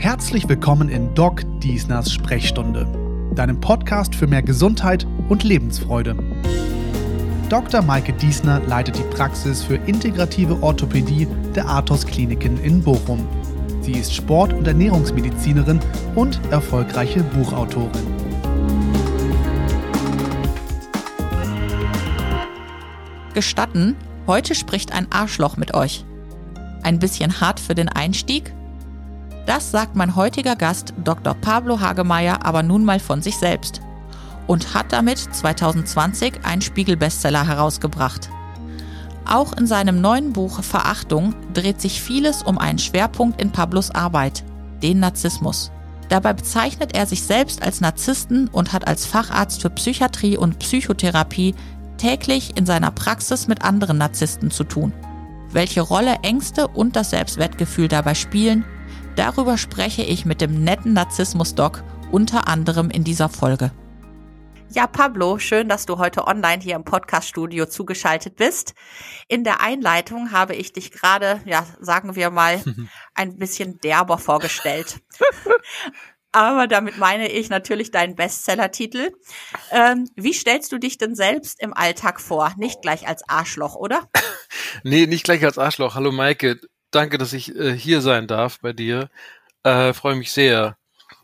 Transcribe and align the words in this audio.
Herzlich 0.00 0.48
willkommen 0.48 0.88
in 0.88 1.14
Doc 1.14 1.42
Diesners 1.60 2.10
Sprechstunde, 2.10 2.86
deinem 3.34 3.60
Podcast 3.60 4.14
für 4.14 4.26
mehr 4.26 4.40
Gesundheit 4.40 5.06
und 5.28 5.44
Lebensfreude. 5.44 6.16
Dr. 7.50 7.82
Maike 7.82 8.14
Diesner 8.14 8.60
leitet 8.60 8.96
die 8.96 9.14
Praxis 9.14 9.62
für 9.62 9.74
integrative 9.74 10.62
Orthopädie 10.62 11.28
der 11.54 11.68
Athos 11.68 12.06
Kliniken 12.06 12.58
in 12.64 12.82
Bochum. 12.82 13.28
Sie 13.82 13.92
ist 13.92 14.14
Sport- 14.14 14.54
und 14.54 14.66
Ernährungsmedizinerin 14.66 15.80
und 16.14 16.40
erfolgreiche 16.50 17.22
Buchautorin. 17.22 17.90
Gestatten, 23.34 23.96
heute 24.26 24.54
spricht 24.54 24.92
ein 24.92 25.12
Arschloch 25.12 25.58
mit 25.58 25.74
euch. 25.74 26.06
Ein 26.82 26.98
bisschen 26.98 27.42
hart 27.42 27.60
für 27.60 27.74
den 27.74 27.90
Einstieg? 27.90 28.54
Das 29.46 29.70
sagt 29.70 29.96
mein 29.96 30.16
heutiger 30.16 30.56
Gast 30.56 30.94
Dr. 31.02 31.34
Pablo 31.34 31.80
Hagemeyer 31.80 32.44
aber 32.44 32.62
nun 32.62 32.84
mal 32.84 33.00
von 33.00 33.22
sich 33.22 33.36
selbst 33.36 33.80
und 34.46 34.74
hat 34.74 34.92
damit 34.92 35.18
2020 35.18 36.44
einen 36.44 36.62
Spiegel-Bestseller 36.62 37.46
herausgebracht. 37.46 38.30
Auch 39.24 39.52
in 39.52 39.66
seinem 39.66 40.00
neuen 40.00 40.32
Buch 40.32 40.62
Verachtung 40.62 41.34
dreht 41.54 41.80
sich 41.80 42.02
vieles 42.02 42.42
um 42.42 42.58
einen 42.58 42.78
Schwerpunkt 42.78 43.40
in 43.40 43.52
Pablos 43.52 43.90
Arbeit, 43.92 44.42
den 44.82 44.98
Narzissmus. 44.98 45.70
Dabei 46.08 46.32
bezeichnet 46.32 46.96
er 46.96 47.06
sich 47.06 47.22
selbst 47.22 47.62
als 47.62 47.80
Narzissten 47.80 48.48
und 48.48 48.72
hat 48.72 48.88
als 48.88 49.06
Facharzt 49.06 49.62
für 49.62 49.70
Psychiatrie 49.70 50.36
und 50.36 50.58
Psychotherapie 50.58 51.54
täglich 51.98 52.56
in 52.56 52.66
seiner 52.66 52.90
Praxis 52.90 53.46
mit 53.46 53.62
anderen 53.62 53.98
Narzissten 53.98 54.50
zu 54.50 54.64
tun. 54.64 54.92
Welche 55.52 55.82
Rolle 55.82 56.16
Ängste 56.22 56.66
und 56.66 56.96
das 56.96 57.10
Selbstwertgefühl 57.10 57.86
dabei 57.86 58.14
spielen, 58.14 58.64
darüber 59.16 59.58
spreche 59.58 60.02
ich 60.02 60.24
mit 60.24 60.40
dem 60.40 60.64
netten 60.64 60.92
Narzissmus-Doc 60.92 61.82
unter 62.10 62.48
anderem 62.48 62.90
in 62.90 63.04
dieser 63.04 63.28
Folge. 63.28 63.72
Ja, 64.72 64.86
Pablo, 64.86 65.38
schön, 65.38 65.68
dass 65.68 65.84
du 65.84 65.98
heute 65.98 66.28
online 66.28 66.62
hier 66.62 66.76
im 66.76 66.84
Podcast-Studio 66.84 67.66
zugeschaltet 67.66 68.36
bist. 68.36 68.74
In 69.26 69.42
der 69.42 69.60
Einleitung 69.60 70.30
habe 70.30 70.54
ich 70.54 70.72
dich 70.72 70.92
gerade, 70.92 71.40
ja, 71.44 71.66
sagen 71.80 72.14
wir 72.14 72.30
mal, 72.30 72.62
ein 73.14 73.36
bisschen 73.36 73.80
derber 73.80 74.16
vorgestellt. 74.16 75.00
Aber 76.32 76.68
damit 76.68 76.98
meine 76.98 77.28
ich 77.28 77.50
natürlich 77.50 77.90
deinen 77.90 78.14
Bestseller-Titel. 78.14 79.10
Ähm, 79.72 80.08
wie 80.14 80.32
stellst 80.32 80.70
du 80.70 80.78
dich 80.78 80.96
denn 80.96 81.16
selbst 81.16 81.60
im 81.60 81.74
Alltag 81.74 82.20
vor? 82.20 82.52
Nicht 82.56 82.82
gleich 82.82 83.08
als 83.08 83.28
Arschloch, 83.28 83.74
oder? 83.74 84.08
nee, 84.84 85.06
nicht 85.06 85.24
gleich 85.24 85.44
als 85.44 85.58
Arschloch. 85.58 85.96
Hallo 85.96 86.12
Maike, 86.12 86.60
danke, 86.90 87.18
dass 87.18 87.32
ich 87.32 87.54
äh, 87.54 87.76
hier 87.76 88.00
sein 88.00 88.26
darf 88.26 88.60
bei 88.60 88.72
dir. 88.72 89.10
Äh, 89.62 89.92
Freue 89.92 90.16
mich 90.16 90.32
sehr. 90.32 90.76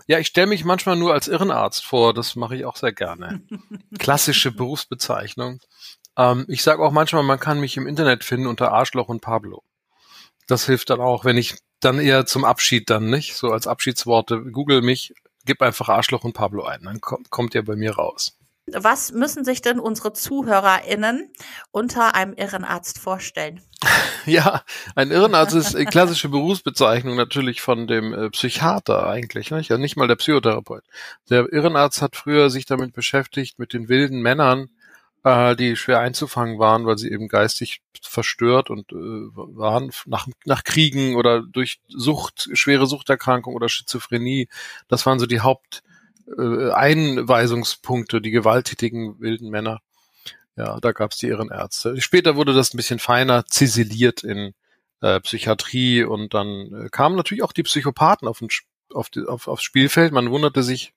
Ja, 0.07 0.19
ich 0.19 0.29
stelle 0.29 0.47
mich 0.47 0.65
manchmal 0.65 0.97
nur 0.97 1.13
als 1.13 1.29
Irrenarzt 1.29 1.85
vor. 1.85 2.15
Das 2.15 2.37
mache 2.37 2.57
ich 2.57 2.65
auch 2.65 2.77
sehr 2.77 2.93
gerne. 2.93 3.43
Klassische 3.99 4.53
Berufsbezeichnung. 4.53 5.61
Ähm, 6.17 6.45
ich 6.49 6.63
sage 6.63 6.83
auch 6.83 6.93
manchmal, 6.93 7.23
man 7.23 7.41
kann 7.41 7.61
mich 7.61 7.77
im 7.77 7.87
Internet 7.87 8.25
finden 8.25 8.47
unter 8.47 8.73
Arschloch 8.73 9.09
und 9.09 9.21
Pablo. 9.21 9.63
Das 10.47 10.67
hilft 10.67 10.91
dann 10.91 11.01
auch, 11.01 11.25
wenn 11.25 11.37
ich 11.37 11.57
dann 11.81 11.99
eher 11.99 12.27
zum 12.27 12.45
Abschied 12.45 12.89
dann, 12.89 13.11
nicht? 13.11 13.35
So 13.35 13.51
als 13.51 13.67
Abschiedsworte. 13.67 14.43
Google 14.43 14.83
mich, 14.83 15.15
gib 15.45 15.63
einfach 15.63 15.89
Arschloch 15.89 16.25
und 16.25 16.33
Pablo 16.33 16.65
ein, 16.65 16.83
dann 16.83 17.01
kommt, 17.01 17.31
kommt 17.31 17.55
ihr 17.55 17.65
bei 17.65 17.77
mir 17.77 17.95
raus. 17.95 18.37
Was 18.73 19.13
müssen 19.13 19.45
sich 19.45 19.63
denn 19.63 19.79
unsere 19.79 20.13
ZuhörerInnen 20.13 21.31
unter 21.71 22.15
einem 22.15 22.35
Irrenarzt 22.35 22.99
vorstellen? 22.99 23.63
Ja, 24.27 24.63
ein 24.97 25.13
Irrenarzt 25.13 25.55
ist 25.55 25.77
eine 25.77 25.85
klassische 25.85 26.29
Berufsbezeichnung 26.29 27.15
natürlich 27.15 27.61
von 27.61 27.87
dem 27.87 28.13
äh, 28.13 28.29
Psychiater 28.31 29.07
eigentlich, 29.07 29.53
nicht? 29.53 29.71
Ja, 29.71 29.79
nicht 29.79 29.97
mal 29.97 30.09
der 30.09 30.17
Psychotherapeut. 30.17 30.83
Der 31.31 31.53
Irrenarzt 31.53 32.03
hat 32.03 32.17
früher 32.17 32.51
sich 32.51 32.67
damit 32.67 32.93
beschäftigt, 32.93 33.61
mit 33.61 33.73
den 33.73 33.89
wilden 33.89 34.21
Männern, 34.21 34.69
äh, 35.23 35.55
die 35.55 35.77
schwer 35.77 36.01
einzufangen 36.01 36.59
waren, 36.59 36.87
weil 36.87 36.99
sie 36.99 37.13
eben 37.13 37.29
geistig 37.29 37.83
verstört 38.03 38.69
und 38.69 38.91
äh, 38.91 38.97
waren 38.97 39.93
nach, 40.07 40.27
nach 40.45 40.65
Kriegen 40.65 41.15
oder 41.15 41.43
durch 41.43 41.81
Sucht, 41.89 42.49
schwere 42.55 42.87
Suchterkrankung 42.87 43.55
oder 43.55 43.69
Schizophrenie. 43.69 44.49
Das 44.89 45.07
waren 45.07 45.21
so 45.21 45.27
die 45.27 45.41
Haupt 45.41 45.85
äh, 46.39 46.71
Einweisungspunkte, 46.71 48.21
die 48.21 48.31
gewalttätigen 48.31 49.21
wilden 49.21 49.51
Männer. 49.51 49.81
Ja, 50.57 50.81
da 50.81 50.93
gab's 50.93 51.19
die 51.19 51.29
Ehrenärzte. 51.29 52.01
Später 52.01 52.37
wurde 52.37 52.55
das 52.55 52.73
ein 52.73 52.79
bisschen 52.79 52.99
feiner 52.99 53.45
ziseliert 53.47 54.25
in 54.25 54.55
äh, 55.03 55.21
Psychiatrie 55.21 56.05
und 56.05 56.33
dann 56.35 56.87
äh, 56.87 56.89
kamen 56.89 57.17
natürlich 57.17 57.43
auch 57.43 57.53
die 57.53 57.63
Psychopathen 57.63 58.27
auf, 58.27 58.39
den, 58.39 58.49
auf, 58.93 59.11
die, 59.11 59.27
auf, 59.27 59.49
aufs 59.49 59.63
Spielfeld. 59.63 60.13
Man 60.13 60.31
wunderte 60.31 60.63
sich, 60.63 60.95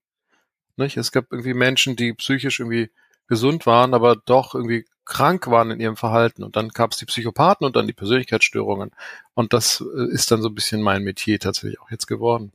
nicht? 0.78 0.98
Es 0.98 1.12
gab 1.12 1.26
irgendwie 1.32 1.54
Menschen, 1.54 1.96
die 1.96 2.14
psychisch 2.14 2.60
irgendwie 2.60 2.90
gesund 3.28 3.66
waren, 3.66 3.94
aber 3.94 4.16
doch 4.16 4.56
irgendwie 4.56 4.86
krank 5.06 5.48
waren 5.48 5.72
in 5.72 5.80
ihrem 5.80 5.98
Verhalten. 5.98 6.44
Und 6.44 6.56
dann 6.56 6.70
gab 6.70 6.92
es 6.92 6.98
die 6.98 7.06
Psychopathen 7.06 7.66
und 7.66 7.76
dann 7.76 7.88
die 7.88 7.94
Persönlichkeitsstörungen. 7.94 8.92
Und 9.34 9.54
das 9.54 9.84
äh, 9.96 10.12
ist 10.12 10.32
dann 10.32 10.42
so 10.42 10.50
ein 10.50 10.56
bisschen 10.56 10.82
mein 10.82 11.04
Metier 11.04 11.40
tatsächlich 11.40 11.82
auch 11.82 11.92
jetzt 11.92 12.08
geworden. 12.08 12.54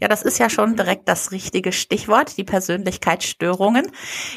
Ja, 0.00 0.08
das 0.08 0.22
ist 0.22 0.38
ja 0.38 0.50
schon 0.50 0.76
direkt 0.76 1.08
das 1.08 1.32
richtige 1.32 1.72
Stichwort, 1.72 2.36
die 2.36 2.44
Persönlichkeitsstörungen. 2.44 3.90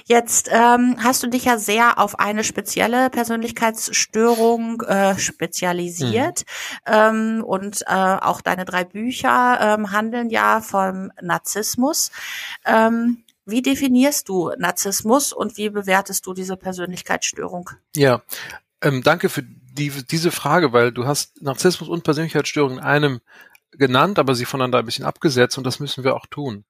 Jetzt 0.06 0.50
ähm, 0.52 0.98
hast 1.02 1.24
du 1.24 1.28
dich 1.28 1.46
ja 1.46 1.58
sehr 1.58 2.00
auf 2.00 2.20
eine 2.20 2.44
spezielle 2.44 3.10
Persönlichkeitsstörung 3.10 4.82
äh, 4.82 5.18
spezialisiert 5.18 6.46
mhm. 6.88 6.94
ähm, 6.94 7.44
und 7.44 7.82
äh, 7.88 7.94
auch 7.94 8.42
deine 8.42 8.66
drei 8.66 8.84
Bücher 8.84 9.60
ähm, 9.62 9.92
handeln 9.92 10.30
ja 10.30 10.62
vom 10.62 11.12
Narzissmus. 11.22 12.12
Ähm, 12.66 13.24
wie 13.46 13.62
definierst 13.62 14.30
du 14.30 14.52
Narzissmus 14.58 15.34
und 15.34 15.58
wie 15.58 15.70
bewertest 15.70 16.26
du 16.26 16.34
diese 16.34 16.56
Persönlichkeitsstörung? 16.56 17.70
Ja, 17.96 18.22
ähm, 18.82 19.04
danke 19.04 19.30
für 19.30 19.44
die, 19.44 19.90
diese 19.90 20.32
Frage, 20.32 20.72
weil 20.72 20.92
du 20.92 21.06
hast 21.06 21.42
Narzissmus 21.42 21.90
und 21.90 22.04
Persönlichkeitsstörung 22.04 22.74
in 22.74 22.80
einem 22.80 23.22
genannt, 23.78 24.20
aber 24.20 24.36
sie 24.36 24.46
voneinander 24.46 24.80
ein 24.80 24.86
bisschen 24.86 25.06
abgesetzt 25.06 25.58
und 25.58 25.66
das 25.66 25.80
müssen 25.80 26.04
wir 26.04 26.16
auch 26.16 26.26
tun. 26.28 26.66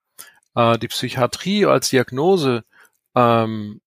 Äh, 0.55 0.77
die 0.77 0.87
Psychiatrie 0.87 1.65
als 1.65 1.89
Diagnose 1.89 2.63
ähm, 3.15 3.81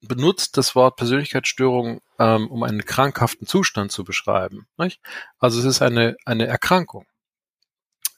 benutzt 0.00 0.56
das 0.56 0.74
Wort 0.74 0.96
Persönlichkeitsstörung, 0.96 2.00
ähm, 2.18 2.48
um 2.48 2.62
einen 2.62 2.84
krankhaften 2.84 3.46
Zustand 3.46 3.92
zu 3.92 4.04
beschreiben. 4.04 4.66
Nicht? 4.76 5.00
Also 5.38 5.60
es 5.60 5.64
ist 5.64 5.82
eine, 5.82 6.16
eine 6.24 6.46
Erkrankung. 6.46 7.06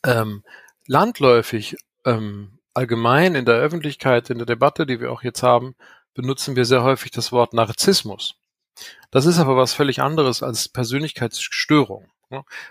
Ähm, 0.03 0.42
landläufig 0.86 1.76
ähm, 2.04 2.59
allgemein 2.72 3.34
in 3.34 3.44
der 3.44 3.56
Öffentlichkeit, 3.56 4.31
in 4.31 4.38
der 4.38 4.47
Debatte, 4.47 4.86
die 4.86 5.00
wir 5.00 5.12
auch 5.12 5.22
jetzt 5.22 5.42
haben, 5.42 5.76
benutzen 6.15 6.56
wir 6.56 6.65
sehr 6.65 6.82
häufig 6.82 7.10
das 7.10 7.32
Wort 7.32 7.53
Narzissmus. 7.53 8.36
Das 9.11 9.27
ist 9.27 9.39
aber 9.39 9.57
was 9.57 9.75
völlig 9.75 10.01
anderes 10.01 10.43
als 10.43 10.69
Persönlichkeitsstörung. 10.69 12.09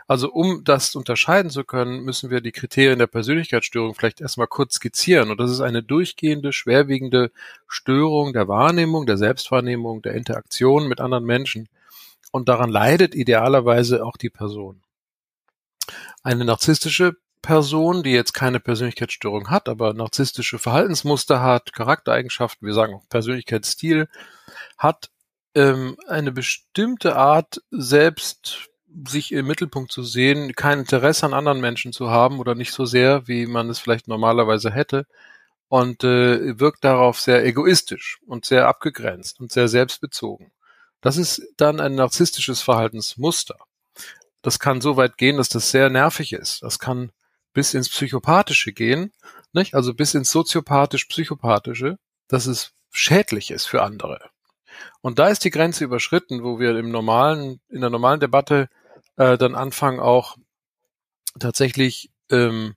Also 0.07 0.31
um 0.31 0.63
das 0.63 0.95
unterscheiden 0.95 1.49
zu 1.49 1.63
können, 1.63 2.03
müssen 2.03 2.29
wir 2.29 2.41
die 2.41 2.51
Kriterien 2.51 2.99
der 2.99 3.07
Persönlichkeitsstörung 3.07 3.95
vielleicht 3.95 4.19
erstmal 4.19 4.47
kurz 4.47 4.75
skizzieren. 4.75 5.31
Und 5.31 5.39
das 5.39 5.51
ist 5.51 5.61
eine 5.61 5.83
durchgehende, 5.83 6.51
schwerwiegende 6.51 7.31
Störung 7.67 8.33
der 8.33 8.47
Wahrnehmung, 8.47 9.05
der 9.05 9.17
Selbstwahrnehmung, 9.17 10.01
der 10.01 10.15
Interaktion 10.15 10.87
mit 10.87 10.99
anderen 10.99 11.23
Menschen. 11.23 11.69
Und 12.31 12.49
daran 12.49 12.69
leidet 12.69 13.15
idealerweise 13.15 14.03
auch 14.03 14.17
die 14.17 14.31
Person. 14.31 14.81
Eine 16.23 16.45
narzisstische 16.45 17.15
Person, 17.41 18.03
die 18.03 18.11
jetzt 18.11 18.33
keine 18.33 18.59
Persönlichkeitsstörung 18.59 19.49
hat, 19.49 19.67
aber 19.67 19.93
narzisstische 19.93 20.57
Verhaltensmuster 20.57 21.41
hat, 21.41 21.73
Charaktereigenschaften, 21.73 22.65
wir 22.65 22.73
sagen 22.73 22.95
auch 22.95 23.07
Persönlichkeitsstil, 23.09 24.07
hat 24.77 25.09
ähm, 25.55 25.97
eine 26.07 26.31
bestimmte 26.31 27.15
Art, 27.15 27.61
selbst 27.71 28.69
sich 29.07 29.31
im 29.31 29.47
Mittelpunkt 29.47 29.91
zu 29.91 30.03
sehen, 30.03 30.53
kein 30.55 30.79
Interesse 30.79 31.25
an 31.25 31.33
anderen 31.33 31.61
Menschen 31.61 31.93
zu 31.93 32.09
haben 32.09 32.39
oder 32.39 32.55
nicht 32.55 32.71
so 32.71 32.85
sehr, 32.85 33.27
wie 33.27 33.47
man 33.47 33.69
es 33.69 33.79
vielleicht 33.79 34.07
normalerweise 34.07 34.71
hätte 34.71 35.05
und 35.67 36.03
äh, 36.03 36.59
wirkt 36.59 36.83
darauf 36.83 37.19
sehr 37.19 37.43
egoistisch 37.45 38.19
und 38.27 38.45
sehr 38.45 38.67
abgegrenzt 38.67 39.39
und 39.39 39.51
sehr 39.51 39.67
selbstbezogen. 39.67 40.51
Das 41.01 41.17
ist 41.17 41.41
dann 41.57 41.79
ein 41.79 41.95
narzisstisches 41.95 42.61
Verhaltensmuster. 42.61 43.57
Das 44.41 44.59
kann 44.59 44.81
so 44.81 44.97
weit 44.97 45.17
gehen, 45.17 45.37
dass 45.37 45.49
das 45.49 45.71
sehr 45.71 45.89
nervig 45.89 46.33
ist. 46.33 46.61
Das 46.63 46.77
kann 46.79 47.11
bis 47.53 47.73
ins 47.73 47.89
Psychopathische 47.89 48.73
gehen, 48.73 49.11
nicht? 49.51 49.75
Also 49.75 49.93
bis 49.93 50.13
ins 50.13 50.31
soziopathisch-psychopathische, 50.31 51.97
dass 52.27 52.45
es 52.45 52.73
schädlich 52.91 53.51
ist 53.51 53.65
für 53.65 53.81
andere. 53.81 54.32
Und 55.01 55.19
da 55.19 55.27
ist 55.27 55.43
die 55.43 55.49
Grenze 55.49 55.83
überschritten, 55.83 56.43
wo 56.43 56.59
wir 56.59 56.77
im 56.77 56.91
normalen, 56.91 57.59
in 57.69 57.81
der 57.81 57.89
normalen 57.89 58.19
Debatte 58.19 58.69
äh, 59.17 59.37
dann 59.37 59.55
anfangen 59.55 59.99
auch 59.99 60.37
tatsächlich 61.39 62.11
ähm, 62.29 62.75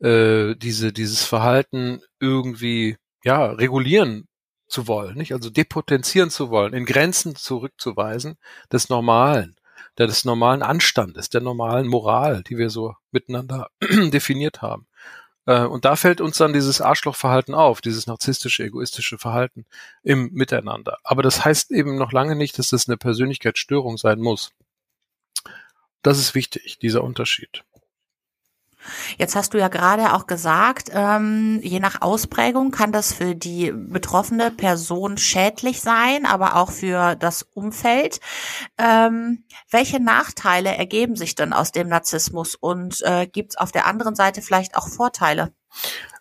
äh, 0.00 0.54
diese, 0.56 0.92
dieses 0.92 1.24
Verhalten 1.24 2.02
irgendwie 2.20 2.96
ja 3.24 3.46
regulieren 3.46 4.26
zu 4.68 4.88
wollen, 4.88 5.16
nicht? 5.16 5.32
Also 5.32 5.50
depotenzieren 5.50 6.30
zu 6.30 6.50
wollen, 6.50 6.72
in 6.72 6.86
Grenzen 6.86 7.36
zurückzuweisen 7.36 8.36
des 8.72 8.88
Normalen. 8.88 9.56
des 9.98 10.24
normalen 10.24 10.62
Anstandes, 10.62 11.28
der 11.28 11.42
normalen 11.42 11.86
Moral, 11.86 12.42
die 12.44 12.56
wir 12.56 12.70
so 12.70 12.94
miteinander 13.10 13.68
definiert 13.82 14.62
haben. 14.62 14.86
Äh, 15.46 15.64
und 15.64 15.84
da 15.84 15.96
fällt 15.96 16.20
uns 16.20 16.38
dann 16.38 16.52
dieses 16.52 16.80
Arschlochverhalten 16.80 17.54
auf, 17.54 17.80
dieses 17.80 18.06
narzisstische, 18.06 18.64
egoistische 18.64 19.18
Verhalten 19.18 19.66
im 20.02 20.30
Miteinander. 20.32 20.98
Aber 21.04 21.22
das 21.22 21.44
heißt 21.44 21.70
eben 21.72 21.96
noch 21.96 22.12
lange 22.12 22.36
nicht, 22.36 22.58
dass 22.58 22.68
das 22.68 22.88
eine 22.88 22.96
Persönlichkeitsstörung 22.96 23.98
sein 23.98 24.20
muss. 24.20 24.52
Das 26.02 26.18
ist 26.18 26.34
wichtig, 26.34 26.78
dieser 26.78 27.04
Unterschied. 27.04 27.64
Jetzt 29.18 29.36
hast 29.36 29.54
du 29.54 29.58
ja 29.58 29.68
gerade 29.68 30.14
auch 30.14 30.26
gesagt, 30.26 30.90
ähm, 30.92 31.60
je 31.62 31.80
nach 31.80 32.02
Ausprägung 32.02 32.70
kann 32.70 32.92
das 32.92 33.12
für 33.12 33.34
die 33.34 33.72
betroffene 33.72 34.50
Person 34.50 35.16
schädlich 35.18 35.80
sein, 35.80 36.26
aber 36.26 36.56
auch 36.56 36.70
für 36.70 37.14
das 37.16 37.42
Umfeld. 37.54 38.20
Ähm, 38.78 39.44
welche 39.70 40.00
Nachteile 40.00 40.76
ergeben 40.76 41.16
sich 41.16 41.34
denn 41.34 41.52
aus 41.52 41.72
dem 41.72 41.88
Narzissmus 41.88 42.54
und 42.54 43.00
äh, 43.02 43.26
gibt 43.26 43.52
es 43.52 43.56
auf 43.56 43.72
der 43.72 43.86
anderen 43.86 44.14
Seite 44.14 44.42
vielleicht 44.42 44.76
auch 44.76 44.88
Vorteile? 44.88 45.52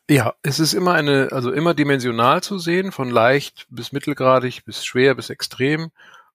Ja, 0.10 0.34
es 0.42 0.60
ist 0.60 0.74
immer 0.74 0.94
eine, 0.94 1.30
also 1.31 1.52
immer 1.52 1.74
dimensional 1.74 2.42
zu 2.44 2.60
sehen, 2.60 2.92
von 2.92 3.10
leicht 3.10 3.66
bis 3.69 3.92
mittelgradig 3.92 4.66
bis 4.66 4.84
schwer 4.84 5.16
bis 5.16 5.30
extrem 5.30 5.92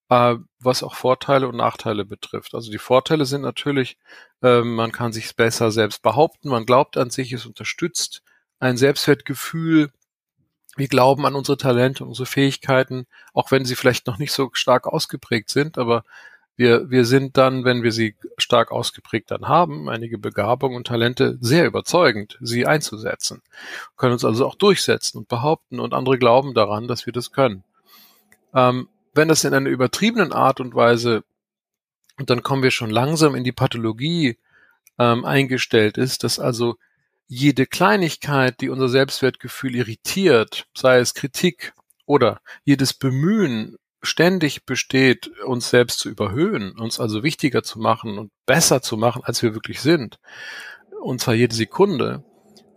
äh, 0.09 0.37
was 0.61 0.83
auch 0.83 0.95
Vorteile 0.95 1.49
und 1.49 1.57
Nachteile 1.57 2.05
betrifft. 2.05 2.55
Also 2.55 2.71
die 2.71 2.79
Vorteile 2.79 3.27
sind 3.27 3.43
natürlich, 3.43 3.99
äh, 4.43 4.63
man 4.63 4.93
kann 4.93 5.13
sich 5.13 5.35
besser 5.37 5.71
selbst 5.71 6.03
behaupten, 6.03 6.49
man 6.49 6.67
glaubt 6.67 6.97
an 6.97 7.11
sich, 7.11 7.33
es 7.33 7.47
unterstützt 7.47 8.23
ein 8.59 8.77
Selbstwertgefühl. 8.77 9.91
Wir 10.77 10.89
glauben 10.89 11.27
an 11.27 11.35
unsere 11.35 11.57
Talente, 11.57 12.05
unsere 12.05 12.27
Fähigkeiten, 12.27 13.07
auch 13.33 13.51
wenn 13.51 13.65
sie 13.65 13.77
vielleicht 13.77 14.07
noch 14.07 14.19
nicht 14.19 14.33
so 14.33 14.51
stark 14.53 14.87
ausgeprägt 14.87 15.51
sind, 15.51 15.79
aber 15.79 16.05
wir, 16.57 16.91
wir 16.91 17.05
sind 17.05 17.37
dann, 17.37 17.65
wenn 17.65 17.83
wir 17.83 17.93
sie 17.93 18.17
stark 18.39 18.73
ausgeprägt 18.73 19.31
dann 19.31 19.47
haben, 19.47 19.91
einige 19.91 20.17
Begabungen 20.17 20.77
und 20.77 20.87
Talente 20.87 21.37
sehr 21.41 21.67
überzeugend, 21.67 22.39
sie 22.41 22.67
einzusetzen. 22.67 23.43
können 23.97 24.15
uns 24.15 24.25
also 24.25 24.47
auch 24.47 24.55
durchsetzen 24.55 25.19
und 25.19 25.29
behaupten 25.29 25.81
und 25.81 25.93
andere 25.93 26.19
glauben 26.19 26.55
daran, 26.55 26.89
dass 26.89 27.05
wir 27.05 27.13
das 27.13 27.31
können. 27.31 27.63
Ähm, 28.55 28.89
wenn 29.17 29.29
das 29.29 29.45
in 29.45 29.55
einer 29.55 29.69
übertriebenen 29.69 30.33
Art 30.33 30.61
und 30.61 30.75
Weise, 30.75 31.25
und 32.19 32.31
dann 32.31 32.43
kommen 32.43 32.63
wir 32.63 32.71
schon 32.71 32.91
langsam 32.91 33.35
in 33.35 33.45
die 33.45 33.53
Pathologie 33.53 34.39
ähm, 34.99 35.25
eingestellt 35.25 35.99
ist, 35.99 36.25
dass 36.25 36.39
also 36.39 36.77
jede 37.29 37.67
Kleinigkeit, 37.67 38.61
die 38.61 38.69
unser 38.71 38.89
Selbstwertgefühl 38.89 39.75
irritiert, 39.75 40.69
sei 40.75 40.99
es 40.99 41.15
Kritik 41.15 41.75
oder 42.07 42.41
jedes 42.65 42.95
Bemühen 42.95 43.77
ständig 44.03 44.65
besteht, 44.65 45.29
uns 45.45 45.69
selbst 45.69 45.99
zu 45.99 46.09
überhöhen, 46.09 46.79
uns 46.79 47.01
also 47.01 47.23
wichtiger 47.23 47.63
zu 47.63 47.81
machen 47.81 48.19
und 48.19 48.31
besser 48.47 48.81
zu 48.81 48.97
machen, 48.97 49.23
als 49.25 49.43
wir 49.43 49.55
wirklich 49.55 49.81
sind, 49.81 50.19
und 51.03 51.21
zwar 51.21 51.35
jede 51.35 51.55
Sekunde, 51.55 52.25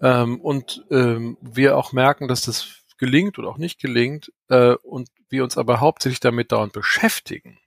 ähm, 0.01 0.41
und 0.41 0.85
ähm, 0.89 1.37
wir 1.41 1.77
auch 1.77 1.91
merken, 1.91 2.27
dass 2.27 2.41
das 2.41 2.78
gelingt 2.99 3.39
oder 3.39 3.49
auch 3.49 3.57
nicht 3.57 3.79
gelingt, 3.79 4.31
äh, 4.49 4.73
und 4.75 5.09
wir 5.29 5.43
uns 5.43 5.57
aber 5.57 5.79
hauptsächlich 5.79 6.19
damit 6.19 6.51
dauernd 6.51 6.73
beschäftigen, 6.73 7.57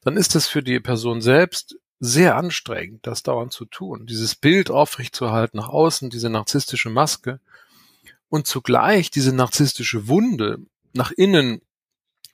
dann 0.00 0.16
ist 0.16 0.34
es 0.34 0.48
für 0.48 0.62
die 0.62 0.80
Person 0.80 1.20
selbst 1.20 1.76
sehr 2.00 2.36
anstrengend, 2.36 3.06
das 3.06 3.22
dauernd 3.22 3.52
zu 3.52 3.64
tun, 3.64 4.06
dieses 4.06 4.34
Bild 4.34 4.70
aufrechtzuerhalten 4.70 5.58
nach 5.58 5.68
außen, 5.68 6.10
diese 6.10 6.30
narzisstische 6.30 6.90
Maske 6.90 7.38
und 8.28 8.48
zugleich 8.48 9.10
diese 9.10 9.32
narzisstische 9.32 10.08
Wunde 10.08 10.58
nach 10.94 11.12
innen 11.12 11.60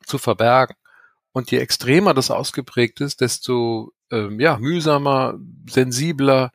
zu 0.06 0.17
verbergen. 0.17 0.75
Und 1.32 1.50
je 1.50 1.58
extremer 1.58 2.14
das 2.14 2.31
ausgeprägt 2.31 3.00
ist, 3.00 3.20
desto 3.20 3.93
ähm, 4.11 4.40
ja, 4.40 4.56
mühsamer, 4.58 5.38
sensibler, 5.69 6.52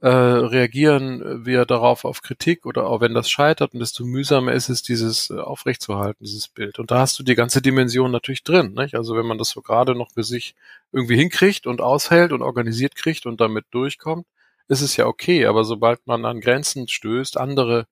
äh, 0.00 0.08
reagieren 0.08 1.44
wir 1.44 1.66
darauf 1.66 2.04
auf 2.06 2.22
Kritik 2.22 2.64
oder 2.64 2.86
auch 2.86 3.02
wenn 3.02 3.12
das 3.12 3.28
scheitert 3.28 3.74
und 3.74 3.80
desto 3.80 4.04
mühsamer 4.04 4.52
ist 4.52 4.70
es, 4.70 4.82
dieses 4.82 5.28
äh, 5.28 5.38
aufrechtzuerhalten, 5.38 6.24
dieses 6.24 6.48
Bild. 6.48 6.78
Und 6.78 6.90
da 6.90 7.00
hast 7.00 7.18
du 7.18 7.22
die 7.22 7.34
ganze 7.34 7.60
Dimension 7.60 8.10
natürlich 8.10 8.42
drin. 8.42 8.72
Nicht? 8.72 8.94
Also 8.94 9.14
wenn 9.16 9.26
man 9.26 9.36
das 9.36 9.50
so 9.50 9.60
gerade 9.60 9.94
noch 9.94 10.12
für 10.12 10.24
sich 10.24 10.54
irgendwie 10.90 11.16
hinkriegt 11.16 11.66
und 11.66 11.82
aushält 11.82 12.32
und 12.32 12.40
organisiert 12.40 12.96
kriegt 12.96 13.26
und 13.26 13.42
damit 13.42 13.66
durchkommt, 13.72 14.26
ist 14.68 14.80
es 14.80 14.96
ja 14.96 15.06
okay. 15.06 15.44
Aber 15.46 15.64
sobald 15.64 16.06
man 16.06 16.24
an 16.24 16.40
Grenzen 16.40 16.88
stößt, 16.88 17.36
andere 17.36 17.86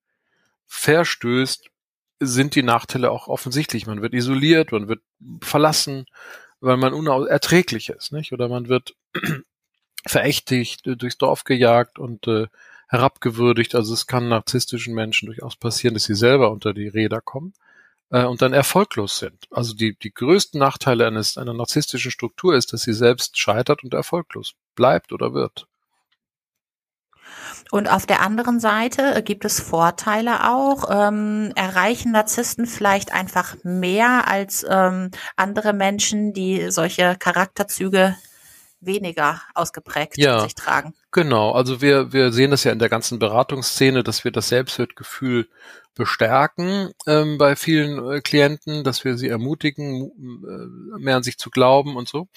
verstößt, 0.67 1.69
sind 2.21 2.55
die 2.55 2.63
Nachteile 2.63 3.11
auch 3.11 3.29
offensichtlich. 3.29 3.87
Man 3.87 4.01
wird 4.01 4.15
isoliert, 4.15 4.73
man 4.73 4.89
wird 4.89 5.01
verlassen, 5.43 6.07
weil 6.61 6.79
man 6.79 6.95
unerträglich 6.95 7.91
ist, 7.91 8.13
nicht? 8.13 8.33
Oder 8.33 8.49
man 8.49 8.69
wird 8.69 8.95
verächtigt, 10.09 10.87
äh, 10.87 10.97
durchs 10.97 11.19
Dorf 11.19 11.45
gejagt 11.45 11.99
und 11.99 12.27
äh, 12.27 12.47
herabgewürdigt. 12.89 13.75
Also 13.75 13.95
es 13.95 14.07
kann 14.07 14.29
narzisstischen 14.29 14.95
Menschen 14.95 15.27
durchaus 15.27 15.57
passieren, 15.57 15.95
dass 15.95 16.05
sie 16.05 16.15
selber 16.15 16.51
unter 16.51 16.73
die 16.73 16.89
Räder 16.89 17.21
kommen 17.21 17.53
äh, 18.11 18.25
und 18.25 18.43
dann 18.43 18.53
erfolglos 18.53 19.19
sind. 19.19 19.47
Also 19.51 19.75
die, 19.75 19.97
die 19.97 20.13
größten 20.13 20.59
Nachteile 20.59 21.07
eines, 21.07 21.37
einer 21.37 21.55
narzisstischen 21.55 22.11
Struktur 22.11 22.55
ist, 22.55 22.73
dass 22.73 22.83
sie 22.83 22.95
selbst 22.95 23.39
scheitert 23.39 23.85
und 23.85 23.95
erfolglos 23.95 24.55
bleibt 24.75 25.13
oder 25.13 25.35
wird. 25.35 25.67
Und 27.71 27.91
auf 27.91 28.07
der 28.07 28.23
anderen 28.23 28.61
Seite 28.61 29.17
äh, 29.17 29.23
gibt 29.23 29.45
es 29.45 29.61
Vorteile 29.61 30.51
auch. 30.51 30.85
Ähm, 30.91 31.53
erreichen 31.55 32.13
Narzissten 32.13 32.67
vielleicht 32.67 33.13
einfach 33.13 33.57
mehr 33.63 34.27
als 34.29 34.65
ähm, 34.69 35.11
andere 35.37 35.75
Menschen, 35.75 36.33
die 36.33 36.71
solche 36.71 37.17
Charakterzüge 37.19 38.17
weniger 38.81 39.43
ausgeprägt 39.55 40.19
ja, 40.19 40.41
sich 40.41 40.55
tragen. 40.55 40.95
Genau, 41.11 41.53
also 41.53 41.81
wir, 41.81 42.13
wir 42.13 42.33
sehen 42.33 42.51
das 42.51 42.65
ja 42.65 42.73
in 42.73 42.79
der 42.79 42.89
ganzen 42.89 43.19
Beratungsszene, 43.19 44.03
dass 44.03 44.25
wir 44.25 44.31
das 44.31 44.49
Selbstwertgefühl 44.49 45.49
bestärken 45.95 46.93
ähm, 47.07 47.39
bei 47.39 47.57
vielen 47.57 48.11
äh, 48.11 48.21
Klienten, 48.21 48.85
dass 48.85 49.05
wir 49.05 49.19
sie 49.19 49.29
ermutigen, 49.29 50.11
äh, 50.97 50.99
mehr 51.01 51.17
an 51.17 51.23
sich 51.23 51.39
zu 51.39 51.51
glauben 51.51 51.97
und 51.97 52.09
so. 52.09 52.29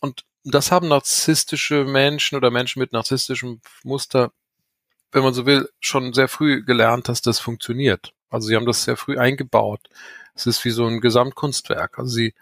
Und 0.00 0.24
das 0.44 0.72
haben 0.72 0.88
narzisstische 0.88 1.84
Menschen 1.84 2.36
oder 2.36 2.50
Menschen 2.50 2.80
mit 2.80 2.92
narzisstischem 2.92 3.60
Muster, 3.84 4.32
wenn 5.12 5.22
man 5.22 5.34
so 5.34 5.46
will, 5.46 5.68
schon 5.78 6.14
sehr 6.14 6.28
früh 6.28 6.64
gelernt, 6.64 7.08
dass 7.08 7.20
das 7.20 7.38
funktioniert. 7.38 8.14
Also 8.30 8.48
sie 8.48 8.56
haben 8.56 8.66
das 8.66 8.84
sehr 8.84 8.96
früh 8.96 9.18
eingebaut. 9.18 9.88
Es 10.34 10.46
ist 10.46 10.64
wie 10.64 10.70
so 10.70 10.86
ein 10.86 11.00
Gesamtkunstwerk. 11.00 11.98
Also 11.98 12.10
sie 12.14 12.34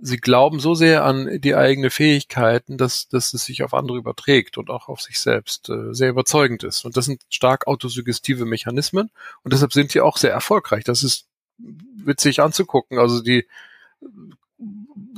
sie 0.00 0.18
glauben 0.18 0.60
so 0.60 0.74
sehr 0.74 1.04
an 1.04 1.40
die 1.40 1.54
eigenen 1.54 1.90
Fähigkeiten, 1.90 2.76
dass, 2.76 3.08
dass 3.08 3.32
es 3.32 3.44
sich 3.44 3.62
auf 3.62 3.74
andere 3.74 3.96
überträgt 3.96 4.58
und 4.58 4.70
auch 4.70 4.88
auf 4.88 5.00
sich 5.00 5.18
selbst 5.18 5.68
äh, 5.68 5.94
sehr 5.94 6.10
überzeugend 6.10 6.62
ist. 6.62 6.84
Und 6.84 6.96
das 6.96 7.06
sind 7.06 7.22
stark 7.30 7.66
autosuggestive 7.66 8.44
Mechanismen 8.44 9.10
und 9.42 9.52
deshalb 9.52 9.72
sind 9.72 9.94
die 9.94 10.00
auch 10.00 10.16
sehr 10.16 10.32
erfolgreich. 10.32 10.84
Das 10.84 11.02
ist 11.02 11.26
witzig 11.58 12.40
anzugucken. 12.40 12.98
Also 12.98 13.22
die 13.22 13.46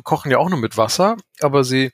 kochen 0.05 0.31
ja 0.31 0.39
auch 0.39 0.49
nur 0.49 0.59
mit 0.59 0.77
Wasser, 0.77 1.17
aber 1.41 1.65
sie 1.65 1.93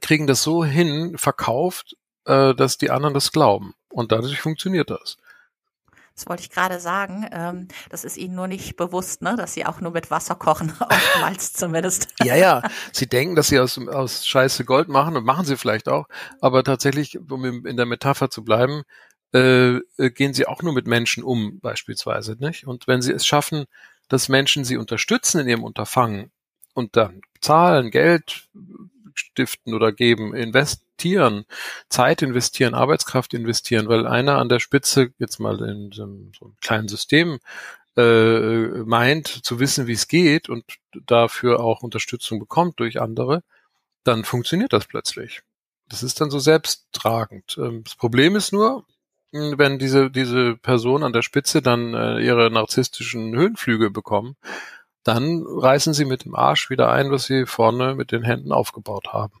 kriegen 0.00 0.26
das 0.26 0.42
so 0.42 0.64
hin, 0.64 1.18
verkauft, 1.18 1.96
äh, 2.24 2.54
dass 2.54 2.78
die 2.78 2.90
anderen 2.90 3.14
das 3.14 3.32
glauben. 3.32 3.74
Und 3.88 4.12
dadurch 4.12 4.40
funktioniert 4.40 4.90
das. 4.90 5.16
Das 6.16 6.26
wollte 6.26 6.42
ich 6.42 6.50
gerade 6.50 6.80
sagen. 6.80 7.28
Ähm, 7.30 7.68
das 7.90 8.02
ist 8.02 8.16
Ihnen 8.16 8.34
nur 8.34 8.48
nicht 8.48 8.76
bewusst, 8.76 9.20
ne? 9.20 9.36
dass 9.36 9.52
Sie 9.52 9.66
auch 9.66 9.82
nur 9.82 9.92
mit 9.92 10.10
Wasser 10.10 10.34
kochen, 10.34 10.72
oftmals 10.80 11.52
zumindest. 11.52 12.08
ja, 12.22 12.34
ja. 12.34 12.62
Sie 12.90 13.06
denken, 13.06 13.36
dass 13.36 13.48
Sie 13.48 13.60
aus, 13.60 13.78
aus 13.88 14.26
Scheiße 14.26 14.64
Gold 14.64 14.88
machen 14.88 15.16
und 15.16 15.26
machen 15.26 15.44
Sie 15.44 15.58
vielleicht 15.58 15.88
auch. 15.88 16.08
Aber 16.40 16.64
tatsächlich, 16.64 17.18
um 17.30 17.66
in 17.66 17.76
der 17.76 17.84
Metapher 17.84 18.30
zu 18.30 18.42
bleiben, 18.42 18.82
äh, 19.34 19.76
äh, 19.98 20.10
gehen 20.10 20.32
Sie 20.32 20.46
auch 20.46 20.62
nur 20.62 20.72
mit 20.72 20.86
Menschen 20.86 21.22
um, 21.22 21.60
beispielsweise. 21.60 22.36
Nicht? 22.38 22.66
Und 22.66 22.86
wenn 22.86 23.02
Sie 23.02 23.12
es 23.12 23.26
schaffen, 23.26 23.66
dass 24.08 24.30
Menschen 24.30 24.64
Sie 24.64 24.78
unterstützen 24.78 25.42
in 25.42 25.48
Ihrem 25.48 25.64
Unterfangen 25.64 26.30
und 26.72 26.96
dann 26.96 27.20
zahlen, 27.42 27.90
Geld 27.90 28.48
stiften 29.12 29.74
oder 29.74 29.92
geben, 29.92 30.34
investieren, 30.96 31.44
Zeit 31.88 32.22
investieren, 32.22 32.74
Arbeitskraft 32.74 33.34
investieren, 33.34 33.88
weil 33.88 34.06
einer 34.06 34.38
an 34.38 34.48
der 34.48 34.60
Spitze 34.60 35.12
jetzt 35.18 35.38
mal 35.38 35.60
in 35.62 35.92
so 35.92 36.04
einem, 36.04 36.32
so 36.38 36.46
einem 36.46 36.56
kleinen 36.60 36.88
System 36.88 37.38
äh, 37.96 38.66
meint 38.84 39.28
zu 39.28 39.60
wissen, 39.60 39.86
wie 39.86 39.92
es 39.92 40.08
geht 40.08 40.48
und 40.48 40.64
dafür 41.06 41.60
auch 41.60 41.82
Unterstützung 41.82 42.38
bekommt 42.38 42.80
durch 42.80 43.00
andere, 43.00 43.42
dann 44.04 44.24
funktioniert 44.24 44.72
das 44.72 44.86
plötzlich. 44.86 45.42
Das 45.88 46.02
ist 46.02 46.20
dann 46.20 46.30
so 46.30 46.38
selbsttragend. 46.38 47.56
Ähm, 47.58 47.84
das 47.84 47.94
Problem 47.96 48.34
ist 48.34 48.52
nur, 48.52 48.84
hm, 49.32 49.58
wenn 49.58 49.78
diese, 49.78 50.10
diese 50.10 50.56
Person 50.56 51.02
an 51.02 51.12
der 51.12 51.22
Spitze 51.22 51.60
dann 51.60 51.94
äh, 51.94 52.20
ihre 52.20 52.50
narzisstischen 52.50 53.34
Höhenflüge 53.34 53.90
bekommen, 53.90 54.36
dann 55.04 55.44
reißen 55.46 55.94
sie 55.94 56.04
mit 56.06 56.24
dem 56.24 56.34
Arsch 56.34 56.70
wieder 56.70 56.90
ein, 56.90 57.10
was 57.10 57.24
sie 57.26 57.46
vorne 57.46 57.94
mit 57.94 58.12
den 58.12 58.22
Händen 58.22 58.52
aufgebaut 58.52 59.08
haben. 59.12 59.40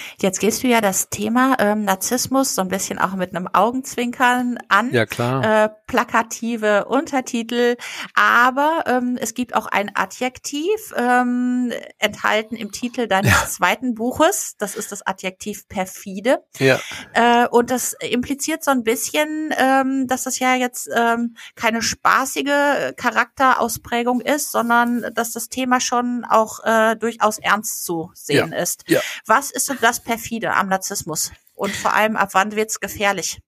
Jetzt 0.19 0.39
gehst 0.39 0.63
du 0.63 0.67
ja 0.67 0.81
das 0.81 1.09
Thema 1.09 1.55
ähm, 1.59 1.83
Narzissmus 1.83 2.55
so 2.55 2.61
ein 2.61 2.67
bisschen 2.67 2.99
auch 2.99 3.15
mit 3.15 3.35
einem 3.35 3.47
Augenzwinkern 3.47 4.57
an. 4.67 4.91
Ja, 4.91 5.05
klar. 5.05 5.65
Äh, 5.65 5.69
plakative 5.87 6.85
Untertitel. 6.85 7.75
Aber 8.13 8.83
ähm, 8.87 9.17
es 9.19 9.33
gibt 9.33 9.55
auch 9.55 9.67
ein 9.67 9.91
Adjektiv 9.95 10.69
ähm, 10.95 11.71
enthalten 11.97 12.55
im 12.55 12.71
Titel 12.71 13.07
deines 13.07 13.31
ja. 13.31 13.47
zweiten 13.47 13.95
Buches. 13.95 14.55
Das 14.57 14.75
ist 14.75 14.91
das 14.91 15.05
Adjektiv 15.05 15.67
perfide. 15.67 16.43
Ja. 16.59 16.79
Äh, 17.13 17.47
und 17.47 17.71
das 17.71 17.93
impliziert 17.99 18.63
so 18.63 18.71
ein 18.71 18.83
bisschen, 18.83 19.53
ähm, 19.57 20.07
dass 20.07 20.23
das 20.23 20.39
ja 20.39 20.55
jetzt 20.55 20.89
ähm, 20.95 21.35
keine 21.55 21.81
spaßige 21.81 22.95
Charakterausprägung 22.95 24.21
ist, 24.21 24.51
sondern 24.51 25.05
dass 25.13 25.31
das 25.31 25.49
Thema 25.49 25.79
schon 25.79 26.25
auch 26.25 26.63
äh, 26.63 26.95
durchaus 26.95 27.37
ernst 27.39 27.83
zu 27.85 28.11
sehen 28.13 28.51
ja. 28.51 28.57
ist. 28.57 28.83
Ja. 28.87 29.01
Was 29.25 29.51
ist 29.51 29.65
so 29.65 29.73
das 29.73 29.99
perfide 30.11 30.53
am 30.53 30.67
Narzissmus? 30.67 31.31
Und 31.53 31.71
vor 31.71 31.93
allem, 31.93 32.17
ab 32.17 32.29
wann 32.33 32.55
wird's 32.55 32.81
gefährlich? 32.81 33.39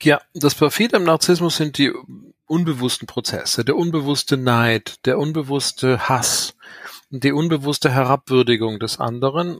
Ja, 0.00 0.20
das 0.34 0.54
perfide 0.54 0.96
am 0.98 1.04
Narzissmus 1.04 1.56
sind 1.56 1.78
die 1.78 1.92
unbewussten 2.46 3.08
Prozesse, 3.08 3.64
der 3.64 3.74
unbewusste 3.74 4.36
Neid, 4.36 5.04
der 5.04 5.18
unbewusste 5.18 6.08
Hass, 6.08 6.54
die 7.10 7.32
unbewusste 7.32 7.90
Herabwürdigung 7.90 8.78
des 8.78 9.00
anderen 9.00 9.58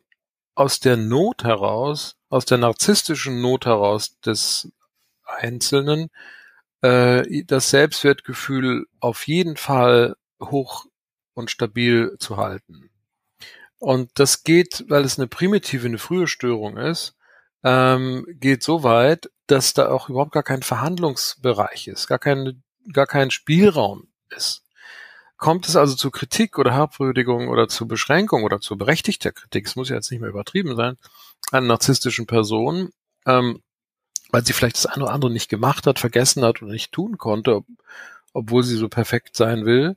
aus 0.55 0.79
der 0.79 0.97
Not 0.97 1.43
heraus, 1.43 2.17
aus 2.29 2.45
der 2.45 2.59
narzisstischen 2.59 3.41
Not 3.41 3.67
heraus 3.67 4.21
des 4.21 4.71
Einzelnen, 5.25 6.11
äh, 6.83 7.43
das 7.45 7.71
Selbstwertgefühl 7.71 8.87
auf 9.01 9.27
jeden 9.27 9.57
Fall 9.57 10.15
hoch 10.41 10.87
und 11.35 11.51
stabil 11.51 12.15
zu 12.21 12.37
halten. 12.37 12.92
Und 13.83 14.13
das 14.15 14.45
geht, 14.45 14.85
weil 14.87 15.05
es 15.05 15.19
eine 15.19 15.27
primitive, 15.27 15.89
eine 15.89 15.99
frühe 15.99 16.29
Störung 16.29 16.77
ist, 16.77 17.17
ähm, 17.65 18.25
geht 18.29 18.63
so 18.63 18.85
weit, 18.85 19.29
dass 19.49 19.75
da 19.75 19.89
auch 19.89 20.09
überhaupt 20.09 20.31
gar 20.31 20.45
kein 20.45 20.63
Verhandlungsbereich 20.63 21.89
ist, 21.89 22.07
gar 22.07 22.21
kein, 22.21 22.63
gar 22.93 23.09
kein 23.09 23.33
Spielraum 23.33 24.07
ist. 24.31 24.63
Kommt 25.37 25.69
es 25.69 25.75
also 25.75 25.97
zu 25.97 26.13
Kritik 26.13 26.61
oder 26.61 26.73
Herabwürdigung 26.73 27.49
oder 27.49 27.67
zu 27.67 27.89
Beschränkung 27.89 28.45
oder 28.45 28.61
zu 28.61 28.79
berechtigter 28.79 29.33
Kritik, 29.33 29.67
es 29.67 29.75
muss 29.75 29.89
ja 29.89 29.97
jetzt 29.97 30.13
nicht 30.13 30.21
mehr 30.21 30.31
übertrieben 30.31 30.77
sein, 30.77 30.97
einer 31.51 31.67
narzisstischen 31.67 32.29
Person, 32.29 32.91
ähm, 33.27 33.65
weil 34.31 34.47
sie 34.47 34.53
vielleicht 34.53 34.77
das 34.77 34.87
eine 34.87 35.03
oder 35.03 35.13
andere 35.13 35.33
nicht 35.33 35.49
gemacht 35.49 35.89
hat, 35.89 35.99
vergessen 35.99 36.45
hat 36.45 36.63
oder 36.63 36.71
nicht 36.71 36.93
tun 36.93 37.19
konnte, 37.19 37.57
ob, 37.57 37.67
obwohl 38.33 38.63
sie 38.63 38.77
so 38.77 38.89
perfekt 38.89 39.35
sein 39.35 39.67
will, 39.67 39.97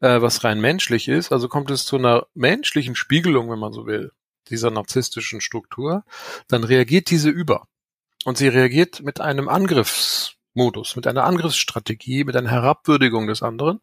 äh, 0.00 0.20
was 0.20 0.44
rein 0.44 0.60
menschlich 0.60 1.08
ist. 1.08 1.32
Also 1.32 1.48
kommt 1.48 1.70
es 1.70 1.84
zu 1.84 1.96
einer 1.96 2.26
menschlichen 2.34 2.94
Spiegelung, 2.94 3.50
wenn 3.50 3.58
man 3.58 3.72
so 3.72 3.86
will, 3.86 4.12
dieser 4.48 4.70
narzisstischen 4.70 5.40
Struktur, 5.40 6.04
dann 6.48 6.64
reagiert 6.64 7.10
diese 7.10 7.30
über. 7.30 7.66
Und 8.24 8.38
sie 8.38 8.48
reagiert 8.48 9.02
mit 9.02 9.20
einem 9.20 9.48
Angriffsmodus, 9.48 10.96
mit 10.96 11.06
einer 11.06 11.24
Angriffsstrategie, 11.24 12.24
mit 12.24 12.36
einer 12.36 12.50
Herabwürdigung 12.50 13.26
des 13.26 13.42
anderen. 13.42 13.80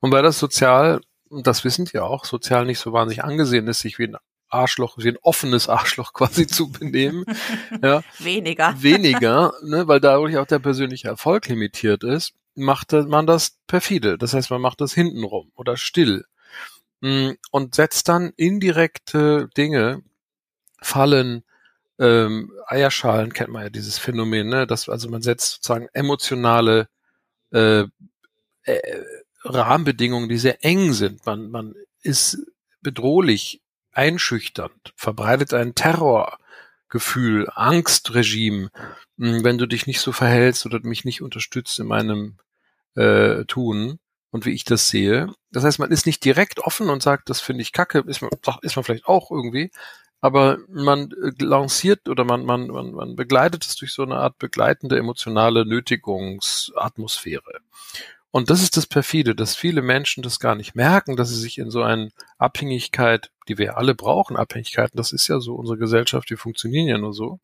Und 0.00 0.12
weil 0.12 0.22
das 0.22 0.38
sozial, 0.38 1.00
das 1.30 1.64
wissen 1.64 1.86
die 1.86 1.98
auch, 1.98 2.24
sozial 2.24 2.66
nicht 2.66 2.78
so 2.78 2.92
wahnsinnig 2.92 3.24
angesehen 3.24 3.66
ist, 3.68 3.80
sich 3.80 3.98
wie 3.98 4.08
ein 4.08 4.16
Arschloch, 4.48 4.96
wie 4.98 5.08
ein 5.08 5.18
offenes 5.22 5.68
Arschloch 5.68 6.12
quasi 6.14 6.46
zu 6.46 6.70
benehmen. 6.70 7.24
ja. 7.82 8.02
Weniger. 8.18 8.74
Weniger, 8.78 9.52
ne, 9.62 9.88
weil 9.88 10.00
dadurch 10.00 10.38
auch 10.38 10.46
der 10.46 10.60
persönliche 10.60 11.08
Erfolg 11.08 11.48
limitiert 11.48 12.04
ist, 12.04 12.34
macht 12.56 12.92
man 12.92 13.26
das 13.26 13.58
perfide. 13.66 14.18
Das 14.18 14.34
heißt, 14.34 14.50
man 14.50 14.60
macht 14.60 14.80
das 14.80 14.94
hintenrum 14.94 15.50
oder 15.54 15.76
still. 15.76 16.24
Mm, 17.00 17.32
und 17.50 17.74
setzt 17.74 18.08
dann 18.08 18.32
indirekte 18.36 19.48
Dinge, 19.56 20.02
Fallen, 20.80 21.44
ähm, 21.98 22.52
Eierschalen 22.66 23.32
kennt 23.32 23.50
man 23.50 23.62
ja 23.64 23.70
dieses 23.70 23.98
Phänomen, 23.98 24.48
ne? 24.48 24.66
dass 24.66 24.88
also 24.88 25.08
man 25.08 25.22
setzt 25.22 25.54
sozusagen 25.54 25.88
emotionale 25.92 26.88
äh, 27.52 27.84
äh, 28.64 29.04
Rahmenbedingungen, 29.44 30.28
die 30.28 30.38
sehr 30.38 30.64
eng 30.64 30.92
sind. 30.92 31.24
Man, 31.26 31.50
man 31.50 31.74
ist 32.02 32.38
bedrohlich 32.80 33.62
einschüchternd, 33.92 34.92
verbreitet 34.96 35.54
ein 35.54 35.74
Terrorgefühl, 36.94 37.48
Angstregime, 37.54 38.70
hm, 39.18 39.44
wenn 39.44 39.58
du 39.58 39.66
dich 39.66 39.86
nicht 39.86 40.00
so 40.00 40.12
verhältst 40.12 40.64
oder 40.66 40.80
mich 40.82 41.04
nicht 41.04 41.22
unterstützt 41.22 41.78
in 41.80 41.86
meinem 41.86 42.38
äh, 42.94 43.44
Tun 43.46 43.98
und 44.30 44.46
wie 44.46 44.52
ich 44.52 44.64
das 44.64 44.88
sehe. 44.88 45.28
Das 45.50 45.64
heißt, 45.64 45.78
man 45.80 45.90
ist 45.90 46.06
nicht 46.06 46.24
direkt 46.24 46.60
offen 46.60 46.88
und 46.90 47.02
sagt, 47.02 47.30
das 47.30 47.40
finde 47.40 47.62
ich 47.62 47.72
kacke, 47.72 48.04
ist 48.06 48.22
man, 48.22 48.30
ist 48.62 48.76
man 48.76 48.84
vielleicht 48.84 49.06
auch 49.06 49.30
irgendwie, 49.30 49.72
aber 50.20 50.58
man 50.68 51.10
äh, 51.10 51.32
lanciert 51.44 52.08
oder 52.08 52.24
man, 52.24 52.44
man, 52.44 52.68
man, 52.68 52.92
man 52.92 53.16
begleitet 53.16 53.64
es 53.64 53.74
durch 53.76 53.92
so 53.92 54.02
eine 54.02 54.16
Art 54.16 54.38
begleitende 54.38 54.96
emotionale 54.96 55.66
Nötigungsatmosphäre. 55.66 57.60
Und 58.34 58.50
das 58.50 58.62
ist 58.62 58.76
das 58.76 58.88
perfide, 58.88 59.36
dass 59.36 59.54
viele 59.54 59.80
Menschen 59.80 60.24
das 60.24 60.40
gar 60.40 60.56
nicht 60.56 60.74
merken, 60.74 61.14
dass 61.14 61.28
sie 61.28 61.38
sich 61.38 61.56
in 61.56 61.70
so 61.70 61.84
eine 61.84 62.10
Abhängigkeit, 62.36 63.30
die 63.46 63.58
wir 63.58 63.76
alle 63.76 63.94
brauchen, 63.94 64.36
Abhängigkeiten, 64.36 64.96
das 64.96 65.12
ist 65.12 65.28
ja 65.28 65.38
so 65.38 65.54
unsere 65.54 65.78
Gesellschaft, 65.78 66.28
die 66.30 66.36
funktionieren 66.36 66.88
ja 66.88 66.98
nur 66.98 67.14
so. 67.14 67.38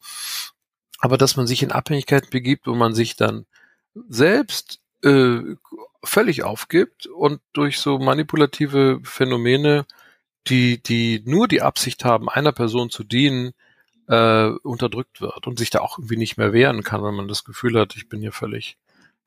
Aber 0.99 1.17
dass 1.17 1.37
man 1.37 1.47
sich 1.47 1.63
in 1.63 1.71
Abhängigkeiten 1.71 2.31
begibt, 2.31 2.67
wo 2.67 2.75
man 2.75 2.93
sich 2.93 3.15
dann 3.15 3.47
selbst 4.09 4.81
äh, 5.05 5.39
völlig 6.03 6.43
aufgibt 6.43 7.07
und 7.07 7.41
durch 7.53 7.79
so 7.79 8.01
manipulative 8.01 8.99
Phänomene, 9.05 9.87
die, 10.49 10.83
die 10.83 11.23
nur 11.25 11.47
die 11.47 11.63
Absicht 11.63 12.05
haben, 12.05 12.29
einer 12.29 12.51
Person 12.51 12.91
zu 12.91 13.05
dienen, 13.05 13.53
äh, 14.09 14.49
unterdrückt 14.65 15.21
wird 15.21 15.47
und 15.47 15.57
sich 15.57 15.71
da 15.71 15.83
auch 15.83 15.99
irgendwie 15.99 16.17
nicht 16.17 16.37
mehr 16.37 16.53
wehren 16.53 16.83
kann, 16.83 17.05
wenn 17.05 17.15
man 17.15 17.29
das 17.29 17.45
Gefühl 17.45 17.79
hat, 17.79 17.95
ich 17.95 18.09
bin 18.09 18.21
hier 18.21 18.33
völlig 18.33 18.77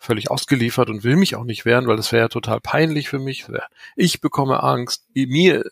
völlig 0.03 0.29
ausgeliefert 0.29 0.89
und 0.89 1.03
will 1.03 1.15
mich 1.15 1.35
auch 1.35 1.45
nicht 1.45 1.65
wehren, 1.65 1.87
weil 1.87 1.97
das 1.97 2.11
wäre 2.11 2.23
ja 2.23 2.27
total 2.27 2.59
peinlich 2.59 3.09
für 3.09 3.19
mich. 3.19 3.45
Ich 3.95 4.21
bekomme 4.21 4.61
Angst, 4.61 5.05
mir 5.13 5.63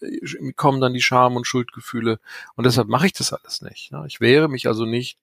kommen 0.56 0.82
dann 0.82 0.94
die 0.94 1.02
Scham 1.02 1.36
und 1.36 1.46
Schuldgefühle 1.46 2.20
und 2.56 2.66
deshalb 2.66 2.88
mache 2.88 3.08
ich 3.08 3.14
das 3.14 3.34
alles 3.34 3.62
nicht. 3.62 3.92
Ich 4.08 4.22
wehre 4.22 4.48
mich 4.48 4.68
also 4.68 4.86
nicht, 4.86 5.18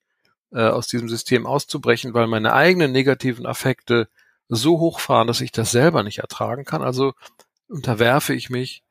äh, 0.51 0.67
aus 0.67 0.87
diesem 0.87 1.09
System 1.09 1.45
auszubrechen, 1.45 2.13
weil 2.13 2.27
meine 2.27 2.53
eigenen 2.53 2.91
negativen 2.91 3.45
Affekte 3.45 4.07
so 4.47 4.79
hochfahren, 4.79 5.27
dass 5.27 5.41
ich 5.41 5.51
das 5.51 5.71
selber 5.71 6.03
nicht 6.03 6.19
ertragen 6.19 6.65
kann. 6.65 6.81
Also 6.81 7.13
unterwerfe 7.67 8.33
ich 8.33 8.49
mich, 8.49 8.83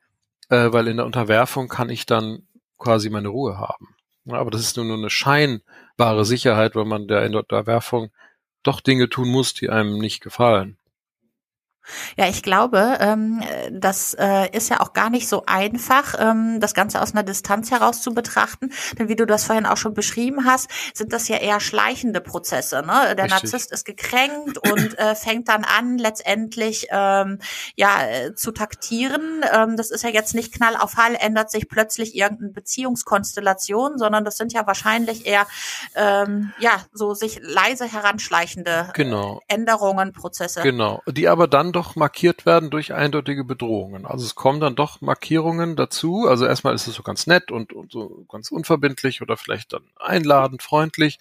äh, 0.49 0.71
weil 0.71 0.87
in 0.87 0.97
der 0.97 1.05
Unterwerfung 1.05 1.67
kann 1.67 1.89
ich 1.89 2.05
dann 2.05 2.43
quasi 2.77 3.09
meine 3.09 3.27
Ruhe 3.27 3.57
haben. 3.57 3.95
Aber 4.29 4.51
das 4.51 4.61
ist 4.61 4.77
nur 4.77 4.85
eine 4.93 5.09
scheinbare 5.09 6.23
Sicherheit, 6.23 6.75
weil 6.75 6.85
man 6.85 7.07
der 7.07 7.25
in 7.25 7.33
der 7.33 7.41
Unterwerfung 7.41 8.11
doch 8.63 8.81
Dinge 8.81 9.09
tun 9.09 9.29
muss, 9.29 9.53
die 9.53 9.69
einem 9.69 9.99
nicht 9.99 10.21
gefallen. 10.21 10.78
Ja, 12.17 12.27
ich 12.27 12.43
glaube, 12.43 12.97
ähm, 12.99 13.41
das 13.71 14.13
äh, 14.13 14.49
ist 14.55 14.69
ja 14.69 14.79
auch 14.81 14.93
gar 14.93 15.09
nicht 15.09 15.27
so 15.27 15.43
einfach, 15.45 16.15
ähm, 16.19 16.59
das 16.59 16.73
Ganze 16.73 17.01
aus 17.01 17.13
einer 17.13 17.23
Distanz 17.23 17.71
heraus 17.71 18.01
zu 18.01 18.13
betrachten. 18.13 18.71
Denn 18.97 19.09
wie 19.09 19.15
du 19.15 19.25
das 19.25 19.45
vorhin 19.45 19.65
auch 19.65 19.77
schon 19.77 19.93
beschrieben 19.93 20.45
hast, 20.45 20.69
sind 20.93 21.13
das 21.13 21.27
ja 21.27 21.37
eher 21.37 21.59
schleichende 21.59 22.21
Prozesse. 22.21 22.81
Ne? 22.81 23.15
Der 23.15 23.25
Richtig. 23.25 23.29
Narzisst 23.29 23.71
ist 23.71 23.85
gekränkt 23.85 24.57
und 24.69 24.97
äh, 24.97 25.15
fängt 25.15 25.47
dann 25.49 25.63
an, 25.63 25.97
letztendlich 25.97 26.87
ähm, 26.91 27.39
ja 27.75 28.03
äh, 28.07 28.35
zu 28.35 28.51
taktieren. 28.51 29.43
Ähm, 29.53 29.77
das 29.77 29.91
ist 29.91 30.03
ja 30.03 30.09
jetzt 30.09 30.35
nicht 30.35 30.53
Knall 30.53 30.75
auf 30.75 30.95
Hall, 30.97 31.15
ändert 31.19 31.51
sich 31.51 31.67
plötzlich 31.69 32.15
irgendeine 32.15 32.51
Beziehungskonstellation, 32.51 33.97
sondern 33.97 34.25
das 34.25 34.37
sind 34.37 34.53
ja 34.53 34.65
wahrscheinlich 34.67 35.25
eher 35.25 35.47
ähm, 35.95 36.53
ja 36.59 36.71
so 36.93 37.13
sich 37.13 37.39
leise 37.41 37.85
heranschleichende 37.85 38.89
genau. 38.93 39.41
Änderungen, 39.47 40.13
Prozesse. 40.13 40.61
Genau, 40.61 41.01
die 41.07 41.27
aber 41.27 41.47
dann 41.47 41.71
doch 41.79 41.95
markiert 41.95 42.45
werden 42.45 42.69
durch 42.69 42.93
eindeutige 42.93 43.45
Bedrohungen. 43.45 44.05
Also 44.05 44.25
es 44.25 44.35
kommen 44.35 44.59
dann 44.59 44.75
doch 44.75 44.99
Markierungen 44.99 45.77
dazu. 45.77 46.27
Also 46.27 46.45
erstmal 46.45 46.75
ist 46.75 46.87
es 46.87 46.95
so 46.95 47.03
ganz 47.03 47.25
nett 47.25 47.51
und, 47.51 47.71
und 47.71 47.93
so 47.93 48.25
ganz 48.29 48.51
unverbindlich 48.51 49.21
oder 49.21 49.37
vielleicht 49.37 49.71
dann 49.71 49.83
einladend, 49.95 50.61
freundlich. 50.61 51.19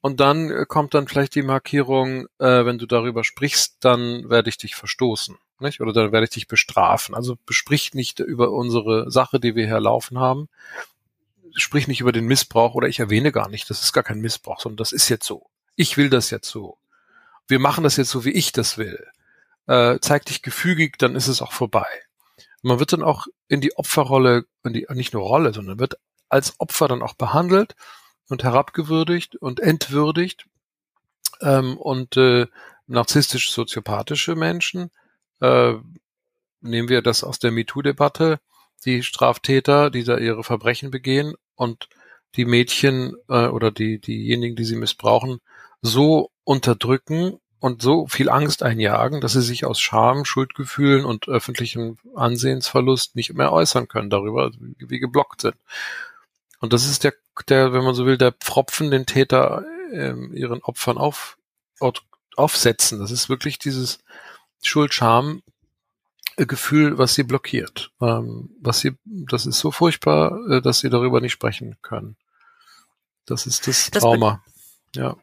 Und 0.00 0.20
dann 0.20 0.52
äh, 0.52 0.66
kommt 0.68 0.94
dann 0.94 1.08
vielleicht 1.08 1.34
die 1.34 1.42
Markierung, 1.42 2.26
äh, 2.38 2.64
wenn 2.64 2.78
du 2.78 2.86
darüber 2.86 3.24
sprichst, 3.24 3.78
dann 3.80 4.30
werde 4.30 4.50
ich 4.50 4.56
dich 4.56 4.76
verstoßen. 4.76 5.36
Nicht? 5.58 5.80
Oder 5.80 5.92
dann 5.92 6.12
werde 6.12 6.24
ich 6.24 6.30
dich 6.30 6.46
bestrafen. 6.46 7.16
Also 7.16 7.36
besprich 7.44 7.92
nicht 7.92 8.20
über 8.20 8.52
unsere 8.52 9.10
Sache, 9.10 9.40
die 9.40 9.56
wir 9.56 9.66
hier 9.66 9.80
laufen 9.80 10.20
haben. 10.20 10.48
Sprich 11.56 11.88
nicht 11.88 12.00
über 12.00 12.12
den 12.12 12.26
Missbrauch 12.26 12.76
oder 12.76 12.86
ich 12.86 13.00
erwähne 13.00 13.32
gar 13.32 13.48
nicht. 13.48 13.68
Das 13.68 13.82
ist 13.82 13.92
gar 13.92 14.04
kein 14.04 14.20
Missbrauch, 14.20 14.60
sondern 14.60 14.76
das 14.76 14.92
ist 14.92 15.08
jetzt 15.08 15.26
so. 15.26 15.50
Ich 15.74 15.96
will 15.96 16.08
das 16.08 16.30
jetzt 16.30 16.48
so. 16.48 16.78
Wir 17.48 17.58
machen 17.58 17.82
das 17.82 17.96
jetzt 17.96 18.10
so, 18.10 18.24
wie 18.24 18.30
ich 18.30 18.52
das 18.52 18.78
will 18.78 19.08
äh, 19.66 19.98
zeig 20.00 20.24
dich 20.26 20.42
gefügig, 20.42 20.98
dann 20.98 21.16
ist 21.16 21.28
es 21.28 21.42
auch 21.42 21.52
vorbei. 21.52 21.86
Man 22.62 22.78
wird 22.78 22.92
dann 22.92 23.02
auch 23.02 23.26
in 23.48 23.60
die 23.60 23.76
Opferrolle, 23.76 24.44
in 24.64 24.72
die, 24.72 24.86
nicht 24.90 25.12
nur 25.12 25.22
Rolle, 25.22 25.52
sondern 25.52 25.78
wird 25.78 25.94
als 26.28 26.58
Opfer 26.58 26.88
dann 26.88 27.02
auch 27.02 27.14
behandelt 27.14 27.74
und 28.28 28.42
herabgewürdigt 28.44 29.36
und 29.36 29.60
entwürdigt. 29.60 30.46
Ähm, 31.40 31.76
und 31.76 32.16
äh, 32.16 32.46
narzisstisch-soziopathische 32.86 34.36
Menschen, 34.36 34.90
äh, 35.40 35.74
nehmen 36.60 36.88
wir 36.88 37.02
das 37.02 37.24
aus 37.24 37.38
der 37.38 37.50
MeToo-Debatte, 37.50 38.38
die 38.84 39.02
Straftäter, 39.02 39.90
die 39.90 40.04
da 40.04 40.18
ihre 40.18 40.44
Verbrechen 40.44 40.90
begehen 40.90 41.34
und 41.54 41.88
die 42.36 42.44
Mädchen 42.44 43.14
äh, 43.28 43.46
oder 43.48 43.70
die 43.70 44.00
diejenigen, 44.00 44.56
die 44.56 44.64
sie 44.64 44.76
missbrauchen, 44.76 45.40
so 45.80 46.30
unterdrücken 46.44 47.38
und 47.62 47.80
so 47.80 48.08
viel 48.08 48.28
Angst 48.28 48.64
einjagen, 48.64 49.20
dass 49.20 49.34
sie 49.34 49.40
sich 49.40 49.64
aus 49.64 49.80
Scham, 49.80 50.24
Schuldgefühlen 50.24 51.04
und 51.04 51.28
öffentlichem 51.28 51.96
Ansehensverlust 52.16 53.14
nicht 53.14 53.32
mehr 53.34 53.52
äußern 53.52 53.86
können 53.86 54.10
darüber, 54.10 54.50
wie 54.78 54.98
geblockt 54.98 55.42
sind. 55.42 55.54
Und 56.58 56.72
das 56.72 56.84
ist 56.86 57.04
der, 57.04 57.14
der, 57.48 57.72
wenn 57.72 57.84
man 57.84 57.94
so 57.94 58.04
will, 58.04 58.18
der 58.18 58.32
Pfropfen, 58.32 58.90
den 58.90 59.06
Täter 59.06 59.64
äh, 59.92 60.12
ihren 60.34 60.60
Opfern 60.64 60.98
auf, 60.98 61.38
aufsetzen. 62.34 62.98
Das 62.98 63.12
ist 63.12 63.28
wirklich 63.28 63.60
dieses 63.60 64.00
Schuld-Scham 64.60 65.44
Gefühl, 66.36 66.98
was 66.98 67.14
sie 67.14 67.22
blockiert. 67.22 67.92
Ähm, 68.00 68.50
was 68.60 68.80
sie, 68.80 68.96
das 69.04 69.46
ist 69.46 69.60
so 69.60 69.70
furchtbar, 69.70 70.36
äh, 70.50 70.62
dass 70.62 70.80
sie 70.80 70.90
darüber 70.90 71.20
nicht 71.20 71.32
sprechen 71.32 71.76
können. 71.80 72.16
Das 73.24 73.46
ist 73.46 73.68
das, 73.68 73.88
das 73.92 74.02
Trauma. 74.02 74.42
Ja. 74.96 75.16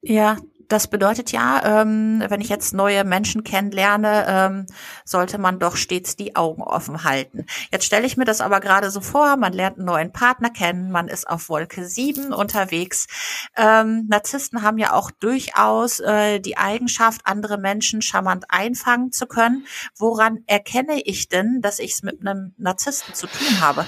Ja, 0.00 0.38
das 0.70 0.86
bedeutet 0.86 1.32
ja, 1.32 1.82
ähm, 1.82 2.24
wenn 2.28 2.40
ich 2.40 2.48
jetzt 2.48 2.72
neue 2.72 3.04
Menschen 3.04 3.44
kennenlerne, 3.44 4.24
ähm, 4.28 4.66
sollte 5.04 5.36
man 5.36 5.58
doch 5.58 5.76
stets 5.76 6.16
die 6.16 6.36
Augen 6.36 6.62
offen 6.62 7.02
halten. 7.02 7.44
Jetzt 7.72 7.84
stelle 7.84 8.06
ich 8.06 8.16
mir 8.16 8.24
das 8.24 8.40
aber 8.40 8.60
gerade 8.60 8.90
so 8.90 9.00
vor, 9.00 9.36
man 9.36 9.52
lernt 9.52 9.78
einen 9.78 9.86
neuen 9.86 10.12
Partner 10.12 10.50
kennen, 10.50 10.90
man 10.92 11.08
ist 11.08 11.28
auf 11.28 11.48
Wolke 11.48 11.84
7 11.84 12.32
unterwegs. 12.32 13.08
Ähm, 13.56 14.06
Narzissten 14.08 14.62
haben 14.62 14.78
ja 14.78 14.92
auch 14.92 15.10
durchaus 15.10 15.98
äh, 16.00 16.38
die 16.38 16.56
Eigenschaft, 16.56 17.22
andere 17.24 17.58
Menschen 17.58 18.00
charmant 18.00 18.44
einfangen 18.48 19.10
zu 19.10 19.26
können. 19.26 19.66
Woran 19.96 20.44
erkenne 20.46 21.02
ich 21.02 21.28
denn, 21.28 21.60
dass 21.62 21.80
ich 21.80 21.92
es 21.92 22.02
mit 22.02 22.20
einem 22.20 22.54
Narzissten 22.58 23.14
zu 23.14 23.26
tun 23.26 23.60
habe? 23.60 23.86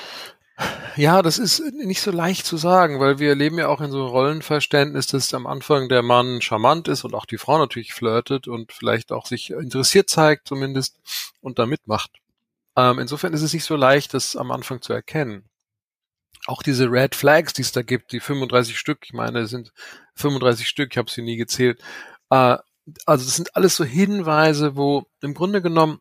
Ja, 0.97 1.23
das 1.23 1.38
ist 1.38 1.61
nicht 1.73 2.02
so 2.02 2.11
leicht 2.11 2.44
zu 2.44 2.59
sagen, 2.59 3.00
weil 3.00 3.18
wir 3.18 3.35
leben 3.35 3.59
ja 3.59 3.68
auch 3.68 3.80
in 3.80 3.90
so 3.90 3.99
einem 3.99 4.09
Rollenverständnis, 4.09 5.06
dass 5.06 5.32
am 5.32 5.47
Anfang 5.47 5.88
der 5.88 6.02
Mann 6.02 6.42
charmant 6.42 6.87
ist 6.88 7.04
und 7.04 7.14
auch 7.14 7.25
die 7.25 7.38
Frau 7.38 7.59
natürlich 7.59 7.94
flirtet 7.94 8.47
und 8.47 8.73
vielleicht 8.73 9.11
auch 9.11 9.26
sich 9.26 9.50
interessiert 9.50 10.11
zeigt 10.11 10.47
zumindest 10.47 10.99
und 11.40 11.59
da 11.59 11.64
mitmacht. 11.64 12.11
Ähm, 12.76 12.99
insofern 12.99 13.32
ist 13.32 13.42
es 13.42 13.54
nicht 13.54 13.64
so 13.64 13.76
leicht, 13.76 14.12
das 14.12 14.37
am 14.37 14.50
Anfang 14.50 14.82
zu 14.82 14.92
erkennen. 14.92 15.49
Auch 16.47 16.62
diese 16.62 16.90
Red 16.90 17.14
Flags, 17.14 17.52
die 17.54 17.62
es 17.62 17.73
da 17.73 17.82
gibt, 17.82 18.12
die 18.12 18.21
35 18.21 18.78
Stück, 18.78 19.00
ich 19.04 19.12
meine, 19.12 19.40
es 19.40 19.50
sind 19.50 19.73
35 20.16 20.68
Stück, 20.68 20.90
ich 20.92 20.99
habe 20.99 21.11
sie 21.11 21.23
nie 21.23 21.37
gezählt. 21.37 21.80
Äh, 22.30 22.59
also 23.06 23.25
das 23.25 23.37
sind 23.37 23.56
alles 23.56 23.76
so 23.76 23.85
Hinweise, 23.85 24.76
wo 24.76 25.06
im 25.21 25.35
Grunde 25.35 25.62
genommen 25.62 26.00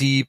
die 0.00 0.28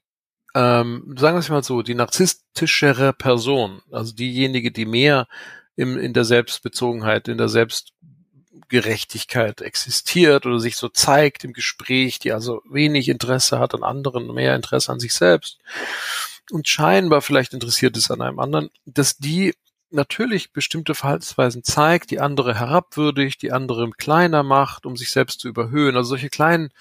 ähm, 0.56 1.16
sagen 1.18 1.36
wir 1.36 1.40
es 1.40 1.50
mal 1.50 1.64
so, 1.64 1.84
die 1.84 1.96
narzisstischere 1.96 3.14
Person, 3.14 3.82
also 3.92 4.14
diejenige, 4.14 4.72
die 4.72 4.86
mehr 4.86 5.28
im, 5.76 5.98
in 5.98 6.14
der 6.14 6.24
Selbstbezogenheit, 6.24 7.28
in 7.28 7.38
der 7.38 7.50
Selbstgerechtigkeit 7.50 9.60
existiert 9.62 10.46
oder 10.46 10.60
sich 10.60 10.78
so 10.78 10.88
zeigt 10.88 11.44
im 11.44 11.52
Gespräch, 11.54 12.20
die 12.20 12.32
also 12.32 12.62
wenig 12.70 13.10
Interesse 13.10 13.60
hat 13.60 13.74
an 13.76 13.84
anderen, 13.84 14.34
mehr 14.34 14.56
Interesse 14.56 14.92
an 14.92 15.00
sich 15.00 15.14
selbst 15.14 15.60
und 16.52 16.68
scheinbar 16.68 17.22
vielleicht 17.22 17.54
interessiert 17.54 17.98
ist 17.98 18.12
an 18.12 18.22
einem 18.22 18.40
anderen, 18.40 18.70
dass 18.86 19.18
die 19.18 19.54
natürlich 19.92 20.52
bestimmte 20.52 20.96
Verhaltensweisen 20.96 21.64
zeigt, 21.64 22.12
die 22.12 22.20
andere 22.20 22.58
herabwürdigt, 22.58 23.42
die 23.42 23.52
andere 23.52 23.90
kleiner 23.92 24.44
macht, 24.44 24.86
um 24.86 24.98
sich 24.98 25.12
selbst 25.12 25.40
zu 25.40 25.48
überhöhen. 25.48 25.96
Also 25.96 26.10
solche 26.10 26.30
kleinen 26.30 26.72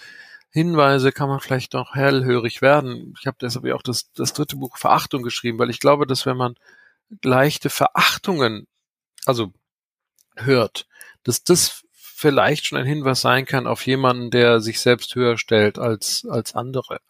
Hinweise 0.54 1.10
kann 1.10 1.28
man 1.28 1.40
vielleicht 1.40 1.72
noch 1.72 1.96
hellhörig 1.96 2.62
werden. 2.62 3.12
Ich 3.18 3.26
habe 3.26 3.36
deshalb 3.40 3.64
ja 3.64 3.74
auch 3.74 3.82
das, 3.82 4.12
das 4.12 4.34
dritte 4.34 4.54
Buch 4.54 4.76
Verachtung 4.76 5.24
geschrieben, 5.24 5.58
weil 5.58 5.68
ich 5.68 5.80
glaube, 5.80 6.06
dass 6.06 6.26
wenn 6.26 6.36
man 6.36 6.54
leichte 7.24 7.70
Verachtungen, 7.70 8.68
also 9.26 9.52
hört, 10.36 10.86
dass 11.24 11.42
das 11.42 11.82
vielleicht 11.92 12.66
schon 12.66 12.78
ein 12.78 12.86
Hinweis 12.86 13.20
sein 13.20 13.46
kann 13.46 13.66
auf 13.66 13.84
jemanden, 13.84 14.30
der 14.30 14.60
sich 14.60 14.78
selbst 14.78 15.16
höher 15.16 15.38
stellt 15.38 15.76
als, 15.76 16.24
als 16.30 16.54
andere. 16.54 17.00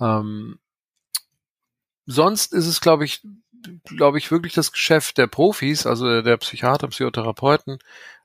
Ähm, 0.00 0.58
sonst 2.06 2.54
ist 2.54 2.66
es, 2.66 2.80
glaube 2.80 3.04
ich, 3.04 3.20
glaube 3.84 4.16
ich, 4.16 4.30
wirklich 4.30 4.54
das 4.54 4.72
Geschäft 4.72 5.18
der 5.18 5.26
Profis, 5.26 5.84
also 5.84 6.22
der 6.22 6.38
Psychiater, 6.38 6.88
Psychotherapeuten, 6.88 7.78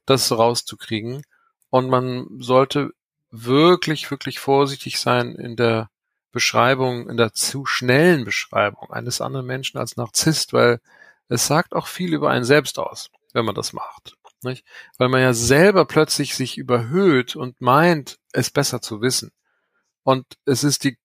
das 0.05 0.31
rauszukriegen. 0.31 1.23
Und 1.69 1.89
man 1.89 2.25
sollte 2.39 2.91
wirklich, 3.31 4.09
wirklich 4.11 4.39
vorsichtig 4.39 4.99
sein 4.99 5.35
in 5.35 5.55
der 5.55 5.89
Beschreibung, 6.31 7.09
in 7.09 7.17
der 7.17 7.33
zu 7.33 7.65
schnellen 7.65 8.25
Beschreibung 8.25 8.91
eines 8.91 9.21
anderen 9.21 9.45
Menschen 9.45 9.77
als 9.77 9.97
Narzisst, 9.97 10.53
weil 10.53 10.79
es 11.27 11.47
sagt 11.47 11.73
auch 11.73 11.87
viel 11.87 12.13
über 12.13 12.29
einen 12.29 12.45
selbst 12.45 12.79
aus, 12.79 13.09
wenn 13.33 13.45
man 13.45 13.55
das 13.55 13.73
macht. 13.73 14.15
Nicht? 14.41 14.65
Weil 14.97 15.09
man 15.09 15.21
ja 15.21 15.33
selber 15.33 15.85
plötzlich 15.85 16.35
sich 16.35 16.57
überhöht 16.57 17.35
und 17.35 17.59
meint, 17.61 18.19
es 18.31 18.49
besser 18.49 18.81
zu 18.81 19.01
wissen. 19.01 19.31
Und 20.03 20.25
es 20.45 20.63
ist 20.63 20.83
die, 20.85 20.97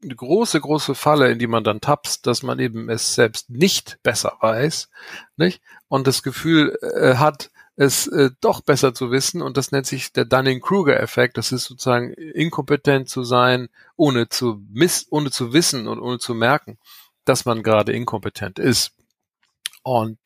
große, 0.00 0.60
große 0.60 0.94
Falle, 0.94 1.30
in 1.30 1.38
die 1.38 1.46
man 1.46 1.64
dann 1.64 1.80
tapst, 1.80 2.26
dass 2.26 2.42
man 2.42 2.58
eben 2.58 2.88
es 2.88 3.14
selbst 3.14 3.50
nicht 3.50 3.98
besser 4.02 4.36
weiß, 4.40 4.90
nicht? 5.36 5.60
Und 5.88 6.06
das 6.06 6.22
Gefühl 6.22 6.78
äh, 6.80 7.16
hat, 7.16 7.50
es 7.78 8.08
äh, 8.08 8.30
doch 8.40 8.60
besser 8.60 8.92
zu 8.92 9.12
wissen 9.12 9.40
und 9.40 9.56
das 9.56 9.70
nennt 9.70 9.86
sich 9.86 10.12
der 10.12 10.24
Dunning-Kruger-Effekt. 10.24 11.38
Das 11.38 11.52
ist 11.52 11.66
sozusagen 11.66 12.12
inkompetent 12.12 13.08
zu 13.08 13.22
sein, 13.22 13.68
ohne 13.94 14.28
zu 14.28 14.60
miss, 14.68 15.06
ohne 15.10 15.30
zu 15.30 15.52
wissen 15.52 15.86
und 15.86 16.00
ohne 16.00 16.18
zu 16.18 16.34
merken, 16.34 16.78
dass 17.24 17.44
man 17.44 17.62
gerade 17.62 17.92
inkompetent 17.92 18.58
ist. 18.58 18.94
Und 19.84 20.18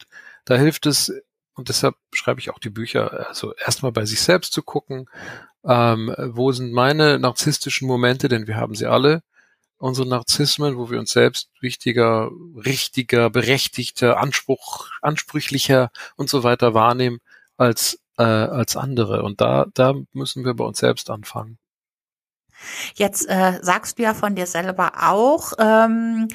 da 0.47 0.57
hilft 0.57 0.87
es, 0.87 1.13
und 1.53 1.69
deshalb 1.69 1.95
schreibe 2.15 2.41
ich 2.41 2.49
auch 2.49 2.59
die 2.59 2.71
Bücher, 2.71 3.29
also 3.29 3.53
erstmal 3.57 3.93
bei 3.93 4.07
sich 4.07 4.23
selbst 4.23 4.55
zu 4.55 4.63
gucken, 4.63 5.11
ähm, 5.63 6.15
wo 6.17 6.53
sind 6.53 6.73
meine 6.73 7.19
narzisstischen 7.19 7.87
Momente, 7.87 8.29
denn 8.29 8.47
wir 8.47 8.57
haben 8.57 8.75
sie 8.75 8.87
alle, 8.87 9.23
unsere 9.77 10.09
Narzissmen, 10.09 10.79
wo 10.79 10.91
wir 10.91 10.99
uns 10.99 11.11
selbst 11.11 11.51
wichtiger, 11.61 12.31
richtiger, 12.65 13.29
berechtigter, 13.29 14.19
Anspruch, 14.19 14.89
ansprüchlicher 15.03 15.91
und 16.17 16.31
so 16.31 16.45
weiter 16.45 16.73
wahrnehmen 16.73 17.21
als, 17.63 17.99
äh, 18.19 18.23
als 18.23 18.77
andere. 18.77 19.23
Und 19.23 19.41
da, 19.41 19.67
da 19.75 19.95
müssen 20.13 20.45
wir 20.45 20.55
bei 20.55 20.65
uns 20.65 20.79
selbst 20.79 21.11
anfangen. 21.11 21.59
Jetzt 22.95 23.29
äh, 23.29 23.59
sagst 23.63 23.99
du 23.99 24.03
ja 24.03 24.15
von 24.15 24.35
dir 24.35 24.47
selber 24.47 24.93
auch, 25.01 25.53
ähm, 25.59 26.29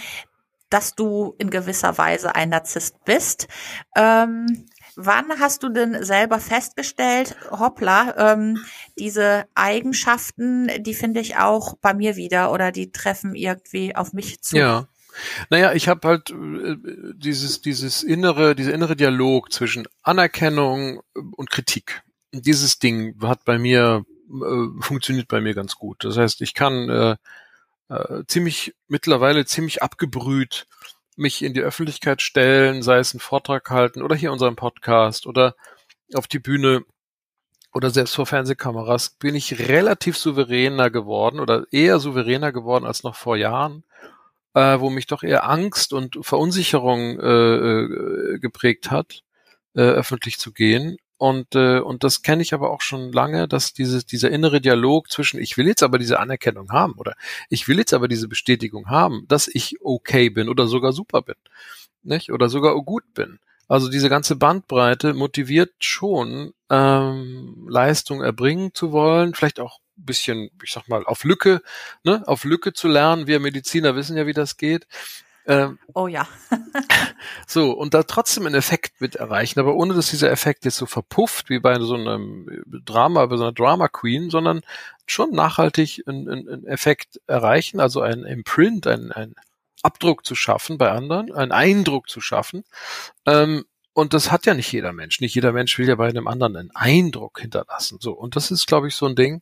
dass 0.70 0.96
du 0.96 1.36
in 1.38 1.50
gewisser 1.50 1.98
Weise 1.98 2.36
ein 2.36 2.50
Narzisst 2.50 3.04
bist. 3.06 3.48
Ähm, 3.96 4.66
wann 4.96 5.40
hast 5.40 5.64
du 5.64 5.70
denn 5.70 6.04
selber 6.04 6.40
festgestellt, 6.40 7.38
hoppla, 7.52 8.34
ähm, 8.34 8.58
diese 8.98 9.46
Eigenschaften, 9.56 10.70
die 10.84 10.94
finde 10.94 11.22
ich 11.22 11.38
auch 11.38 11.76
bei 11.80 11.94
mir 11.94 12.18
wieder 12.18 12.52
oder 12.52 12.74
die 12.74 12.92
treffen 12.92 13.34
irgendwie 13.36 13.96
auf 13.96 14.12
mich 14.12 14.42
zu? 14.42 14.58
Ja. 14.58 14.88
Naja, 15.50 15.74
ich 15.74 15.88
habe 15.88 16.08
halt 16.08 16.30
äh, 16.32 16.78
dieses, 17.16 17.62
dieses 17.62 18.04
innere, 18.04 18.56
dieser 18.56 18.74
innere 18.74 18.96
Dialog 18.96 19.52
zwischen 19.52 19.88
Anerkennung 20.04 21.02
und 21.14 21.50
Kritik. 21.50 22.02
Dieses 22.32 22.80
Ding 22.80 23.16
hat 23.22 23.46
bei 23.46 23.58
mir, 23.58 24.04
äh, 24.30 24.82
funktioniert 24.82 25.28
bei 25.28 25.42
mir 25.42 25.54
ganz 25.54 25.76
gut. 25.76 26.04
Das 26.04 26.18
heißt, 26.18 26.42
ich 26.42 26.54
kann 26.54 26.90
äh, 26.90 27.16
äh, 27.90 28.24
ziemlich, 28.28 28.76
mittlerweile 28.88 29.46
ziemlich 29.46 29.82
abgebrüht 29.82 30.68
mich 31.18 31.44
in 31.44 31.54
die 31.54 31.62
Öffentlichkeit 31.62 32.22
stellen, 32.22 32.84
sei 32.84 33.00
es 33.00 33.14
einen 33.14 33.20
Vortrag 33.20 33.70
halten 33.72 34.02
oder 34.04 34.16
hier 34.16 34.32
unseren 34.32 34.56
Podcast 34.56 35.26
oder 35.26 35.56
auf 36.14 36.28
die 36.28 36.40
Bühne 36.40 36.84
oder 37.74 37.90
selbst 37.90 38.16
vor 38.16 38.26
Fernsehkameras, 38.26 39.10
bin 39.20 39.36
ich 39.36 39.68
relativ 39.68 40.18
souveräner 40.18 40.90
geworden 40.90 41.40
oder 41.40 41.66
eher 41.72 42.00
souveräner 42.00 42.52
geworden 42.52 42.86
als 42.86 43.04
noch 43.04 43.16
vor 43.16 43.36
Jahren 43.36 43.84
äh, 44.58 44.80
wo 44.80 44.90
mich 44.90 45.06
doch 45.06 45.22
eher 45.22 45.48
Angst 45.48 45.94
und 45.94 46.18
Verunsicherung 46.22 47.20
äh, 47.20 47.84
äh, 47.84 48.40
geprägt 48.40 48.90
hat, 48.90 49.22
äh, 49.76 49.82
öffentlich 49.82 50.40
zu 50.40 50.52
gehen. 50.52 50.98
Und, 51.20 51.54
äh, 51.56 51.80
und 51.80 52.04
das 52.04 52.24
kenne 52.24 52.42
ich 52.42 52.54
aber 52.56 52.72
auch 52.72 52.82
schon 52.82 53.12
lange, 53.12 53.48
dass 53.48 53.74
dieses, 53.74 54.06
dieser 54.08 54.32
innere 54.32 54.60
Dialog 54.60 55.12
zwischen, 55.12 55.40
ich 55.40 55.58
will 55.58 55.68
jetzt 55.68 55.84
aber 55.84 56.00
diese 56.00 56.20
Anerkennung 56.20 56.72
haben 56.72 56.94
oder 56.98 57.14
ich 57.50 57.68
will 57.68 57.78
jetzt 57.78 57.94
aber 57.94 58.08
diese 58.08 58.28
Bestätigung 58.28 58.88
haben, 58.88 59.26
dass 59.28 59.48
ich 59.48 59.78
okay 59.82 60.30
bin 60.32 60.50
oder 60.50 60.66
sogar 60.68 60.92
super 60.92 61.22
bin, 61.22 61.36
nicht? 62.04 62.32
Oder 62.32 62.50
sogar 62.50 62.76
gut 62.84 63.04
bin. 63.14 63.40
Also 63.68 63.90
diese 63.90 64.10
ganze 64.10 64.36
Bandbreite 64.36 65.14
motiviert 65.14 65.74
schon, 65.80 66.54
ähm, 66.70 67.68
Leistung 67.70 68.22
erbringen 68.22 68.74
zu 68.74 68.92
wollen, 68.92 69.34
vielleicht 69.34 69.60
auch 69.60 69.80
bisschen, 69.98 70.52
ich 70.64 70.72
sag 70.72 70.88
mal, 70.88 71.04
auf 71.06 71.24
Lücke, 71.24 71.62
ne, 72.04 72.24
auf 72.28 72.44
Lücke 72.44 72.74
zu 72.74 72.88
lernen. 72.88 73.28
Wir 73.28 73.40
Mediziner 73.40 73.96
wissen 73.96 74.16
ja, 74.16 74.28
wie 74.28 74.34
das 74.34 74.58
geht. 74.58 74.88
Ähm, 75.48 75.80
oh 75.94 76.08
ja. 76.08 76.28
so, 77.48 77.72
und 77.72 77.94
da 77.94 78.04
trotzdem 78.04 78.46
einen 78.46 78.56
Effekt 78.56 79.00
mit 79.00 79.16
erreichen, 79.16 79.60
aber 79.60 79.76
ohne 79.76 79.94
dass 79.94 80.10
dieser 80.10 80.30
Effekt 80.30 80.66
jetzt 80.66 80.76
so 80.76 80.86
verpufft 80.86 81.50
wie 81.50 81.60
bei 81.60 81.80
so 81.80 81.96
einem 81.96 82.64
Drama, 82.86 83.26
bei 83.26 83.38
so 83.38 83.44
einer 83.44 83.54
Drama 83.54 83.88
Queen, 83.88 84.30
sondern 84.30 84.62
schon 85.06 85.32
nachhaltig 85.32 86.04
einen, 86.06 86.30
einen 86.30 86.68
Effekt 86.68 87.22
erreichen, 87.28 87.80
also 87.80 88.02
ein 88.02 88.24
Imprint, 88.26 88.88
ein, 88.88 89.12
ein 89.14 89.36
Abdruck 89.88 90.26
zu 90.26 90.36
schaffen 90.36 90.78
bei 90.78 90.92
anderen, 90.92 91.34
einen 91.34 91.54
Eindruck 91.54 92.10
zu 92.10 92.20
schaffen. 92.20 92.66
Ähm, 93.26 93.64
und 93.94 94.14
das 94.14 94.32
hat 94.32 94.46
ja 94.46 94.54
nicht 94.54 94.72
jeder 94.72 94.94
Mensch. 94.94 95.22
Nicht 95.22 95.34
jeder 95.34 95.54
Mensch 95.54 95.80
will 95.80 95.88
ja 95.88 95.96
bei 95.96 96.08
einem 96.08 96.28
anderen 96.28 96.58
einen 96.58 96.72
Eindruck 96.76 97.40
hinterlassen. 97.40 97.98
So. 98.02 98.12
Und 98.12 98.36
das 98.36 98.52
ist, 98.52 98.68
glaube 98.68 98.90
ich, 98.90 98.96
so 98.96 99.08
ein 99.08 99.16
Ding, 99.16 99.42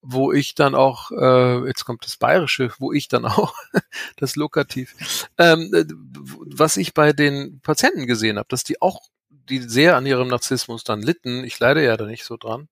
wo 0.00 0.32
ich 0.32 0.54
dann 0.54 0.74
auch, 0.74 1.10
äh, 1.10 1.66
jetzt 1.66 1.84
kommt 1.84 2.04
das 2.04 2.16
Bayerische, 2.16 2.70
wo 2.78 2.92
ich 2.92 3.08
dann 3.08 3.24
auch, 3.26 3.54
das 4.16 4.36
Lokativ, 4.36 5.26
ähm, 5.36 5.70
äh, 5.74 5.84
was 6.56 6.76
ich 6.76 6.94
bei 6.94 7.12
den 7.12 7.60
Patienten 7.60 8.06
gesehen 8.06 8.38
habe, 8.38 8.48
dass 8.48 8.64
die 8.64 8.80
auch, 8.80 9.00
die 9.28 9.58
sehr 9.58 9.96
an 9.96 10.06
ihrem 10.06 10.28
Narzissmus 10.28 10.84
dann 10.84 11.02
litten, 11.02 11.44
ich 11.44 11.58
leide 11.58 11.84
ja 11.84 11.96
da 11.96 12.06
nicht 12.06 12.24
so 12.24 12.36
dran, 12.36 12.68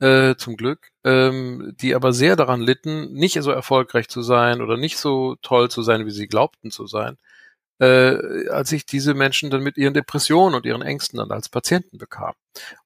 äh, 0.00 0.34
zum 0.36 0.56
Glück, 0.56 0.88
ähm, 1.04 1.74
die 1.80 1.94
aber 1.94 2.12
sehr 2.12 2.36
daran 2.36 2.60
litten, 2.60 3.12
nicht 3.12 3.40
so 3.42 3.50
erfolgreich 3.50 4.08
zu 4.08 4.22
sein 4.22 4.62
oder 4.62 4.76
nicht 4.76 4.98
so 4.98 5.36
toll 5.42 5.70
zu 5.70 5.82
sein, 5.82 6.06
wie 6.06 6.10
sie 6.10 6.26
glaubten 6.26 6.70
zu 6.70 6.86
sein, 6.86 7.18
äh, 7.80 8.48
als 8.48 8.72
ich 8.72 8.86
diese 8.86 9.14
Menschen 9.14 9.50
dann 9.50 9.62
mit 9.62 9.76
ihren 9.76 9.94
Depressionen 9.94 10.54
und 10.54 10.66
ihren 10.66 10.82
Ängsten 10.82 11.18
dann 11.18 11.30
als 11.30 11.48
Patienten 11.48 11.98
bekam. 11.98 12.34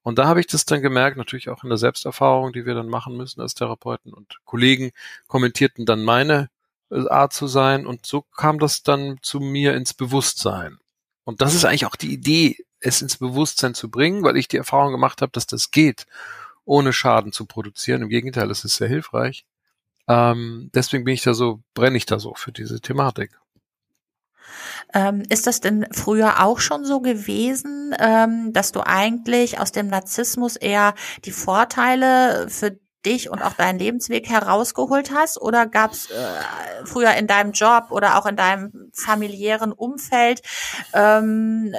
Und 0.03 0.19
da 0.19 0.27
habe 0.27 0.39
ich 0.41 0.47
das 0.47 0.65
dann 0.65 0.81
gemerkt, 0.81 1.17
natürlich 1.17 1.49
auch 1.49 1.63
in 1.63 1.69
der 1.69 1.77
Selbsterfahrung, 1.77 2.53
die 2.53 2.65
wir 2.65 2.75
dann 2.75 2.89
machen 2.89 3.17
müssen 3.17 3.41
als 3.41 3.55
Therapeuten 3.55 4.13
und 4.13 4.37
Kollegen 4.45 4.91
kommentierten 5.27 5.85
dann 5.85 6.03
meine 6.03 6.49
äh, 6.91 7.07
Art 7.09 7.33
zu 7.33 7.47
sein 7.47 7.85
und 7.87 8.05
so 8.05 8.21
kam 8.21 8.59
das 8.59 8.83
dann 8.83 9.17
zu 9.21 9.39
mir 9.39 9.73
ins 9.75 9.93
Bewusstsein. 9.93 10.79
Und 11.23 11.41
das 11.41 11.55
ist 11.55 11.65
eigentlich 11.65 11.85
auch 11.85 11.95
die 11.95 12.13
Idee, 12.13 12.57
es 12.79 13.01
ins 13.01 13.17
Bewusstsein 13.17 13.73
zu 13.73 13.89
bringen, 13.89 14.23
weil 14.23 14.37
ich 14.37 14.47
die 14.47 14.57
Erfahrung 14.57 14.91
gemacht 14.91 15.21
habe, 15.21 15.31
dass 15.31 15.47
das 15.47 15.71
geht, 15.71 16.05
ohne 16.65 16.93
Schaden 16.93 17.31
zu 17.31 17.45
produzieren. 17.45 18.01
Im 18.01 18.09
Gegenteil, 18.09 18.51
es 18.51 18.65
ist 18.65 18.75
sehr 18.75 18.87
hilfreich. 18.87 19.45
Ähm, 20.07 20.69
deswegen 20.73 21.03
bin 21.03 21.13
ich 21.13 21.21
da 21.21 21.33
so, 21.33 21.61
brenne 21.73 21.97
ich 21.97 22.05
da 22.05 22.19
so 22.19 22.33
für 22.35 22.51
diese 22.51 22.79
Thematik. 22.79 23.31
Ähm, 24.93 25.23
ist 25.29 25.47
das 25.47 25.61
denn 25.61 25.87
früher 25.91 26.43
auch 26.43 26.59
schon 26.59 26.85
so 26.85 27.01
gewesen, 27.01 27.95
ähm, 27.99 28.53
dass 28.53 28.71
du 28.71 28.81
eigentlich 28.85 29.59
aus 29.59 29.71
dem 29.71 29.87
Narzissmus 29.87 30.55
eher 30.55 30.93
die 31.25 31.31
Vorteile 31.31 32.47
für 32.49 32.79
dich 33.05 33.29
und 33.29 33.41
auch 33.41 33.53
deinen 33.53 33.79
Lebensweg 33.79 34.29
herausgeholt 34.29 35.11
hast? 35.11 35.41
Oder 35.41 35.65
gab 35.65 35.91
es 35.91 36.09
äh, 36.11 36.85
früher 36.85 37.13
in 37.15 37.27
deinem 37.27 37.51
Job 37.51 37.87
oder 37.89 38.17
auch 38.17 38.25
in 38.25 38.35
deinem 38.35 38.91
familiären 38.93 39.71
Umfeld, 39.71 40.41
ähm, 40.93 41.73
äh, 41.73 41.77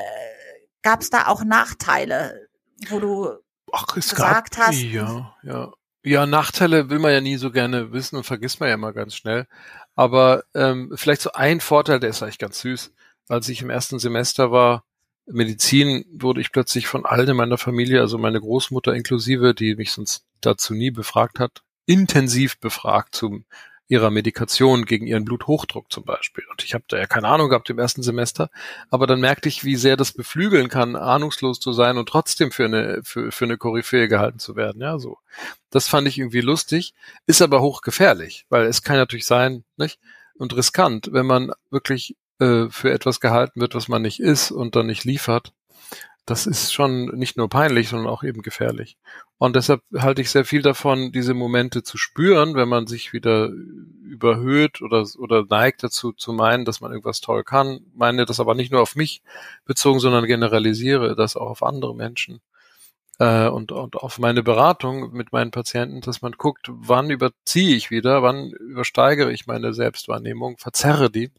gab 0.83 1.01
es 1.01 1.11
da 1.11 1.27
auch 1.29 1.44
Nachteile, 1.44 2.49
wo 2.88 2.99
du 3.01 3.45
Ach, 3.72 3.87
gesagt 3.87 4.57
gab, 4.57 4.66
hast? 4.66 4.81
Ja, 4.83 5.35
ja. 5.42 5.72
Ja, 6.05 6.24
Nachteile 6.24 6.88
will 6.88 7.00
man 7.00 7.11
ja 7.11 7.20
nie 7.20 7.37
so 7.37 7.50
gerne 7.50 7.92
wissen 7.92 8.14
und 8.14 8.22
vergisst 8.22 8.61
man 8.61 8.68
ja 8.68 8.76
immer 8.76 8.92
ganz 8.92 9.16
schnell. 9.16 9.48
Aber 9.96 10.44
ähm, 10.55 10.92
vielleicht 10.94 11.20
so 11.20 11.33
ein 11.33 11.61
Vorteil, 11.61 11.98
der 11.98 12.11
ist 12.11 12.22
eigentlich 12.22 12.38
ganz 12.38 12.61
süß. 12.61 12.92
Als 13.29 13.48
ich 13.48 13.61
im 13.61 13.70
ersten 13.70 13.98
Semester 13.98 14.52
war, 14.52 14.85
Medizin, 15.26 16.05
wurde 16.12 16.40
ich 16.40 16.52
plötzlich 16.52 16.87
von 16.87 17.05
allen 17.05 17.31
in 17.31 17.37
meiner 17.37 17.59
Familie, 17.59 18.00
also 18.00 18.18
meine 18.18 18.40
Großmutter 18.40 18.94
inklusive, 18.94 19.52
die 19.52 19.74
mich 19.74 19.90
sonst 19.92 20.24
dazu 20.40 20.74
nie 20.74 20.92
befragt 20.92 21.40
hat, 21.40 21.62
intensiv 21.87 22.61
befragt 22.61 23.16
zum 23.16 23.44
ihrer 23.88 24.11
Medikation 24.11 24.85
gegen 24.85 25.07
ihren 25.07 25.25
Bluthochdruck 25.25 25.92
zum 25.92 26.05
Beispiel. 26.05 26.44
Und 26.51 26.64
ich 26.64 26.75
habe 26.75 26.85
da 26.88 26.99
ja 26.99 27.07
keine 27.07 27.29
Ahnung 27.29 27.49
gehabt 27.49 27.70
im 27.70 27.79
ersten 27.79 28.03
Semester, 28.03 28.51
aber 28.90 29.07
dann 29.07 29.20
merkte 29.20 29.49
ich, 29.49 29.64
wie 29.64 29.77
sehr 29.77 29.96
das 29.96 30.12
beflügeln 30.12 30.68
kann, 30.68 30.96
ahnungslos 30.96 31.61
zu 31.61 31.72
sein 31.72 31.96
und 31.96 32.09
trotzdem 32.09 32.51
für 32.51 32.64
eine 32.64 33.01
für, 33.05 33.31
für 33.31 33.44
eine 33.44 33.59
Koryphäe 33.59 34.09
gehalten 34.09 34.38
zu 34.38 34.57
werden. 34.57 34.81
Ja, 34.83 34.99
so. 34.99 35.18
Das 35.70 35.88
fand 35.88 36.09
ich 36.09 36.18
irgendwie 36.18 36.40
lustig, 36.40 36.94
ist 37.27 37.42
aber 37.42 37.61
hochgefährlich, 37.61 38.46
weil 38.49 38.66
es 38.66 38.83
kann 38.83 38.96
natürlich 38.96 39.27
sein, 39.27 39.64
nicht? 39.77 40.01
Und 40.38 40.55
riskant, 40.55 41.09
wenn 41.12 41.27
man 41.27 41.53
wirklich 41.70 42.16
äh, 42.40 42.68
für 42.68 42.90
etwas 42.90 43.20
gehalten 43.20 43.61
wird, 43.61 43.75
was 43.75 43.88
man 43.88 44.03
nicht 44.03 44.20
ist 44.20 44.51
und 44.51 44.77
dann 44.77 44.87
nicht 44.87 45.05
liefert 45.05 45.53
das 46.26 46.46
ist 46.46 46.72
schon 46.72 47.06
nicht 47.16 47.36
nur 47.36 47.48
peinlich, 47.48 47.88
sondern 47.88 48.08
auch 48.08 48.24
eben 48.24 48.42
gefährlich. 48.42 48.98
Und 49.38 49.54
deshalb 49.54 49.82
halte 49.96 50.22
ich 50.22 50.30
sehr 50.30 50.44
viel 50.44 50.60
davon, 50.60 51.12
diese 51.12 51.34
Momente 51.34 51.84
zu 51.84 51.98
spüren, 51.98 52.56
wenn 52.56 52.68
man 52.68 52.88
sich 52.88 53.12
wieder 53.12 53.50
überhöht 54.02 54.82
oder, 54.82 55.06
oder 55.18 55.44
neigt 55.48 55.84
dazu 55.84 56.12
zu 56.12 56.32
meinen, 56.32 56.64
dass 56.64 56.80
man 56.80 56.90
irgendwas 56.90 57.20
toll 57.20 57.44
kann. 57.44 57.80
Meine 57.94 58.26
das 58.26 58.40
aber 58.40 58.56
nicht 58.56 58.72
nur 58.72 58.82
auf 58.82 58.96
mich 58.96 59.22
bezogen, 59.64 60.00
sondern 60.00 60.26
generalisiere 60.26 61.14
das 61.14 61.36
auch 61.36 61.48
auf 61.48 61.62
andere 61.62 61.94
Menschen. 61.94 62.40
Äh, 63.18 63.46
und, 63.48 63.70
und 63.70 63.94
auf 63.94 64.18
meine 64.18 64.42
Beratung 64.42 65.12
mit 65.12 65.32
meinen 65.32 65.52
Patienten, 65.52 66.00
dass 66.00 66.22
man 66.22 66.32
guckt, 66.32 66.68
wann 66.68 67.08
überziehe 67.10 67.76
ich 67.76 67.90
wieder, 67.92 68.22
wann 68.22 68.50
übersteigere 68.50 69.32
ich 69.32 69.46
meine 69.46 69.72
Selbstwahrnehmung, 69.72 70.58
verzerre 70.58 71.08
die 71.08 71.30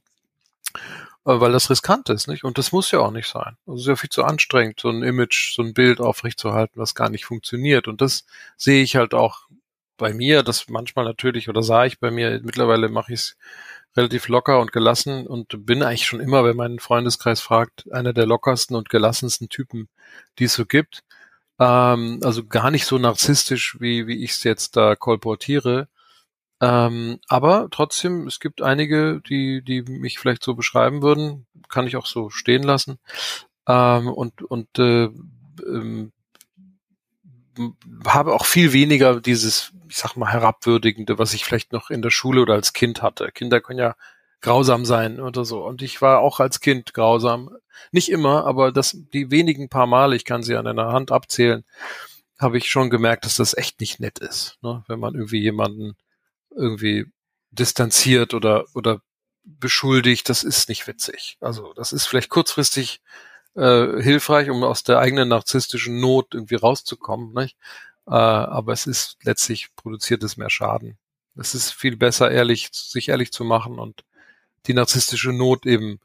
weil 1.28 1.52
das 1.52 1.70
riskant 1.70 2.10
ist, 2.10 2.28
nicht? 2.28 2.44
Und 2.44 2.58
das 2.58 2.72
muss 2.72 2.92
ja 2.92 3.00
auch 3.00 3.12
nicht 3.12 3.28
sein. 3.28 3.58
Es 3.68 3.82
ist 3.82 3.88
ja 3.88 3.96
viel 3.98 4.10
zu 4.10 4.24
anstrengend, 4.24 4.80
so 4.80 4.90
ein 4.90 5.04
Image, 5.04 5.54
so 5.56 5.62
ein 5.62 5.74
Bild 5.74 6.00
aufrechtzuerhalten, 6.00 6.80
was 6.80 6.96
gar 6.96 7.10
nicht 7.10 7.26
funktioniert. 7.26 7.88
Und 7.88 8.02
das 8.02 8.26
sehe 8.56 8.82
ich 8.82 8.96
halt 8.96 9.14
auch 9.14 9.42
bei 9.98 10.14
mir, 10.14 10.44
das 10.44 10.70
manchmal 10.70 11.06
natürlich, 11.06 11.50
oder 11.50 11.64
sah 11.64 11.86
ich 11.86 12.00
bei 12.00 12.12
mir, 12.12 12.40
mittlerweile 12.44 12.88
mache 12.90 13.14
ich 13.14 13.20
es 13.20 13.38
relativ 13.98 14.28
locker 14.30 14.60
und 14.62 14.72
gelassen 14.72 15.28
und 15.28 15.66
bin 15.66 15.84
eigentlich 15.84 16.06
schon 16.06 16.20
immer, 16.22 16.46
wenn 16.46 16.56
mein 16.56 16.80
Freundeskreis 16.80 17.42
fragt, 17.42 17.92
einer 17.92 18.14
der 18.14 18.28
lockersten 18.28 18.76
und 18.76 18.90
gelassensten 18.90 19.50
Typen, 19.50 19.90
die 20.40 20.46
es 20.46 20.54
so 20.54 20.66
gibt. 20.66 21.04
Ähm, 21.60 22.20
also 22.24 22.46
gar 22.46 22.72
nicht 22.72 22.86
so 22.86 22.98
narzisstisch, 23.00 23.78
wie, 23.82 24.08
wie 24.08 24.24
ich 24.24 24.32
es 24.32 24.44
jetzt 24.44 24.78
da 24.78 24.96
kolportiere. 24.96 25.90
Ähm, 26.62 27.20
aber 27.28 27.68
trotzdem, 27.72 28.28
es 28.28 28.40
gibt 28.40 28.62
einige, 28.62 29.22
die, 29.22 29.62
die 29.62 29.84
mich 29.84 30.20
vielleicht 30.20 30.44
so 30.44 30.56
beschreiben 30.56 31.02
würden, 31.02 31.46
kann 31.70 31.88
ich 31.88 31.98
auch 31.98 32.08
so 32.08 32.30
stehen 32.30 32.64
lassen. 32.64 33.00
Ähm, 33.68 34.08
und 34.08 34.42
und 34.44 34.80
äh, 34.80 35.10
ähm, 35.66 36.12
habe 38.06 38.34
auch 38.34 38.46
viel 38.46 38.74
weniger 38.74 39.20
dieses, 39.20 39.72
ich 39.90 39.98
sag 39.98 40.16
mal, 40.16 40.32
herabwürdigende, 40.32 41.18
was 41.20 41.34
ich 41.34 41.46
vielleicht 41.46 41.74
noch 41.74 41.90
in 41.90 42.02
der 42.02 42.12
Schule 42.12 42.42
oder 42.42 42.54
als 42.54 42.74
Kind 42.74 43.02
hatte. 43.02 43.32
Kinder 43.34 43.62
können 43.62 43.80
ja 43.80 43.96
grausam 44.42 44.86
sein 44.86 45.20
oder 45.20 45.46
so. 45.46 45.66
Und 45.66 45.82
ich 45.82 46.02
war 46.02 46.20
auch 46.20 46.40
als 46.40 46.60
Kind 46.60 46.94
grausam. 46.94 47.50
Nicht 47.92 48.10
immer, 48.10 48.46
aber 48.46 48.72
das, 48.72 48.98
die 49.14 49.32
wenigen 49.32 49.70
paar 49.70 49.88
Male, 49.88 50.16
ich 50.16 50.26
kann 50.26 50.44
sie 50.44 50.56
an 50.56 50.68
einer 50.68 50.92
Hand 50.92 51.12
abzählen, 51.12 51.64
habe 52.40 52.58
ich 52.58 52.70
schon 52.70 52.90
gemerkt, 52.90 53.26
dass 53.26 53.38
das 53.38 53.58
echt 53.58 53.80
nicht 53.80 54.00
nett 54.00 54.20
ist, 54.20 54.58
ne? 54.62 54.84
wenn 54.88 55.00
man 55.00 55.16
irgendwie 55.16 55.42
jemanden 55.42 55.96
irgendwie 56.58 57.06
distanziert 57.52 58.34
oder, 58.34 58.66
oder 58.74 59.02
beschuldigt, 59.44 60.30
das 60.30 60.44
ist 60.44 60.70
nicht 60.70 60.88
witzig. 60.88 61.38
Also 61.40 61.74
das 61.74 61.94
ist 61.94 62.06
vielleicht 62.06 62.30
kurzfristig 62.30 63.02
äh, 63.56 64.02
hilfreich, 64.02 64.50
um 64.50 64.64
aus 64.64 64.84
der 64.84 65.00
eigenen 65.00 65.30
narzisstischen 65.30 66.00
Not 66.00 66.34
irgendwie 66.34 66.56
rauszukommen, 66.56 67.34
nicht? 67.34 67.58
Äh, 68.08 68.12
aber 68.12 68.74
es 68.74 68.88
ist 68.88 69.18
letztlich 69.24 69.76
produziert 69.76 70.24
es 70.24 70.38
mehr 70.38 70.50
Schaden. 70.50 70.98
Es 71.36 71.56
ist 71.56 71.72
viel 71.72 71.98
besser, 71.98 72.32
ehrlich, 72.32 72.70
sich 72.72 73.10
ehrlich 73.10 73.32
zu 73.32 73.44
machen 73.44 73.80
und 73.80 74.04
die 74.66 74.74
narzisstische 74.74 75.32
Not 75.32 75.66
eben 75.66 76.00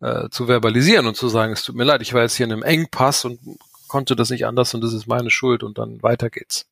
äh, 0.00 0.28
zu 0.30 0.48
verbalisieren 0.48 1.06
und 1.06 1.16
zu 1.16 1.28
sagen, 1.28 1.52
es 1.52 1.62
tut 1.62 1.76
mir 1.76 1.84
leid, 1.84 2.02
ich 2.02 2.14
war 2.14 2.22
jetzt 2.22 2.36
hier 2.36 2.46
in 2.46 2.52
einem 2.52 2.62
Engpass 2.62 3.24
und 3.24 3.40
konnte 3.88 4.16
das 4.16 4.30
nicht 4.30 4.46
anders 4.46 4.74
und 4.74 4.80
das 4.82 4.92
ist 4.92 5.06
meine 5.06 5.30
Schuld 5.30 5.62
und 5.62 5.78
dann 5.78 6.02
weiter 6.02 6.30
geht's. 6.30 6.66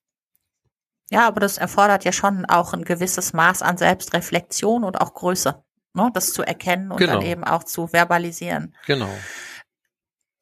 Ja, 1.11 1.27
aber 1.27 1.41
das 1.41 1.59
erfordert 1.59 2.05
ja 2.05 2.13
schon 2.13 2.45
auch 2.47 2.73
ein 2.73 2.85
gewisses 2.85 3.33
Maß 3.33 3.63
an 3.63 3.77
Selbstreflexion 3.77 4.83
und 4.85 5.01
auch 5.01 5.15
Größe, 5.15 5.63
ne? 5.95 6.11
das 6.13 6.33
zu 6.33 6.43
erkennen 6.43 6.91
und 6.91 6.99
genau. 6.99 7.15
dann 7.15 7.23
eben 7.23 7.45
auch 7.45 7.65
zu 7.65 7.89
verbalisieren. 7.89 8.75
Genau. 8.87 9.11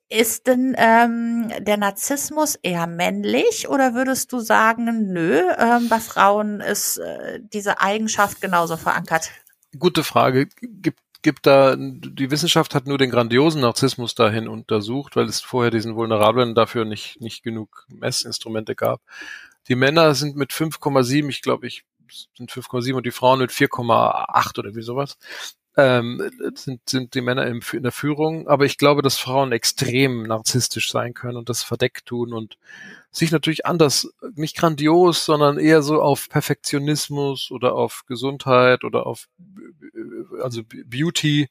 Ist 0.08 0.46
denn 0.46 0.74
ähm, 0.78 1.50
der 1.60 1.76
Narzissmus 1.76 2.56
eher 2.56 2.86
männlich 2.86 3.68
oder 3.68 3.94
würdest 3.94 4.32
du 4.32 4.38
sagen, 4.38 5.12
nö, 5.12 5.42
ähm, 5.58 5.88
bei 5.88 5.98
Frauen 5.98 6.60
ist 6.60 6.98
äh, 6.98 7.40
diese 7.42 7.80
Eigenschaft 7.80 8.40
genauso 8.40 8.76
verankert? 8.76 9.30
Gute 9.78 10.04
Frage. 10.04 10.46
Gibt 10.60 11.00
gibt 11.24 11.46
da, 11.46 11.74
die 11.76 12.30
Wissenschaft 12.30 12.74
hat 12.74 12.86
nur 12.86 12.98
den 12.98 13.10
grandiosen 13.10 13.62
Narzissmus 13.62 14.14
dahin 14.14 14.46
untersucht, 14.46 15.16
weil 15.16 15.24
es 15.24 15.40
vorher 15.40 15.70
diesen 15.70 15.96
vulnerablen 15.96 16.54
dafür 16.54 16.84
nicht, 16.84 17.20
nicht 17.20 17.42
genug 17.42 17.86
Messinstrumente 17.88 18.76
gab. 18.76 19.00
Die 19.68 19.76
Männer 19.76 20.14
sind 20.14 20.36
mit 20.36 20.52
5,7, 20.52 21.28
ich 21.28 21.42
glaube, 21.42 21.66
ich 21.66 21.84
sind 22.36 22.50
5,7 22.50 22.94
und 22.94 23.06
die 23.06 23.10
Frauen 23.10 23.40
mit 23.40 23.50
4,8 23.50 24.58
oder 24.58 24.74
wie 24.74 24.82
sowas. 24.82 25.16
Ähm, 25.76 26.30
sind, 26.54 26.88
sind 26.88 27.14
die 27.14 27.20
Männer 27.20 27.46
im, 27.46 27.60
in 27.72 27.82
der 27.82 27.90
Führung, 27.90 28.46
aber 28.46 28.64
ich 28.64 28.78
glaube, 28.78 29.02
dass 29.02 29.18
Frauen 29.18 29.50
extrem 29.50 30.22
narzisstisch 30.22 30.92
sein 30.92 31.14
können 31.14 31.36
und 31.36 31.48
das 31.48 31.64
verdeckt 31.64 32.06
tun 32.06 32.32
und 32.32 32.58
sich 33.10 33.32
natürlich 33.32 33.66
anders, 33.66 34.08
nicht 34.36 34.56
grandios, 34.56 35.24
sondern 35.24 35.58
eher 35.58 35.82
so 35.82 36.00
auf 36.00 36.28
Perfektionismus 36.28 37.50
oder 37.50 37.74
auf 37.74 38.04
Gesundheit 38.06 38.84
oder 38.84 39.06
auf 39.06 39.26
also 40.40 40.62
Beauty 40.64 41.48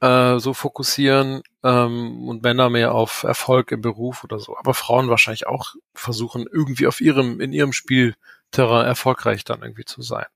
äh, 0.00 0.38
so 0.38 0.54
fokussieren 0.54 1.42
ähm, 1.64 2.28
und 2.28 2.42
Männer 2.42 2.70
mehr 2.70 2.94
auf 2.94 3.24
Erfolg 3.24 3.72
im 3.72 3.80
Beruf 3.80 4.24
oder 4.24 4.38
so. 4.38 4.56
Aber 4.56 4.74
Frauen 4.74 5.08
wahrscheinlich 5.08 5.46
auch 5.46 5.74
versuchen, 5.94 6.46
irgendwie 6.50 6.86
auf 6.86 7.00
ihrem, 7.00 7.40
in 7.40 7.52
ihrem 7.52 7.72
Spielterrain 7.72 8.86
erfolgreich 8.86 9.44
dann 9.44 9.62
irgendwie 9.62 9.84
zu 9.84 10.02
sein. 10.02 10.26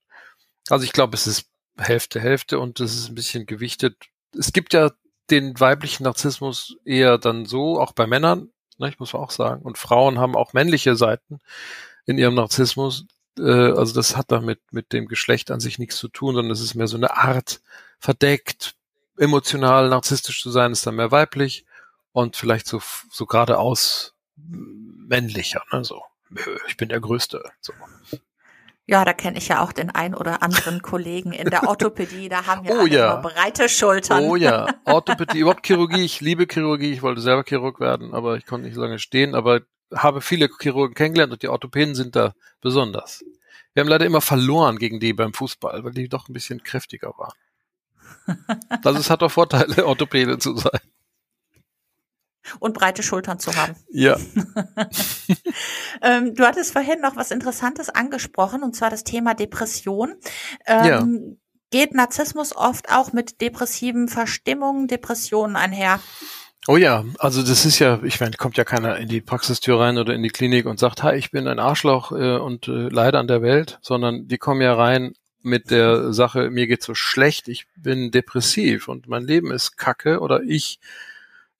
Also 0.68 0.84
ich 0.84 0.92
glaube, 0.92 1.14
es 1.14 1.26
ist 1.26 1.46
Hälfte, 1.78 2.20
Hälfte 2.20 2.58
und 2.58 2.80
das 2.80 2.94
ist 2.94 3.08
ein 3.08 3.14
bisschen 3.14 3.46
gewichtet. 3.46 3.96
Es 4.36 4.52
gibt 4.52 4.74
ja 4.74 4.90
den 5.30 5.58
weiblichen 5.58 6.04
Narzissmus 6.04 6.76
eher 6.84 7.18
dann 7.18 7.46
so, 7.46 7.80
auch 7.80 7.92
bei 7.92 8.06
Männern, 8.06 8.50
ne, 8.78 8.88
ich 8.88 8.98
muss 8.98 9.14
auch 9.14 9.30
sagen, 9.30 9.62
und 9.62 9.78
Frauen 9.78 10.18
haben 10.18 10.36
auch 10.36 10.52
männliche 10.52 10.96
Seiten 10.96 11.38
in 12.04 12.18
ihrem 12.18 12.34
Narzissmus. 12.34 13.06
Äh, 13.38 13.42
also 13.42 13.94
das 13.94 14.16
hat 14.16 14.30
damit 14.32 14.60
mit 14.72 14.92
dem 14.92 15.06
Geschlecht 15.06 15.50
an 15.50 15.60
sich 15.60 15.78
nichts 15.78 15.96
zu 15.96 16.08
tun, 16.08 16.34
sondern 16.34 16.52
es 16.52 16.60
ist 16.60 16.74
mehr 16.74 16.88
so 16.88 16.96
eine 16.96 17.16
Art 17.16 17.60
verdeckt, 17.98 18.74
emotional 19.16 19.88
narzisstisch 19.88 20.42
zu 20.42 20.50
sein, 20.50 20.72
ist 20.72 20.86
dann 20.86 20.96
mehr 20.96 21.10
weiblich 21.10 21.64
und 22.12 22.36
vielleicht 22.36 22.66
so, 22.66 22.80
so 23.10 23.26
geradeaus 23.26 24.14
männlicher, 24.36 25.62
ne, 25.72 25.84
so. 25.84 26.02
Ich 26.66 26.76
bin 26.76 26.88
der 26.88 27.00
Größte, 27.00 27.44
so. 27.60 27.72
Ja, 28.86 29.04
da 29.04 29.12
kenne 29.12 29.38
ich 29.38 29.48
ja 29.48 29.62
auch 29.62 29.72
den 29.72 29.90
ein 29.90 30.14
oder 30.14 30.42
anderen 30.42 30.82
Kollegen 30.82 31.32
in 31.32 31.48
der 31.50 31.62
Orthopädie. 31.68 32.28
Da 32.28 32.46
haben 32.46 32.66
wir 32.66 32.80
oh, 32.80 32.86
ja. 32.86 33.16
breite 33.16 33.68
Schultern. 33.68 34.24
Oh 34.24 34.36
ja, 34.36 34.66
Orthopädie, 34.84 35.38
überhaupt 35.38 35.66
Chirurgie. 35.66 36.04
Ich 36.04 36.20
liebe 36.20 36.46
Chirurgie. 36.50 36.92
Ich 36.92 37.02
wollte 37.02 37.20
selber 37.20 37.44
Chirurg 37.46 37.80
werden, 37.80 38.12
aber 38.12 38.36
ich 38.36 38.46
konnte 38.46 38.66
nicht 38.66 38.76
lange 38.76 38.98
stehen. 38.98 39.34
Aber 39.34 39.60
habe 39.94 40.20
viele 40.20 40.48
Chirurgen 40.60 40.94
kennengelernt 40.94 41.32
und 41.32 41.42
die 41.42 41.48
Orthopäden 41.48 41.94
sind 41.94 42.16
da 42.16 42.34
besonders. 42.60 43.24
Wir 43.74 43.82
haben 43.82 43.88
leider 43.88 44.04
immer 44.04 44.20
verloren 44.20 44.78
gegen 44.78 45.00
die 45.00 45.12
beim 45.12 45.32
Fußball, 45.32 45.84
weil 45.84 45.92
die 45.92 46.08
doch 46.08 46.28
ein 46.28 46.32
bisschen 46.32 46.62
kräftiger 46.62 47.14
waren. 47.16 47.32
Also 48.84 48.98
es 48.98 49.10
hat 49.10 49.22
doch 49.22 49.30
Vorteile, 49.30 49.86
Orthopäde 49.86 50.38
zu 50.38 50.56
sein 50.56 50.80
und 52.58 52.74
breite 52.74 53.02
Schultern 53.02 53.38
zu 53.38 53.54
haben. 53.56 53.74
Ja. 53.90 54.16
ähm, 56.02 56.34
du 56.34 56.44
hattest 56.44 56.72
vorhin 56.72 57.00
noch 57.00 57.16
was 57.16 57.30
Interessantes 57.30 57.88
angesprochen, 57.88 58.62
und 58.62 58.74
zwar 58.74 58.90
das 58.90 59.04
Thema 59.04 59.34
Depression. 59.34 60.14
Ähm, 60.66 60.86
ja. 60.86 61.06
Geht 61.70 61.94
Narzissmus 61.94 62.54
oft 62.54 62.92
auch 62.92 63.12
mit 63.12 63.40
depressiven 63.40 64.08
Verstimmungen, 64.08 64.88
Depressionen 64.88 65.56
einher? 65.56 66.00
Oh 66.68 66.76
ja, 66.76 67.04
also 67.18 67.42
das 67.42 67.64
ist 67.64 67.78
ja, 67.78 68.00
ich 68.04 68.20
meine, 68.20 68.36
kommt 68.36 68.56
ja 68.56 68.64
keiner 68.64 68.98
in 68.98 69.08
die 69.08 69.20
Praxistür 69.20 69.80
rein 69.80 69.98
oder 69.98 70.14
in 70.14 70.22
die 70.22 70.28
Klinik 70.28 70.66
und 70.66 70.78
sagt, 70.78 71.02
hi, 71.02 71.16
ich 71.16 71.30
bin 71.30 71.48
ein 71.48 71.58
Arschloch 71.58 72.12
äh, 72.12 72.36
und 72.36 72.68
äh, 72.68 72.88
leider 72.88 73.18
an 73.18 73.26
der 73.26 73.42
Welt, 73.42 73.78
sondern 73.82 74.28
die 74.28 74.38
kommen 74.38 74.60
ja 74.60 74.74
rein 74.74 75.14
mit 75.44 75.70
der 75.70 76.12
Sache, 76.12 76.50
mir 76.50 76.66
geht's 76.66 76.86
so 76.86 76.94
schlecht, 76.94 77.48
ich 77.48 77.66
bin 77.76 78.10
depressiv 78.10 78.88
und 78.88 79.08
mein 79.08 79.24
Leben 79.24 79.50
ist 79.50 79.76
kacke 79.76 80.20
oder 80.20 80.42
ich 80.42 80.78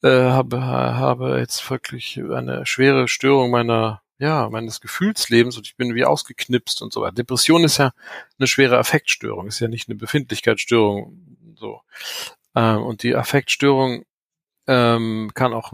äh, 0.03 0.09
habe, 0.09 0.63
habe 0.63 1.39
jetzt 1.39 1.69
wirklich 1.71 2.19
eine 2.19 2.67
schwere 2.67 3.09
Störung 3.09 3.51
meiner, 3.51 4.03
ja, 4.19 4.49
meines 4.51 4.81
Gefühlslebens 4.81 5.57
und 5.57 5.67
ich 5.67 5.77
bin 5.77 5.95
wie 5.95 6.05
ausgeknipst 6.05 6.83
und 6.83 6.93
so 6.93 7.03
weiter. 7.03 7.15
Depression 7.15 7.65
ist 7.65 7.79
ja 7.79 7.93
eine 8.39 8.47
schwere 8.47 8.79
Affektstörung, 8.79 9.47
ist 9.47 9.61
ja 9.61 9.69
nicht 9.69 9.89
eine 9.89 9.97
Befindlichkeitsstörung, 9.97 11.37
so. 11.57 11.81
Ähm, 12.55 12.83
und 12.83 13.03
die 13.03 13.15
Affektstörung 13.15 14.05
ähm, 14.67 15.31
kann 15.35 15.53
auch 15.53 15.73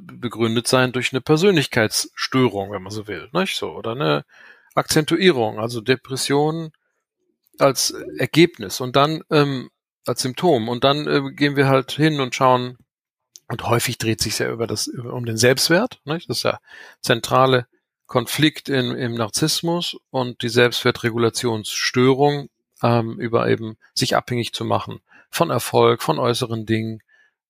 begründet 0.00 0.66
sein 0.66 0.92
durch 0.92 1.12
eine 1.12 1.20
Persönlichkeitsstörung, 1.20 2.70
wenn 2.70 2.82
man 2.82 2.92
so 2.92 3.06
will, 3.06 3.28
nicht 3.32 3.56
so, 3.56 3.72
oder 3.72 3.92
eine 3.92 4.24
Akzentuierung, 4.74 5.58
also 5.58 5.80
Depression 5.80 6.72
als 7.58 7.94
Ergebnis 8.18 8.80
und 8.80 8.96
dann 8.96 9.22
ähm, 9.30 9.70
als 10.06 10.22
Symptom 10.22 10.68
und 10.68 10.84
dann 10.84 11.06
äh, 11.06 11.32
gehen 11.32 11.56
wir 11.56 11.68
halt 11.68 11.92
hin 11.92 12.20
und 12.20 12.34
schauen, 12.34 12.78
und 13.48 13.68
häufig 13.68 13.98
dreht 13.98 14.20
sich 14.20 14.38
ja 14.38 14.50
über 14.50 14.66
das, 14.66 14.88
um 14.88 15.26
den 15.26 15.36
Selbstwert. 15.36 16.00
Nicht? 16.04 16.30
Das 16.30 16.38
ist 16.38 16.42
ja 16.44 16.58
zentrale 17.00 17.66
Konflikt 18.06 18.68
in, 18.68 18.92
im 18.92 19.14
Narzissmus 19.14 19.96
und 20.10 20.42
die 20.42 20.48
Selbstwertregulationsstörung 20.48 22.48
ähm, 22.82 23.18
über 23.18 23.48
eben 23.48 23.76
sich 23.94 24.16
abhängig 24.16 24.52
zu 24.52 24.64
machen 24.64 25.00
von 25.30 25.50
Erfolg, 25.50 26.02
von 26.02 26.18
äußeren 26.18 26.66
Dingen 26.66 27.00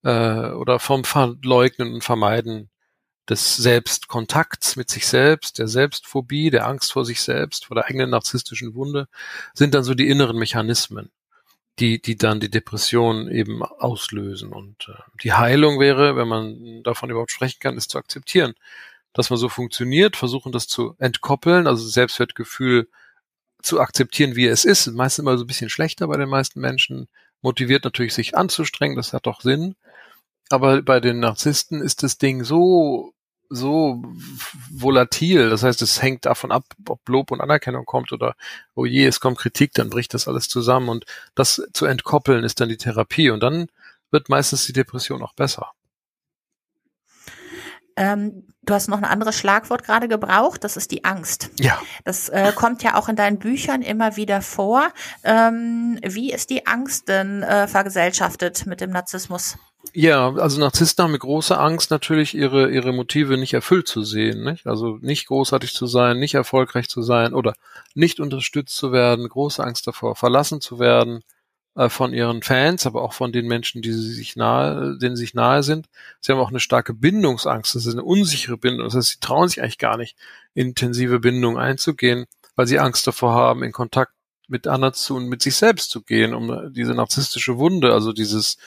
äh, 0.03 0.51
oder 0.51 0.79
vom 0.79 1.05
Verleugnen 1.05 1.95
und 1.95 2.05
Vermeiden 2.05 2.71
des 3.29 3.57
Selbstkontakts 3.57 4.77
mit 4.77 4.91
sich 4.91 5.07
selbst, 5.07 5.59
der 5.59 5.69
Selbstphobie, 5.69 6.51
der 6.51 6.67
Angst 6.67 6.93
vor 6.93 7.05
sich 7.05 7.23
selbst, 7.23 7.67
vor 7.67 7.75
der 7.75 7.87
eigenen 7.87 8.11
narzisstischen 8.11 8.75
Wunde, 8.75 9.09
sind 9.55 9.75
dann 9.75 9.85
so 9.85 9.95
die 9.95 10.09
inneren 10.09 10.37
Mechanismen 10.37 11.11
die, 11.79 12.01
die 12.01 12.17
dann 12.17 12.41
die 12.41 12.51
Depression 12.51 13.29
eben 13.29 13.63
auslösen. 13.63 14.53
Und 14.53 14.89
äh, 14.89 15.01
die 15.23 15.33
Heilung 15.33 15.81
wäre, 15.81 16.17
wenn 16.17 16.29
man 16.29 16.83
davon 16.83 17.11
überhaupt 17.11 17.33
sprechen 17.33 17.59
kann, 17.61 17.77
ist 17.77 17.91
zu 17.91 17.99
akzeptieren, 17.99 18.55
dass 19.13 19.31
man 19.31 19.39
so 19.39 19.49
funktioniert, 19.49 20.17
versuchen 20.17 20.53
das 20.53 20.69
zu 20.69 20.95
entkoppeln, 20.99 21.67
also 21.67 21.87
Selbstwertgefühl 21.87 22.89
zu 23.63 23.81
akzeptieren, 23.81 24.37
wie 24.37 24.47
es 24.47 24.65
ist. 24.65 24.87
Meistens 24.89 25.23
immer 25.23 25.39
so 25.39 25.45
ein 25.45 25.49
bisschen 25.49 25.71
schlechter 25.71 26.07
bei 26.09 26.17
den 26.17 26.29
meisten 26.29 26.61
Menschen, 26.61 27.09
motiviert 27.43 27.85
natürlich 27.85 28.15
sich 28.15 28.37
anzustrengen, 28.37 28.97
das 28.97 29.13
hat 29.13 29.27
doch 29.27 29.41
Sinn. 29.41 29.75
Aber 30.51 30.83
bei 30.83 31.01
den 31.01 31.21
Narzissten 31.21 31.81
ist 31.81 32.03
das 32.03 32.19
Ding 32.19 32.45
so 32.45 33.14
so 33.55 34.03
volatil. 34.71 35.51
Das 35.51 35.63
heißt, 35.63 35.83
es 35.83 36.03
hängt 36.03 36.27
davon 36.27 36.53
ab, 36.53 36.65
ob 36.89 37.09
Lob 37.09 37.31
und 37.31 37.41
Anerkennung 37.41 37.85
kommt 37.85 38.13
oder, 38.13 38.35
oh 38.75 38.85
je, 38.85 39.07
es 39.07 39.21
kommt 39.21 39.39
Kritik, 39.39 39.73
dann 39.75 39.91
bricht 39.91 40.15
das 40.15 40.29
alles 40.29 40.49
zusammen. 40.49 40.89
Und 40.89 41.05
das 41.35 41.63
zu 41.73 41.87
entkoppeln 41.87 42.45
ist 42.45 42.61
dann 42.61 42.69
die 42.69 42.77
Therapie. 42.77 43.31
Und 43.31 43.43
dann 43.43 43.69
wird 44.11 44.29
meistens 44.29 44.67
die 44.67 44.73
Depression 44.73 45.23
auch 45.23 45.35
besser. 45.35 45.73
Ähm, 47.97 48.49
du 48.63 48.75
hast 48.75 48.89
noch 48.89 48.99
ein 48.99 49.05
anderes 49.05 49.37
Schlagwort 49.37 49.85
gerade 49.85 50.09
gebraucht, 50.09 50.65
das 50.65 50.77
ist 50.77 50.91
die 50.91 51.05
Angst. 51.05 51.51
Ja. 51.61 51.81
Das 52.05 52.29
äh, 52.29 52.53
kommt 52.55 52.83
ja 52.83 52.97
auch 52.97 53.09
in 53.09 53.17
deinen 53.17 53.39
Büchern 53.39 53.83
immer 53.83 54.17
wieder 54.17 54.43
vor. 54.43 54.89
Ähm, 55.23 55.99
wie 56.03 56.33
ist 56.33 56.51
die 56.51 56.67
Angst 56.67 57.09
denn 57.09 57.43
äh, 57.43 57.69
vergesellschaftet 57.69 58.67
mit 58.67 58.81
dem 58.81 58.91
Narzissmus? 58.91 59.59
Ja, 59.97 60.35
also 60.35 60.59
Narzissten 60.59 61.05
haben 61.05 61.13
mit 61.13 61.21
großer 61.21 61.61
Angst 61.61 61.93
natürlich 61.93 62.35
ihre, 62.35 62.69
ihre 62.69 62.93
Motive 62.93 63.39
nicht 63.39 63.55
erfüllt 63.55 63.87
zu 63.87 64.03
sehen. 64.03 64.43
Nicht? 64.43 64.67
Also 64.67 64.99
nicht 65.01 65.27
großartig 65.29 65.73
zu 65.73 65.87
sein, 65.87 66.19
nicht 66.19 66.35
erfolgreich 66.35 66.89
zu 66.89 67.01
sein 67.03 67.33
oder 67.33 67.55
nicht 67.95 68.19
unterstützt 68.19 68.77
zu 68.77 68.91
werden, 68.91 69.29
große 69.29 69.63
Angst 69.63 69.87
davor, 69.87 70.17
verlassen 70.17 70.61
zu 70.61 70.81
werden 70.81 71.23
äh, 71.77 71.89
von 71.89 72.13
ihren 72.13 72.43
Fans, 72.43 72.87
aber 72.87 73.03
auch 73.03 73.13
von 73.13 73.31
den 73.31 73.47
Menschen, 73.47 73.83
die 73.83 73.93
sie 73.93 74.13
sich 74.13 74.35
nahe, 74.35 74.99
denen 74.99 75.15
sie 75.15 75.23
sich 75.23 75.35
nahe 75.35 75.63
sind. 75.63 75.87
Sie 76.21 76.33
haben 76.33 76.41
auch 76.41 76.51
eine 76.51 76.59
starke 76.61 76.93
Bindungsangst, 76.93 77.77
das 77.77 77.87
ist 77.87 77.95
eine 77.95 78.03
unsichere 78.03 78.59
Bindung. 78.59 78.87
Das 78.87 78.97
heißt, 78.97 79.09
sie 79.11 79.21
trauen 79.21 79.49
sich 79.49 79.63
eigentlich 79.63 79.79
gar 79.79 79.97
nicht, 79.97 80.17
intensive 80.55 81.21
Bindungen 81.21 81.59
einzugehen, 81.59 82.27
weil 82.57 82.67
sie 82.67 82.81
Angst 82.81 83.07
davor 83.07 83.35
haben, 83.35 83.63
in 83.63 83.71
Kontakt 83.71 84.13
mit 84.49 84.67
anderen 84.67 84.95
zu 84.95 85.15
und 85.17 85.29
mit 85.29 85.41
sich 85.41 85.55
selbst 85.55 85.91
zu 85.91 86.03
gehen, 86.03 86.35
um 86.35 86.73
diese 86.73 86.95
narzisstische 86.95 87.59
Wunde, 87.59 87.93
also 87.93 88.13
dieses 88.13 88.59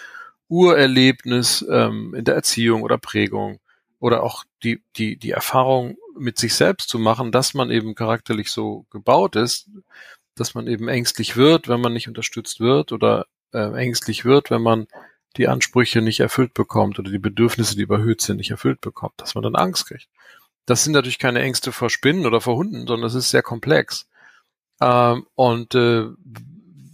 Urerlebnis 0.50 1.66
ähm, 1.70 2.14
in 2.16 2.26
der 2.26 2.36
Erziehung 2.36 2.84
oder 2.84 2.98
Prägung 2.98 3.60
oder 4.00 4.24
auch 4.24 4.44
die, 4.64 4.82
die, 4.96 5.18
die 5.18 5.32
Erfahrung 5.32 5.98
mit 6.18 6.38
sich 6.38 6.56
selbst 6.56 6.90
zu 6.90 7.00
machen, 7.00 7.32
dass 7.32 7.54
man 7.54 7.72
eben 7.72 7.96
charakterlich 7.96 8.52
so 8.52 8.86
gebaut 8.90 9.36
ist, 9.36 9.70
dass 10.36 10.54
man 10.54 10.68
eben 10.68 10.88
ängstlich 10.88 11.36
wird, 11.36 11.68
wenn 11.68 11.82
man 11.82 11.94
nicht 11.94 12.08
unterstützt 12.08 12.60
wird 12.60 12.92
oder 12.92 13.26
äh, 13.54 13.72
ängstlich 13.74 14.26
wird, 14.26 14.52
wenn 14.52 14.62
man 14.62 14.88
die 15.36 15.48
Ansprüche 15.48 16.02
nicht 16.02 16.20
erfüllt 16.20 16.54
bekommt 16.54 17.00
oder 17.00 17.12
die 17.12 17.20
Bedürfnisse, 17.20 17.76
die 17.76 17.84
überhöht 17.84 18.22
sind, 18.22 18.38
nicht 18.38 18.52
erfüllt 18.52 18.82
bekommt, 18.82 19.14
dass 19.18 19.36
man 19.36 19.44
dann 19.44 19.56
Angst 19.56 19.88
kriegt. 19.88 20.08
Das 20.66 20.84
sind 20.84 20.94
natürlich 20.94 21.20
keine 21.20 21.42
Ängste 21.42 21.72
vor 21.72 21.90
Spinnen 21.90 22.26
oder 22.26 22.42
vor 22.42 22.56
Hunden, 22.56 22.88
sondern 22.88 23.08
es 23.08 23.14
ist 23.14 23.30
sehr 23.30 23.44
komplex. 23.44 24.08
Ähm, 24.82 25.26
und 25.36 25.76
äh, 25.76 26.08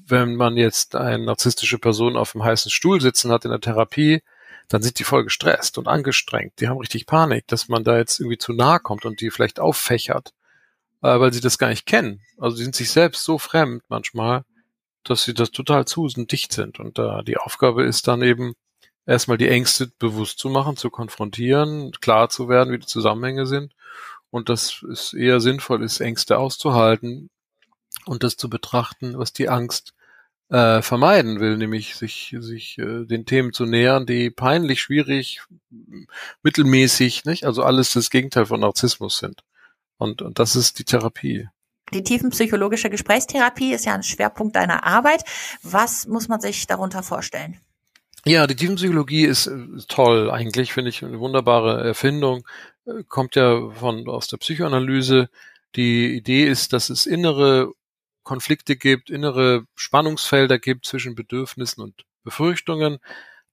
wenn 0.06 0.36
man 0.36 0.58
jetzt 0.58 0.96
eine 0.96 1.26
narzisstische 1.26 1.80
Person 1.80 2.18
auf 2.18 2.34
dem 2.34 2.44
heißen 2.44 2.72
Stuhl 2.72 3.02
sitzen 3.02 3.32
hat 3.32 3.46
in 3.46 3.52
der 3.52 3.62
Therapie, 3.62 4.22
dann 4.70 4.82
sind 4.82 5.00
die 5.00 5.04
voll 5.04 5.24
gestresst 5.24 5.78
und 5.78 5.88
angestrengt. 5.88 6.54
Die 6.60 6.68
haben 6.68 6.78
richtig 6.78 7.06
Panik, 7.06 7.48
dass 7.48 7.68
man 7.68 7.84
da 7.84 7.98
jetzt 7.98 8.20
irgendwie 8.20 8.38
zu 8.38 8.54
nahe 8.54 8.80
kommt 8.80 9.06
und 9.06 9.22
die 9.22 9.30
vielleicht 9.30 9.60
auffächert, 9.60 10.34
äh, 11.02 11.20
weil 11.20 11.34
sie 11.34 11.42
das 11.42 11.58
gar 11.58 11.70
nicht 11.70 11.86
kennen. 11.86 12.22
Also 12.38 12.58
sie 12.58 12.64
sind 12.64 12.76
sich 12.76 12.92
selbst 12.92 13.24
so 13.24 13.38
fremd 13.38 13.84
manchmal, 13.90 14.44
dass 15.04 15.24
sie 15.24 15.34
das 15.34 15.52
total 15.52 15.86
zu 15.86 16.04
und 16.04 16.32
dicht 16.32 16.54
sind. 16.54 16.80
Und 16.80 16.98
äh, 17.00 17.24
die 17.24 17.38
Aufgabe 17.38 17.84
ist 17.84 18.08
dann 18.08 18.22
eben, 18.22 18.54
erstmal 19.06 19.38
die 19.38 19.50
Ängste 19.50 19.92
bewusst 20.00 20.40
zu 20.40 20.50
machen, 20.50 20.78
zu 20.78 20.90
konfrontieren, 20.90 21.92
klar 22.02 22.30
zu 22.30 22.50
werden, 22.50 22.74
wie 22.74 22.80
die 22.80 22.88
Zusammenhänge 22.88 23.46
sind. 23.46 23.74
Und 24.30 24.50
das 24.50 24.84
ist 24.90 25.14
eher 25.14 25.40
sinnvoll 25.40 25.84
ist, 25.84 26.00
Ängste 26.00 26.38
auszuhalten, 26.38 27.30
und 28.06 28.24
das 28.24 28.38
zu 28.38 28.50
betrachten, 28.50 29.18
was 29.18 29.34
die 29.34 29.50
Angst 29.50 29.94
äh, 30.50 30.82
vermeiden 30.82 31.40
will, 31.40 31.58
nämlich 31.58 31.96
sich, 31.96 32.36
sich 32.40 32.78
äh, 32.78 33.06
den 33.06 33.26
Themen 33.26 33.54
zu 33.54 33.66
nähern, 33.66 34.06
die 34.06 34.30
peinlich, 34.30 34.82
schwierig, 34.82 35.42
mittelmäßig, 36.44 37.26
nicht? 37.26 37.46
Also 37.46 37.64
alles 37.64 37.94
das 37.94 38.10
Gegenteil 38.10 38.46
von 38.46 38.60
Narzissmus 38.60 39.18
sind. 39.18 39.44
Und, 39.98 40.22
und 40.22 40.40
das 40.40 40.56
ist 40.56 40.80
die 40.80 40.84
Therapie. 40.84 41.48
Die 41.94 42.04
tiefenpsychologische 42.04 42.90
Gesprächstherapie 42.90 43.74
ist 43.74 43.86
ja 43.86 43.94
ein 43.94 44.04
Schwerpunkt 44.04 44.56
deiner 44.56 44.86
Arbeit. 44.86 45.24
Was 45.62 46.08
muss 46.08 46.28
man 46.28 46.40
sich 46.40 46.68
darunter 46.68 47.04
vorstellen? 47.04 47.60
Ja, 48.26 48.48
die 48.48 48.56
Tiefenpsychologie 48.56 49.26
ist 49.26 49.50
toll 49.90 50.32
eigentlich, 50.32 50.72
finde 50.72 50.90
ich 50.90 51.04
eine 51.04 51.20
wunderbare 51.20 51.84
Erfindung. 51.84 52.48
Äh, 52.86 53.04
kommt 53.08 53.36
ja 53.36 53.70
von 53.72 54.08
aus 54.08 54.28
der 54.28 54.38
Psychoanalyse. 54.38 55.30
Die 55.76 56.16
Idee 56.16 56.46
ist, 56.46 56.74
dass 56.74 56.90
es 56.90 57.06
innere 57.06 57.74
Konflikte 58.24 58.76
gibt, 58.76 59.10
innere 59.10 59.66
Spannungsfelder 59.76 60.60
gibt 60.60 60.86
zwischen 60.86 61.16
Bedürfnissen 61.16 61.84
und 61.84 62.06
Befürchtungen, 62.24 63.00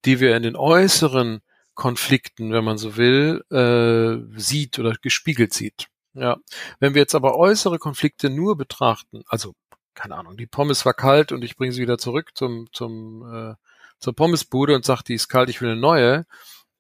die 0.04 0.20
wir 0.20 0.37
in 0.37 0.42
den 0.42 0.56
äußeren 0.56 1.40
Konflikten, 1.74 2.52
wenn 2.52 2.64
man 2.64 2.78
so 2.78 2.96
will, 2.96 3.42
äh, 3.50 4.38
sieht 4.38 4.78
oder 4.78 4.94
gespiegelt 5.00 5.52
sieht. 5.54 5.87
Ja, 6.14 6.38
wenn 6.80 6.94
wir 6.94 7.02
jetzt 7.02 7.14
aber 7.14 7.37
äußere 7.37 7.78
Konflikte 7.78 8.30
nur 8.30 8.56
betrachten, 8.56 9.22
also 9.28 9.54
keine 9.94 10.16
Ahnung, 10.16 10.37
die 10.37 10.46
Pommes 10.46 10.85
war 10.85 10.94
kalt 10.94 11.33
und 11.33 11.44
ich 11.44 11.56
bringe 11.56 11.72
sie 11.72 11.83
wieder 11.83 11.98
zurück 11.98 12.30
zum 12.35 12.68
zum 12.72 13.22
äh, 13.33 13.54
zur 14.00 14.14
Pommesbude 14.14 14.74
und 14.74 14.85
sage, 14.85 15.04
die 15.06 15.14
ist 15.14 15.28
kalt, 15.28 15.50
ich 15.50 15.61
will 15.61 15.70
eine 15.70 15.80
neue. 15.80 16.26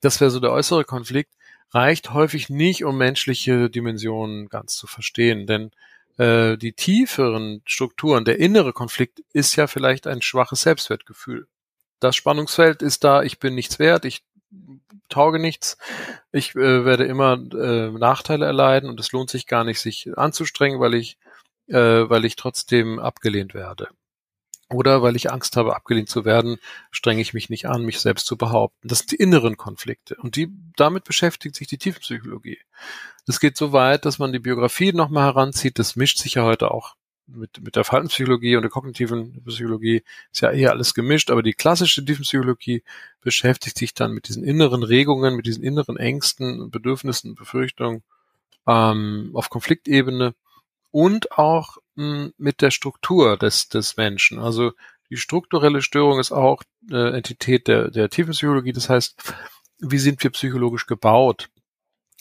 Das 0.00 0.20
wäre 0.20 0.30
so 0.30 0.40
der 0.40 0.52
äußere 0.52 0.84
Konflikt. 0.84 1.32
Reicht 1.72 2.12
häufig 2.12 2.48
nicht, 2.48 2.84
um 2.84 2.96
menschliche 2.98 3.70
Dimensionen 3.70 4.48
ganz 4.48 4.74
zu 4.74 4.86
verstehen, 4.86 5.46
denn 5.46 5.70
äh, 6.20 6.58
die 6.58 6.74
tieferen 6.74 7.62
Strukturen, 7.64 8.26
der 8.26 8.38
innere 8.38 8.74
Konflikt 8.74 9.22
ist 9.32 9.56
ja 9.56 9.66
vielleicht 9.66 10.06
ein 10.06 10.20
schwaches 10.20 10.60
Selbstwertgefühl. 10.62 11.48
Das 11.98 12.14
Spannungsfeld 12.14 12.82
ist 12.82 13.04
da, 13.04 13.22
ich 13.22 13.38
bin 13.38 13.54
nichts 13.54 13.78
wert, 13.78 14.04
ich 14.04 14.22
tauge 15.08 15.38
nichts, 15.38 15.78
ich 16.30 16.54
äh, 16.54 16.84
werde 16.84 17.04
immer 17.04 17.34
äh, 17.34 17.90
Nachteile 17.90 18.44
erleiden 18.44 18.90
und 18.90 19.00
es 19.00 19.12
lohnt 19.12 19.30
sich 19.30 19.46
gar 19.46 19.64
nicht, 19.64 19.80
sich 19.80 20.10
anzustrengen, 20.16 20.78
weil 20.78 20.92
ich, 20.94 21.16
äh, 21.68 21.74
weil 21.74 22.26
ich 22.26 22.36
trotzdem 22.36 22.98
abgelehnt 22.98 23.54
werde. 23.54 23.88
Oder 24.72 25.02
weil 25.02 25.16
ich 25.16 25.32
Angst 25.32 25.56
habe, 25.56 25.74
abgelehnt 25.74 26.08
zu 26.08 26.24
werden, 26.24 26.58
strenge 26.90 27.20
ich 27.20 27.34
mich 27.34 27.50
nicht 27.50 27.66
an, 27.66 27.84
mich 27.84 27.98
selbst 27.98 28.26
zu 28.26 28.36
behaupten. 28.36 28.86
Das 28.86 29.00
sind 29.00 29.12
die 29.12 29.16
inneren 29.16 29.56
Konflikte. 29.56 30.14
Und 30.16 30.36
die, 30.36 30.48
damit 30.76 31.04
beschäftigt 31.04 31.56
sich 31.56 31.66
die 31.66 31.78
Tiefenpsychologie. 31.78 32.58
Das 33.26 33.40
geht 33.40 33.56
so 33.56 33.72
weit, 33.72 34.04
dass 34.04 34.18
man 34.18 34.32
die 34.32 34.38
Biografie 34.38 34.92
nochmal 34.92 35.24
heranzieht. 35.24 35.78
Das 35.78 35.96
mischt 35.96 36.18
sich 36.18 36.34
ja 36.34 36.44
heute 36.44 36.70
auch 36.70 36.94
mit, 37.26 37.60
mit 37.62 37.74
der 37.74 37.84
Verhaltenspsychologie 37.84 38.56
und 38.56 38.62
der 38.62 38.70
kognitiven 38.70 39.42
Psychologie. 39.44 40.04
Ist 40.32 40.40
ja 40.40 40.52
eher 40.52 40.70
alles 40.70 40.94
gemischt. 40.94 41.30
Aber 41.30 41.42
die 41.42 41.54
klassische 41.54 42.04
Tiefenpsychologie 42.04 42.84
beschäftigt 43.20 43.76
sich 43.76 43.92
dann 43.92 44.12
mit 44.12 44.28
diesen 44.28 44.44
inneren 44.44 44.84
Regungen, 44.84 45.34
mit 45.34 45.46
diesen 45.46 45.64
inneren 45.64 45.96
Ängsten, 45.96 46.70
Bedürfnissen, 46.70 47.34
Befürchtungen 47.34 48.04
ähm, 48.66 49.30
auf 49.34 49.50
Konfliktebene 49.50 50.34
und 50.90 51.32
auch 51.32 51.78
mit 52.36 52.62
der 52.62 52.70
Struktur 52.70 53.36
des, 53.36 53.68
des 53.68 53.96
Menschen. 53.96 54.38
Also 54.38 54.72
die 55.10 55.16
strukturelle 55.16 55.82
Störung 55.82 56.20
ist 56.20 56.32
auch 56.32 56.62
äh, 56.90 57.16
Entität 57.16 57.68
der, 57.68 57.90
der 57.90 58.10
Tiefenpsychologie. 58.10 58.72
Das 58.72 58.88
heißt, 58.88 59.16
wie 59.78 59.98
sind 59.98 60.22
wir 60.22 60.30
psychologisch 60.30 60.86
gebaut? 60.86 61.50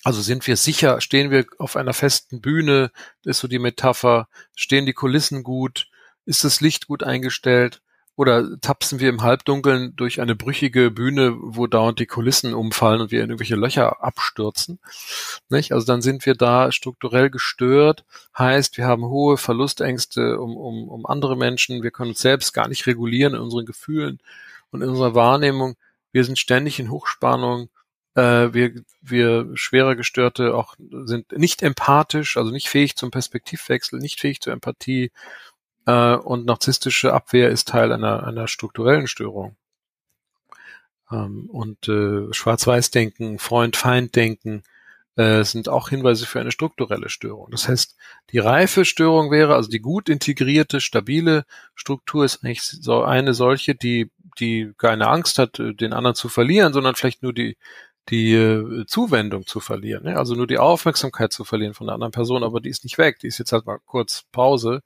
Also 0.04 0.22
sind 0.22 0.48
wir 0.48 0.56
sicher, 0.56 1.02
stehen 1.02 1.30
wir 1.30 1.46
auf 1.58 1.76
einer 1.76 1.94
festen 1.94 2.42
Bühne, 2.42 2.92
ist 3.24 3.39
so 3.39 3.48
die 3.48 3.60
Metapher, 3.60 4.30
stehen 4.56 4.86
die 4.86 4.94
Kulissen 4.94 5.44
gut, 5.44 5.88
ist 6.26 6.44
das 6.44 6.62
Licht 6.62 6.88
gut 6.88 7.04
eingestellt? 7.04 7.82
Oder 8.19 8.60
tapsen 8.60 8.99
wir 8.99 9.08
im 9.08 9.21
Halbdunkeln 9.21 9.95
durch 9.95 10.19
eine 10.19 10.36
brüchige 10.36 10.91
Bühne, 10.91 11.38
wo 11.39 11.67
dauernd 11.67 11.99
die 11.99 12.05
Kulissen 12.05 12.53
umfallen 12.53 12.99
und 12.99 13.12
wir 13.12 13.23
in 13.23 13.29
irgendwelche 13.29 13.55
Löcher 13.55 14.03
abstürzen? 14.03 14.79
Nicht? 15.47 15.71
Also 15.71 15.86
dann 15.86 16.01
sind 16.01 16.25
wir 16.25 16.36
da 16.36 16.73
strukturell 16.73 17.29
gestört, 17.29 18.03
heißt, 18.38 18.75
wir 18.75 18.88
haben 18.88 19.05
hohe 19.05 19.38
Verlustängste 19.38 20.38
um, 20.38 20.58
um, 20.58 20.89
um 20.89 21.05
andere 21.05 21.38
Menschen, 21.38 21.82
wir 21.82 21.91
können 21.91 22.10
uns 22.10 22.19
selbst 22.19 22.51
gar 22.51 22.67
nicht 22.67 22.88
regulieren 22.88 23.36
in 23.36 23.39
unseren 23.39 23.65
Gefühlen 23.65 24.19
und 24.71 24.82
in 24.82 24.89
unserer 24.89 25.15
Wahrnehmung. 25.15 25.77
Wir 26.12 26.25
sind 26.25 26.38
ständig 26.38 26.77
in 26.82 26.91
Hochspannung, 26.91 27.69
äh, 28.15 28.51
wir, 28.51 28.84
wir 29.01 29.49
schwerer 29.53 29.95
Gestörte 29.95 30.55
auch 30.55 30.75
sind 30.77 31.32
nicht 31.32 31.63
empathisch, 31.63 32.36
also 32.36 32.51
nicht 32.51 32.67
fähig 32.67 32.97
zum 32.97 33.12
Perspektivwechsel, 33.12 33.97
nicht 33.99 34.19
fähig 34.19 34.41
zur 34.41 34.51
Empathie, 34.51 35.12
äh, 35.86 36.15
und 36.15 36.46
narzisstische 36.46 37.13
Abwehr 37.13 37.50
ist 37.50 37.68
Teil 37.70 37.92
einer, 37.92 38.26
einer 38.26 38.48
strukturellen 38.48 39.08
Störung. 39.08 39.56
Ähm, 41.12 41.50
und 41.50 41.88
äh, 41.88 42.32
Schwarz-Weiß-Denken, 42.34 43.39
Freund-Feind-Denken 43.39 44.63
äh, 45.15 45.44
sind 45.44 45.70
auch 45.70 45.89
Hinweise 45.89 46.26
für 46.26 46.39
eine 46.39 46.52
strukturelle 46.52 47.10
Störung. 47.10 47.50
Das 47.52 47.68
heißt, 47.68 47.98
die 48.32 48.39
reife 48.39 48.86
Störung 48.86 49.32
wäre, 49.32 49.56
also 49.56 49.70
die 49.70 49.82
gut 49.82 50.10
integrierte, 50.10 50.80
stabile 50.82 51.46
Struktur 51.76 52.26
ist 52.26 52.44
eigentlich 52.44 52.63
so 52.63 53.04
eine 53.04 53.34
solche, 53.34 53.76
die, 53.76 54.12
die 54.39 54.72
keine 54.78 55.08
Angst 55.08 55.39
hat, 55.39 55.60
äh, 55.60 55.74
den 55.74 55.94
anderen 55.94 56.15
zu 56.15 56.30
verlieren, 56.30 56.74
sondern 56.74 56.96
vielleicht 56.96 57.24
nur 57.24 57.34
die, 57.34 57.58
die 58.10 58.34
äh, 58.34 58.86
Zuwendung 58.88 59.46
zu 59.46 59.60
verlieren, 59.60 60.08
also 60.08 60.36
nur 60.36 60.48
die 60.48 60.58
Aufmerksamkeit 60.58 61.34
zu 61.34 61.44
verlieren 61.44 61.74
von 61.74 61.88
der 61.88 61.96
anderen 61.96 62.12
Person, 62.12 62.44
aber 62.44 62.60
die 62.62 62.70
ist 62.70 62.84
nicht 62.84 62.98
weg, 62.98 63.20
die 63.20 63.28
ist 63.28 63.38
jetzt 63.39 63.52
halt 63.52 63.65
mal 63.65 63.80
kurz 63.86 64.26
Pause 64.32 64.82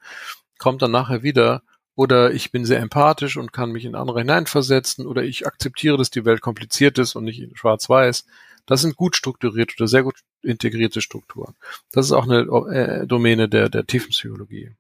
kommt 0.57 0.81
dann 0.81 0.91
nachher 0.91 1.23
wieder. 1.23 1.63
Oder 1.95 2.33
ich 2.33 2.51
bin 2.51 2.65
sehr 2.65 2.79
empathisch 2.79 3.37
und 3.37 3.53
kann 3.53 3.71
mich 3.71 3.85
in 3.85 3.95
andere 3.95 4.19
hineinversetzen. 4.19 5.05
Oder 5.05 5.23
ich 5.23 5.45
akzeptiere, 5.45 5.97
dass 5.97 6.09
die 6.09 6.25
Welt 6.25 6.41
kompliziert 6.41 6.97
ist 6.97 7.15
und 7.15 7.25
nicht 7.25 7.47
schwarz-weiß. 7.53 8.25
Das 8.65 8.81
sind 8.81 8.95
gut 8.95 9.15
strukturierte 9.15 9.75
oder 9.77 9.87
sehr 9.87 10.03
gut 10.03 10.15
integrierte 10.41 11.01
Strukturen. 11.01 11.55
Das 11.91 12.05
ist 12.05 12.11
auch 12.11 12.23
eine 12.23 12.41
äh, 12.71 13.05
Domäne 13.05 13.49
der, 13.49 13.69
der 13.69 13.85
Tiefenpsychologie. 13.85 14.71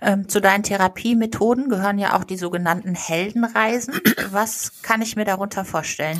Ähm, 0.00 0.28
zu 0.28 0.40
deinen 0.40 0.62
Therapiemethoden 0.62 1.68
gehören 1.68 1.98
ja 1.98 2.16
auch 2.16 2.24
die 2.24 2.36
sogenannten 2.36 2.94
Heldenreisen. 2.94 4.00
Was 4.30 4.82
kann 4.82 5.02
ich 5.02 5.16
mir 5.16 5.24
darunter 5.24 5.64
vorstellen? 5.64 6.18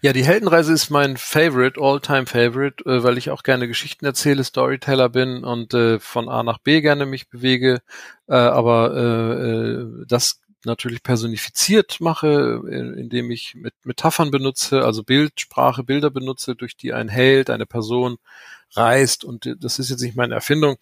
Ja, 0.00 0.12
die 0.12 0.24
Heldenreise 0.24 0.72
ist 0.72 0.90
mein 0.90 1.16
Favorite, 1.16 1.80
All-Time 1.80 2.26
Favorite, 2.26 2.84
äh, 2.84 3.02
weil 3.02 3.18
ich 3.18 3.30
auch 3.30 3.42
gerne 3.42 3.68
Geschichten 3.68 4.04
erzähle, 4.04 4.44
Storyteller 4.44 5.08
bin 5.08 5.44
und 5.44 5.74
äh, 5.74 5.98
von 5.98 6.28
A 6.28 6.42
nach 6.42 6.58
B 6.58 6.80
gerne 6.80 7.06
mich 7.06 7.28
bewege, 7.28 7.80
äh, 8.28 8.34
aber 8.34 8.94
äh, 8.94 9.42
äh 9.42 10.06
das 10.06 10.40
natürlich 10.64 11.02
personifiziert 11.02 12.00
mache, 12.00 12.62
äh, 12.68 13.00
indem 13.00 13.30
ich 13.30 13.54
mit 13.54 13.74
Metaphern 13.84 14.30
benutze, 14.30 14.84
also 14.84 15.02
Bildsprache, 15.02 15.84
Bilder 15.84 16.10
benutze, 16.10 16.54
durch 16.54 16.76
die 16.76 16.92
ein 16.92 17.08
Held, 17.08 17.50
eine 17.50 17.66
Person 17.66 18.18
reist. 18.72 19.24
Und 19.24 19.56
das 19.60 19.78
ist 19.78 19.90
jetzt 19.90 20.02
nicht 20.02 20.16
meine 20.16 20.34
Erfindung. 20.34 20.76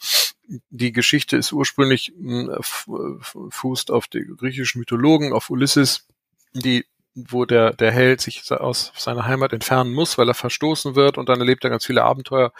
Die 0.70 0.92
Geschichte 0.92 1.36
ist 1.36 1.52
ursprünglich 1.52 2.12
hm, 2.16 2.56
fußt 2.60 3.90
auf 3.90 4.06
die 4.06 4.24
griechischen 4.36 4.78
Mythologen, 4.78 5.32
auf 5.32 5.50
Ulysses, 5.50 6.06
die 6.52 6.84
wo 7.16 7.46
der, 7.46 7.72
der 7.72 7.92
Held 7.92 8.20
sich 8.20 8.50
aus 8.52 8.92
seiner 8.94 9.24
Heimat 9.24 9.54
entfernen 9.54 9.94
muss, 9.94 10.18
weil 10.18 10.28
er 10.28 10.34
verstoßen 10.34 10.96
wird 10.96 11.16
und 11.16 11.30
dann 11.30 11.40
erlebt 11.40 11.64
er 11.64 11.70
ganz 11.70 11.86
viele 11.86 12.04
Abenteuer 12.04 12.52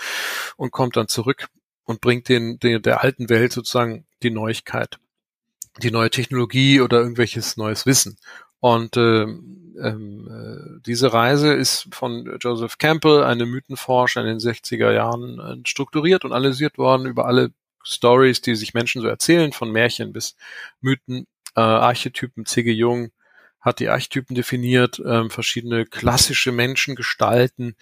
und 0.56 0.72
kommt 0.72 0.96
dann 0.96 1.08
zurück 1.08 1.48
und 1.84 2.00
bringt 2.00 2.28
den, 2.30 2.58
den 2.58 2.80
der 2.80 3.02
alten 3.02 3.28
Welt 3.28 3.52
sozusagen 3.52 4.06
die 4.22 4.30
Neuigkeit, 4.30 4.98
die 5.82 5.90
neue 5.90 6.08
Technologie 6.08 6.80
oder 6.80 6.98
irgendwelches 6.98 7.58
neues 7.58 7.84
Wissen. 7.84 8.16
Und 8.60 8.96
ähm, 8.96 9.76
äh, 9.78 10.80
diese 10.86 11.12
Reise 11.12 11.52
ist 11.52 11.88
von 11.92 12.38
Joseph 12.40 12.78
Campbell, 12.78 13.22
einem 13.22 13.50
Mythenforscher 13.50 14.22
in 14.22 14.26
den 14.26 14.38
60er 14.38 14.90
Jahren, 14.90 15.38
äh, 15.38 15.68
strukturiert 15.68 16.24
und 16.24 16.32
analysiert 16.32 16.78
worden 16.78 17.06
über 17.06 17.26
alle 17.26 17.52
Stories, 17.86 18.40
die 18.40 18.54
sich 18.54 18.74
Menschen 18.74 19.02
so 19.02 19.08
erzählen, 19.08 19.52
von 19.52 19.70
Märchen 19.70 20.12
bis 20.12 20.36
Mythen, 20.80 21.26
äh, 21.54 21.60
Archetypen. 21.60 22.46
C.G. 22.46 22.70
Jung 22.72 23.10
hat 23.60 23.80
die 23.80 23.88
Archetypen 23.88 24.34
definiert, 24.34 24.98
äh, 24.98 25.28
verschiedene 25.28 25.86
klassische 25.86 26.52
Menschengestalten, 26.52 27.76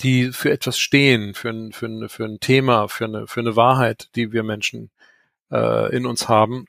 die 0.00 0.32
für 0.32 0.50
etwas 0.50 0.78
stehen, 0.78 1.34
für 1.34 1.50
ein, 1.50 1.72
für 1.72 1.86
ein, 1.86 2.08
für 2.08 2.24
ein 2.24 2.40
Thema, 2.40 2.88
für 2.88 3.04
eine, 3.04 3.26
für 3.26 3.40
eine 3.40 3.56
Wahrheit, 3.56 4.08
die 4.16 4.32
wir 4.32 4.42
Menschen 4.42 4.90
äh, 5.50 5.94
in 5.94 6.06
uns 6.06 6.28
haben 6.28 6.66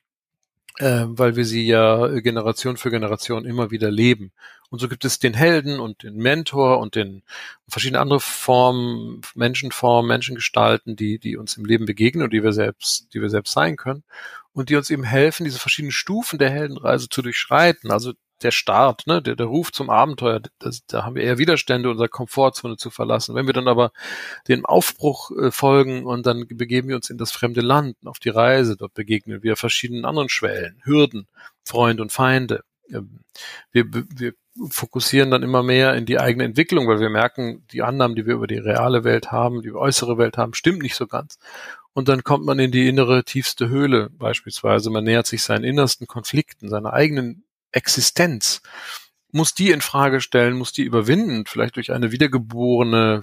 äh, 0.80 1.06
weil 1.08 1.36
wir 1.36 1.46
sie 1.46 1.66
ja 1.66 2.08
Generation 2.20 2.78
für 2.78 2.92
Generation 2.92 3.46
immer 3.46 3.72
wieder 3.72 3.92
leben. 3.92 4.32
Und 4.72 4.80
so 4.80 4.88
gibt 4.88 5.04
es 5.04 5.20
den 5.20 5.34
Helden 5.34 5.82
und 5.82 6.02
den 6.04 6.16
Mentor 6.16 6.80
und 6.80 6.96
den 6.96 7.24
verschiedene 7.68 8.00
andere 8.00 8.22
Formen, 8.22 9.22
Menschenformen, 9.36 10.08
Menschengestalten, 10.08 10.96
die, 10.96 11.20
die 11.20 11.36
uns 11.36 11.58
im 11.58 11.66
Leben 11.66 11.86
begegnen 11.86 12.24
und 12.24 12.32
die 12.32 12.42
wir 12.42 12.54
selbst, 12.54 13.14
die 13.14 13.22
wir 13.22 13.30
selbst 13.30 13.52
sein 13.52 13.76
können 13.76 14.04
und 14.54 14.70
die 14.70 14.78
uns 14.78 14.90
eben 14.90 15.04
helfen, 15.04 15.44
diese 15.44 15.60
verschiedenen 15.60 15.92
Stufen 15.92 16.40
der 16.40 16.50
Heldenreise 16.50 17.10
zu 17.10 17.22
durchschreiten. 17.22 17.92
Also 17.92 18.14
der 18.44 18.52
Start, 18.52 19.08
ne, 19.08 19.22
der, 19.22 19.36
der 19.36 19.46
Ruf 19.46 19.74
zum 19.74 19.90
Abenteuer, 19.90 20.42
das, 20.60 20.86
da 20.88 21.04
haben 21.04 21.16
wir 21.16 21.24
eher 21.24 21.38
Widerstände, 21.38 21.90
unsere 21.90 22.08
Komfortzone 22.10 22.78
zu 22.78 22.90
verlassen. 22.90 23.36
Wenn 23.36 23.48
wir 23.48 23.54
dann 23.54 23.68
aber 23.68 23.92
dem 24.48 24.66
Aufbruch 24.66 25.32
äh, 25.32 25.52
folgen 25.52 26.06
und 26.06 26.26
dann 26.26 26.48
begeben 26.48 26.88
wir 26.88 26.96
uns 26.96 27.10
in 27.10 27.18
das 27.18 27.32
fremde 27.32 27.62
Land, 27.62 27.98
auf 28.06 28.20
die 28.20 28.30
Reise, 28.30 28.78
dort 28.78 28.94
begegnen 28.94 29.44
wir 29.44 29.58
verschiedenen 29.58 30.06
anderen 30.06 30.30
Schwellen, 30.30 30.82
Hürden, 30.84 31.28
Freunde 31.66 32.04
und 32.04 32.12
Feinde. 32.12 32.64
Ähm, 32.90 33.20
wir, 33.72 33.86
wir 33.92 34.34
fokussieren 34.70 35.32
dann 35.32 35.44
immer 35.44 35.64
mehr 35.64 35.96
in 35.96 36.06
die 36.06 36.20
eigene 36.20 36.44
Entwicklung, 36.44 36.88
weil 36.88 37.00
wir 37.00 37.10
merken, 37.10 37.66
die 37.72 37.82
Annahmen, 37.82 38.16
die 38.16 38.26
wir 38.26 38.34
über 38.34 38.48
die 38.48 38.58
reale 38.58 39.04
Welt 39.04 39.32
haben, 39.32 39.62
die 39.62 39.72
äußere 39.72 40.18
Welt 40.18 40.38
haben, 40.38 40.54
stimmt 40.54 40.82
nicht 40.82 40.96
so 40.96 41.08
ganz. 41.08 41.40
Und 41.94 42.08
dann 42.08 42.24
kommt 42.24 42.46
man 42.46 42.60
in 42.60 42.72
die 42.72 42.88
innere, 42.88 43.24
tiefste 43.24 43.70
Höhle 43.70 44.10
beispielsweise. 44.12 44.90
Man 44.90 45.04
nähert 45.04 45.28
sich 45.28 45.44
seinen 45.44 45.64
innersten 45.64 46.08
Konflikten, 46.08 46.70
seiner 46.70 46.94
eigenen 46.94 47.44
Existenz. 47.72 48.62
muss 49.34 49.54
die 49.54 49.72
in 49.72 49.82
Frage 49.82 50.20
stellen, 50.20 50.58
muss 50.58 50.74
die 50.74 50.84
überwinden, 50.84 51.46
vielleicht 51.46 51.78
durch 51.78 51.92
eine 51.94 52.12
wiedergeborene 52.12 53.22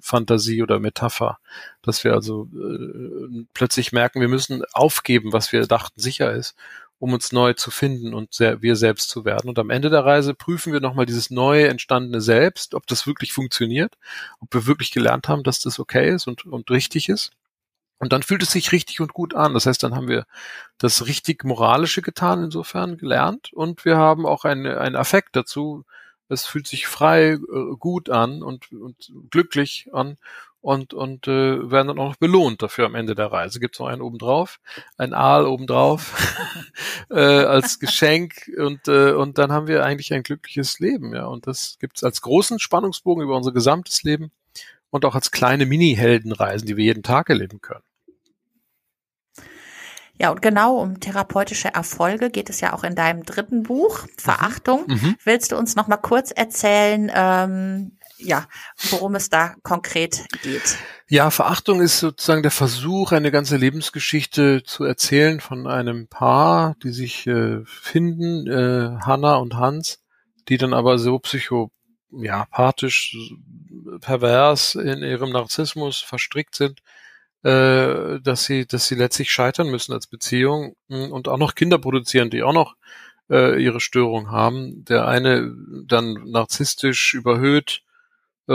Fantasie 0.00 0.62
oder 0.62 0.78
Metapher, 0.78 1.38
dass 1.82 2.04
wir 2.04 2.12
also 2.14 2.48
äh, 2.54 3.44
plötzlich 3.54 3.92
merken, 3.92 4.20
wir 4.20 4.28
müssen 4.28 4.62
aufgeben, 4.72 5.32
was 5.32 5.52
wir 5.52 5.66
dachten 5.66 6.00
sicher 6.00 6.32
ist, 6.32 6.54
um 6.98 7.12
uns 7.12 7.32
neu 7.32 7.52
zu 7.52 7.70
finden 7.70 8.14
und 8.14 8.34
sehr, 8.34 8.62
wir 8.62 8.76
selbst 8.76 9.08
zu 9.08 9.24
werden. 9.24 9.48
Und 9.48 9.58
am 9.58 9.70
Ende 9.70 9.90
der 9.90 10.04
Reise 10.04 10.34
prüfen 10.34 10.72
wir 10.72 10.80
nochmal 10.80 11.06
dieses 11.06 11.30
neu 11.30 11.64
entstandene 11.64 12.20
Selbst, 12.20 12.74
ob 12.74 12.86
das 12.86 13.06
wirklich 13.06 13.32
funktioniert, 13.32 13.96
ob 14.40 14.52
wir 14.52 14.66
wirklich 14.66 14.90
gelernt 14.90 15.28
haben, 15.28 15.44
dass 15.44 15.60
das 15.60 15.78
okay 15.78 16.12
ist 16.12 16.26
und, 16.26 16.44
und 16.44 16.70
richtig 16.70 17.08
ist. 17.08 17.30
Und 17.98 18.12
dann 18.12 18.22
fühlt 18.22 18.42
es 18.42 18.52
sich 18.52 18.72
richtig 18.72 19.00
und 19.00 19.12
gut 19.12 19.34
an. 19.34 19.54
Das 19.54 19.66
heißt, 19.66 19.82
dann 19.82 19.94
haben 19.94 20.08
wir 20.08 20.24
das 20.78 21.06
richtig 21.06 21.44
Moralische 21.44 22.02
getan, 22.02 22.44
insofern 22.44 22.96
gelernt. 22.96 23.52
Und 23.52 23.84
wir 23.84 23.96
haben 23.96 24.24
auch 24.24 24.44
einen 24.44 24.96
Affekt 24.96 25.34
dazu. 25.34 25.84
Es 26.28 26.46
fühlt 26.46 26.66
sich 26.66 26.86
frei, 26.86 27.32
äh, 27.32 27.76
gut 27.78 28.10
an 28.10 28.42
und, 28.42 28.70
und 28.72 29.10
glücklich 29.30 29.88
an 29.92 30.16
und, 30.60 30.92
und 30.92 31.28
äh, 31.28 31.70
werden 31.70 31.88
dann 31.88 31.98
auch 31.98 32.10
noch 32.10 32.16
belohnt 32.16 32.62
dafür 32.62 32.86
am 32.86 32.94
Ende 32.94 33.14
der 33.14 33.32
Reise. 33.32 33.60
Gibt 33.60 33.76
es 33.76 33.80
noch 33.80 33.86
einen 33.86 34.02
obendrauf, 34.02 34.60
ein 34.96 35.14
Aal 35.14 35.46
obendrauf 35.46 36.14
äh, 37.10 37.14
als 37.14 37.78
Geschenk 37.78 38.50
und, 38.56 38.88
äh, 38.88 39.12
und 39.12 39.38
dann 39.38 39.52
haben 39.52 39.68
wir 39.68 39.84
eigentlich 39.84 40.12
ein 40.12 40.22
glückliches 40.22 40.80
Leben. 40.80 41.14
ja. 41.14 41.26
Und 41.26 41.46
das 41.46 41.76
gibt's 41.78 42.02
als 42.02 42.20
großen 42.22 42.58
Spannungsbogen 42.58 43.22
über 43.22 43.36
unser 43.36 43.52
gesamtes 43.52 44.02
Leben 44.02 44.32
und 44.90 45.04
auch 45.04 45.14
als 45.14 45.30
kleine 45.30 45.66
Mini-Heldenreisen, 45.66 46.66
die 46.66 46.76
wir 46.76 46.84
jeden 46.84 47.02
Tag 47.02 47.30
erleben 47.30 47.60
können. 47.60 47.82
Ja, 50.20 50.30
und 50.30 50.42
genau 50.42 50.78
um 50.78 50.98
therapeutische 50.98 51.68
Erfolge 51.72 52.30
geht 52.30 52.50
es 52.50 52.60
ja 52.60 52.72
auch 52.72 52.82
in 52.82 52.96
deinem 52.96 53.22
dritten 53.22 53.62
Buch, 53.62 54.00
Verachtung. 54.16 54.84
Mhm. 54.88 54.94
mhm. 54.94 55.16
Willst 55.22 55.52
du 55.52 55.56
uns 55.56 55.76
noch 55.76 55.86
mal 55.86 55.96
kurz 55.96 56.32
erzählen, 56.32 57.10
ähm, 57.14 57.97
ja, 58.18 58.46
worum 58.90 59.14
es 59.14 59.28
da 59.30 59.54
konkret 59.62 60.24
geht? 60.42 60.76
Ja, 61.08 61.30
Verachtung 61.30 61.80
ist 61.80 62.00
sozusagen 62.00 62.42
der 62.42 62.50
Versuch, 62.50 63.12
eine 63.12 63.30
ganze 63.30 63.56
Lebensgeschichte 63.56 64.62
zu 64.64 64.84
erzählen 64.84 65.40
von 65.40 65.66
einem 65.66 66.08
Paar, 66.08 66.76
die 66.82 66.90
sich 66.90 67.26
äh, 67.26 67.60
finden, 67.64 68.46
äh, 68.46 68.98
Hannah 69.00 69.36
und 69.36 69.54
Hans, 69.54 70.00
die 70.48 70.58
dann 70.58 70.74
aber 70.74 70.98
so 70.98 71.18
psycho 71.18 71.70
ja, 72.10 72.46
pathisch, 72.46 73.16
pervers 74.00 74.74
in 74.74 75.02
ihrem 75.02 75.30
Narzissmus 75.30 76.00
verstrickt 76.00 76.54
sind, 76.54 76.80
äh, 77.42 78.20
dass 78.20 78.44
sie, 78.44 78.66
dass 78.66 78.88
sie 78.88 78.94
letztlich 78.94 79.30
scheitern 79.30 79.70
müssen 79.70 79.92
als 79.92 80.06
Beziehung 80.06 80.74
hm, 80.88 81.12
und 81.12 81.28
auch 81.28 81.38
noch 81.38 81.54
Kinder 81.54 81.78
produzieren, 81.78 82.30
die 82.30 82.42
auch 82.42 82.52
noch 82.52 82.76
äh, 83.30 83.62
ihre 83.62 83.80
Störung 83.80 84.30
haben. 84.30 84.84
Der 84.84 85.06
eine 85.06 85.54
dann 85.86 86.30
narzisstisch 86.30 87.14
überhöht 87.14 87.82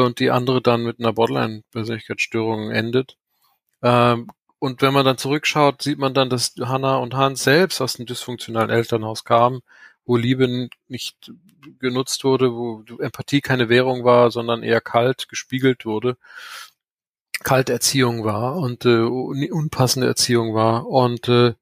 und 0.01 0.19
die 0.19 0.31
andere 0.31 0.61
dann 0.61 0.83
mit 0.83 0.99
einer 0.99 1.13
Borderline-Persönlichkeitsstörung 1.13 2.71
endet. 2.71 3.17
Ähm, 3.81 4.27
und 4.59 4.81
wenn 4.81 4.93
man 4.93 5.05
dann 5.05 5.17
zurückschaut, 5.17 5.81
sieht 5.81 5.99
man 5.99 6.13
dann, 6.13 6.29
dass 6.29 6.55
Hannah 6.59 6.97
und 6.97 7.15
Hans 7.15 7.43
selbst 7.43 7.81
aus 7.81 7.97
einem 7.97 8.05
dysfunktionalen 8.05 8.69
Elternhaus 8.69 9.25
kamen, 9.25 9.61
wo 10.05 10.15
Liebe 10.15 10.69
nicht 10.87 11.31
genutzt 11.79 12.23
wurde, 12.23 12.53
wo 12.53 12.83
Empathie 12.99 13.41
keine 13.41 13.69
Währung 13.69 14.03
war, 14.03 14.31
sondern 14.31 14.63
eher 14.63 14.81
kalt 14.81 15.29
gespiegelt 15.29 15.85
wurde. 15.85 16.17
Kalterziehung 17.43 18.23
war 18.23 18.55
und 18.55 18.85
äh, 18.85 19.01
unpassende 19.01 20.07
Erziehung 20.07 20.53
war 20.53 20.87
und 20.87 21.27
äh, 21.27 21.53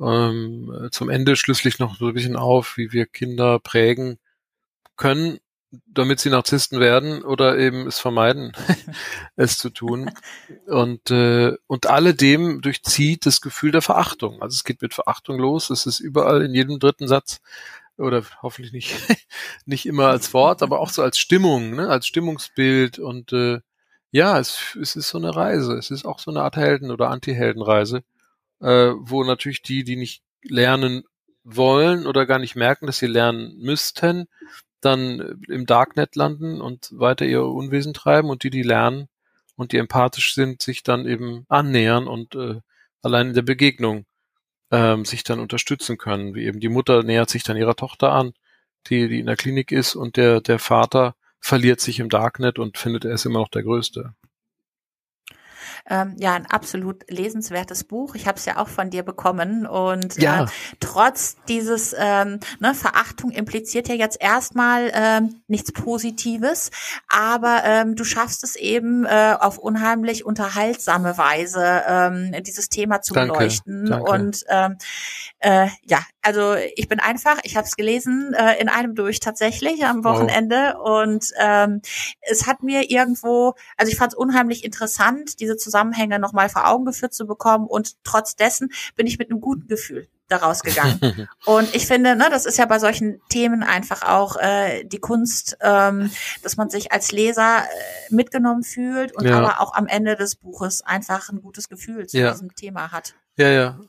ähm, 0.00 0.88
zum 0.90 1.10
Ende 1.10 1.36
schließlich 1.36 1.78
noch 1.78 1.96
so 1.96 2.08
ein 2.08 2.14
bisschen 2.14 2.36
auf, 2.36 2.76
wie 2.78 2.92
wir 2.92 3.06
Kinder 3.06 3.58
prägen 3.58 4.18
können, 4.96 5.40
damit 5.86 6.20
sie 6.20 6.30
Narzissten 6.30 6.80
werden 6.80 7.22
oder 7.22 7.58
eben 7.58 7.86
es 7.86 7.98
vermeiden, 7.98 8.52
es 9.36 9.58
zu 9.58 9.70
tun. 9.70 10.10
Und, 10.66 11.10
äh, 11.10 11.56
und 11.66 11.86
alledem 11.86 12.60
durchzieht 12.60 13.26
das 13.26 13.40
Gefühl 13.40 13.70
der 13.70 13.82
Verachtung. 13.82 14.42
Also 14.42 14.54
es 14.54 14.64
geht 14.64 14.82
mit 14.82 14.94
Verachtung 14.94 15.38
los. 15.38 15.70
Es 15.70 15.86
ist 15.86 16.00
überall 16.00 16.42
in 16.42 16.54
jedem 16.54 16.78
dritten 16.78 17.08
Satz 17.08 17.40
oder 17.96 18.22
hoffentlich 18.42 18.72
nicht, 18.72 18.96
nicht 19.66 19.86
immer 19.86 20.08
als 20.08 20.32
Wort, 20.34 20.62
aber 20.62 20.80
auch 20.80 20.90
so 20.90 21.02
als 21.02 21.18
Stimmung, 21.18 21.70
ne, 21.76 21.88
als 21.88 22.06
Stimmungsbild 22.06 22.98
und 22.98 23.32
äh, 23.32 23.60
ja, 24.12 24.38
es, 24.40 24.76
es 24.80 24.96
ist 24.96 25.08
so 25.08 25.18
eine 25.18 25.34
Reise. 25.36 25.74
Es 25.74 25.90
ist 25.90 26.04
auch 26.04 26.18
so 26.18 26.32
eine 26.32 26.42
Art 26.42 26.56
Helden- 26.56 26.90
oder 26.90 27.10
Anti-Heldenreise, 27.10 28.02
äh, 28.60 28.90
wo 28.96 29.22
natürlich 29.22 29.62
die, 29.62 29.84
die 29.84 29.96
nicht 29.96 30.22
lernen 30.42 31.04
wollen 31.44 32.06
oder 32.06 32.26
gar 32.26 32.38
nicht 32.38 32.56
merken, 32.56 32.86
dass 32.86 32.98
sie 32.98 33.06
lernen 33.06 33.56
müssten, 33.58 34.26
dann 34.80 35.42
im 35.48 35.66
Darknet 35.66 36.16
landen 36.16 36.60
und 36.60 36.88
weiter 36.92 37.26
ihr 37.26 37.44
Unwesen 37.44 37.94
treiben 37.94 38.30
und 38.30 38.42
die, 38.42 38.50
die 38.50 38.62
lernen 38.62 39.08
und 39.56 39.72
die 39.72 39.78
empathisch 39.78 40.34
sind, 40.34 40.62
sich 40.62 40.82
dann 40.82 41.06
eben 41.06 41.44
annähern 41.48 42.06
und 42.06 42.34
äh, 42.34 42.60
allein 43.02 43.28
in 43.28 43.34
der 43.34 43.42
Begegnung 43.42 44.06
ähm, 44.70 45.04
sich 45.04 45.24
dann 45.24 45.40
unterstützen 45.40 45.98
können. 45.98 46.34
Wie 46.34 46.44
eben 46.44 46.60
die 46.60 46.68
Mutter 46.68 47.02
nähert 47.02 47.30
sich 47.30 47.42
dann 47.42 47.56
ihrer 47.56 47.76
Tochter 47.76 48.12
an, 48.12 48.32
die, 48.86 49.08
die 49.08 49.20
in 49.20 49.26
der 49.26 49.36
Klinik 49.36 49.72
ist 49.72 49.94
und 49.94 50.16
der, 50.16 50.40
der 50.40 50.58
Vater 50.58 51.14
verliert 51.40 51.80
sich 51.80 52.00
im 52.00 52.08
Darknet 52.08 52.58
und 52.58 52.78
findet, 52.78 53.04
er 53.04 53.12
ist 53.12 53.26
immer 53.26 53.40
noch 53.40 53.48
der 53.48 53.62
Größte. 53.62 54.14
Ähm, 55.88 56.16
ja, 56.18 56.34
ein 56.34 56.46
absolut 56.46 57.08
lesenswertes 57.10 57.84
Buch. 57.84 58.14
Ich 58.14 58.26
habe 58.26 58.38
es 58.38 58.44
ja 58.44 58.56
auch 58.56 58.68
von 58.68 58.90
dir 58.90 59.02
bekommen 59.02 59.66
und 59.66 60.16
ja. 60.16 60.44
äh, 60.44 60.46
trotz 60.80 61.36
dieses 61.48 61.94
ähm, 61.98 62.40
ne, 62.58 62.74
Verachtung 62.74 63.30
impliziert 63.30 63.88
ja 63.88 63.94
jetzt 63.94 64.20
erstmal 64.20 64.90
ähm, 64.94 65.42
nichts 65.48 65.72
Positives, 65.72 66.70
aber 67.08 67.62
ähm, 67.64 67.96
du 67.96 68.04
schaffst 68.04 68.44
es 68.44 68.56
eben 68.56 69.04
äh, 69.04 69.36
auf 69.38 69.58
unheimlich 69.58 70.24
unterhaltsame 70.24 71.16
Weise 71.18 71.82
ähm, 71.86 72.34
dieses 72.42 72.68
Thema 72.68 73.02
zu 73.02 73.14
danke, 73.14 73.32
beleuchten 73.32 73.86
danke. 73.86 74.10
und 74.10 74.44
ähm, 74.48 74.76
äh, 75.40 75.68
ja, 75.84 76.00
also 76.22 76.54
ich 76.76 76.88
bin 76.88 77.00
einfach, 77.00 77.38
ich 77.44 77.56
habe 77.56 77.66
es 77.66 77.76
gelesen 77.76 78.34
äh, 78.34 78.60
in 78.60 78.68
einem 78.68 78.94
durch 78.94 79.20
tatsächlich 79.20 79.84
am 79.84 80.04
Wochenende 80.04 80.74
wow. 80.76 81.02
und 81.02 81.24
ähm, 81.38 81.80
es 82.20 82.46
hat 82.46 82.62
mir 82.62 82.90
irgendwo, 82.90 83.54
also 83.76 83.90
ich 83.90 83.98
fand 83.98 84.12
es 84.12 84.18
unheimlich 84.18 84.64
interessant, 84.64 85.40
diese 85.40 85.49
Zusammenhänge 85.56 86.18
nochmal 86.18 86.48
vor 86.48 86.68
Augen 86.68 86.84
geführt 86.84 87.14
zu 87.14 87.26
bekommen 87.26 87.66
und 87.66 87.96
trotz 88.04 88.36
dessen 88.36 88.70
bin 88.96 89.06
ich 89.06 89.18
mit 89.18 89.30
einem 89.30 89.40
guten 89.40 89.66
Gefühl 89.68 90.08
daraus 90.30 90.62
gegangen. 90.62 91.28
und 91.44 91.74
ich 91.74 91.86
finde, 91.86 92.16
ne, 92.16 92.28
das 92.30 92.46
ist 92.46 92.58
ja 92.58 92.66
bei 92.66 92.78
solchen 92.78 93.20
Themen 93.28 93.62
einfach 93.62 94.02
auch 94.02 94.36
äh, 94.36 94.84
die 94.84 94.98
Kunst, 94.98 95.58
ähm, 95.60 96.10
dass 96.42 96.56
man 96.56 96.70
sich 96.70 96.92
als 96.92 97.12
Leser 97.12 97.64
äh, 97.64 98.14
mitgenommen 98.14 98.62
fühlt 98.62 99.14
und 99.16 99.26
ja. 99.26 99.38
aber 99.38 99.60
auch 99.60 99.74
am 99.74 99.86
Ende 99.86 100.16
des 100.16 100.36
Buches 100.36 100.82
einfach 100.82 101.28
ein 101.28 101.42
gutes 101.42 101.68
Gefühl 101.68 102.06
zu 102.06 102.18
ja. 102.18 102.30
diesem 102.30 102.54
Thema 102.54 102.92
hat. 102.92 103.14
Ja, 103.36 103.48
ja. 103.48 103.80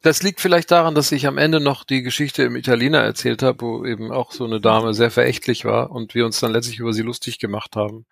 Das 0.00 0.22
liegt 0.22 0.40
vielleicht 0.40 0.70
daran, 0.70 0.94
dass 0.94 1.10
ich 1.10 1.26
am 1.26 1.38
Ende 1.38 1.58
noch 1.58 1.82
die 1.82 2.02
Geschichte 2.02 2.44
im 2.44 2.54
Italiener 2.54 3.00
erzählt 3.00 3.42
habe, 3.42 3.60
wo 3.60 3.84
eben 3.84 4.12
auch 4.12 4.30
so 4.30 4.44
eine 4.44 4.60
Dame 4.60 4.94
sehr 4.94 5.10
verächtlich 5.10 5.64
war 5.64 5.90
und 5.90 6.14
wir 6.14 6.24
uns 6.24 6.38
dann 6.38 6.52
letztlich 6.52 6.78
über 6.78 6.92
sie 6.92 7.02
lustig 7.02 7.40
gemacht 7.40 7.74
haben 7.74 8.06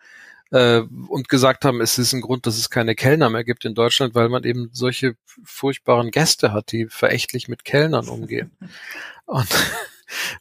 äh, 0.50 0.80
und 1.08 1.28
gesagt 1.28 1.64
haben, 1.64 1.80
es 1.80 1.98
ist 1.98 2.12
ein 2.12 2.20
Grund, 2.20 2.46
dass 2.46 2.56
es 2.56 2.70
keine 2.70 2.94
Kellner 2.94 3.30
mehr 3.30 3.44
gibt 3.44 3.64
in 3.64 3.74
Deutschland, 3.74 4.14
weil 4.14 4.28
man 4.28 4.44
eben 4.44 4.70
solche 4.72 5.16
furchtbaren 5.44 6.10
Gäste 6.10 6.52
hat, 6.52 6.72
die 6.72 6.86
verächtlich 6.86 7.48
mit 7.48 7.64
Kellnern 7.64 8.08
umgehen. 8.08 8.50
Und 9.26 9.48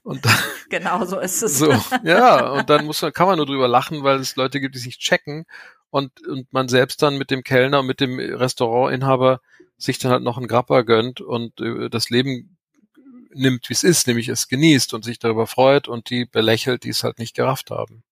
und 0.03 0.25
dann, 0.25 0.37
genau 0.69 1.05
so 1.05 1.19
ist 1.19 1.43
es. 1.43 1.59
So, 1.59 1.71
ja, 2.03 2.49
und 2.53 2.69
dann 2.71 2.85
muss 2.85 3.01
man, 3.01 3.13
kann 3.13 3.27
man 3.27 3.37
nur 3.37 3.45
drüber 3.45 3.67
lachen, 3.67 4.03
weil 4.03 4.19
es 4.19 4.35
Leute 4.35 4.59
gibt, 4.59 4.75
die 4.75 4.79
sich 4.79 4.97
checken 4.97 5.45
und, 5.89 6.25
und 6.27 6.51
man 6.51 6.67
selbst 6.67 7.01
dann 7.01 7.17
mit 7.17 7.31
dem 7.31 7.43
Kellner 7.43 7.79
und 7.79 7.85
mit 7.85 7.99
dem 7.99 8.19
Restaurantinhaber 8.19 9.41
sich 9.77 9.99
dann 9.99 10.11
halt 10.11 10.23
noch 10.23 10.37
einen 10.37 10.47
Grappa 10.47 10.81
gönnt 10.81 11.21
und 11.21 11.59
äh, 11.61 11.89
das 11.89 12.09
Leben 12.09 12.57
nimmt, 13.33 13.69
wie 13.69 13.73
es 13.73 13.83
ist, 13.83 14.07
nämlich 14.07 14.27
es 14.27 14.47
genießt 14.47 14.93
und 14.93 15.05
sich 15.05 15.19
darüber 15.19 15.47
freut 15.47 15.87
und 15.87 16.09
die 16.09 16.25
belächelt, 16.25 16.83
die 16.83 16.89
es 16.89 17.03
halt 17.03 17.19
nicht 17.19 17.35
gerafft 17.35 17.71
haben. 17.71 18.03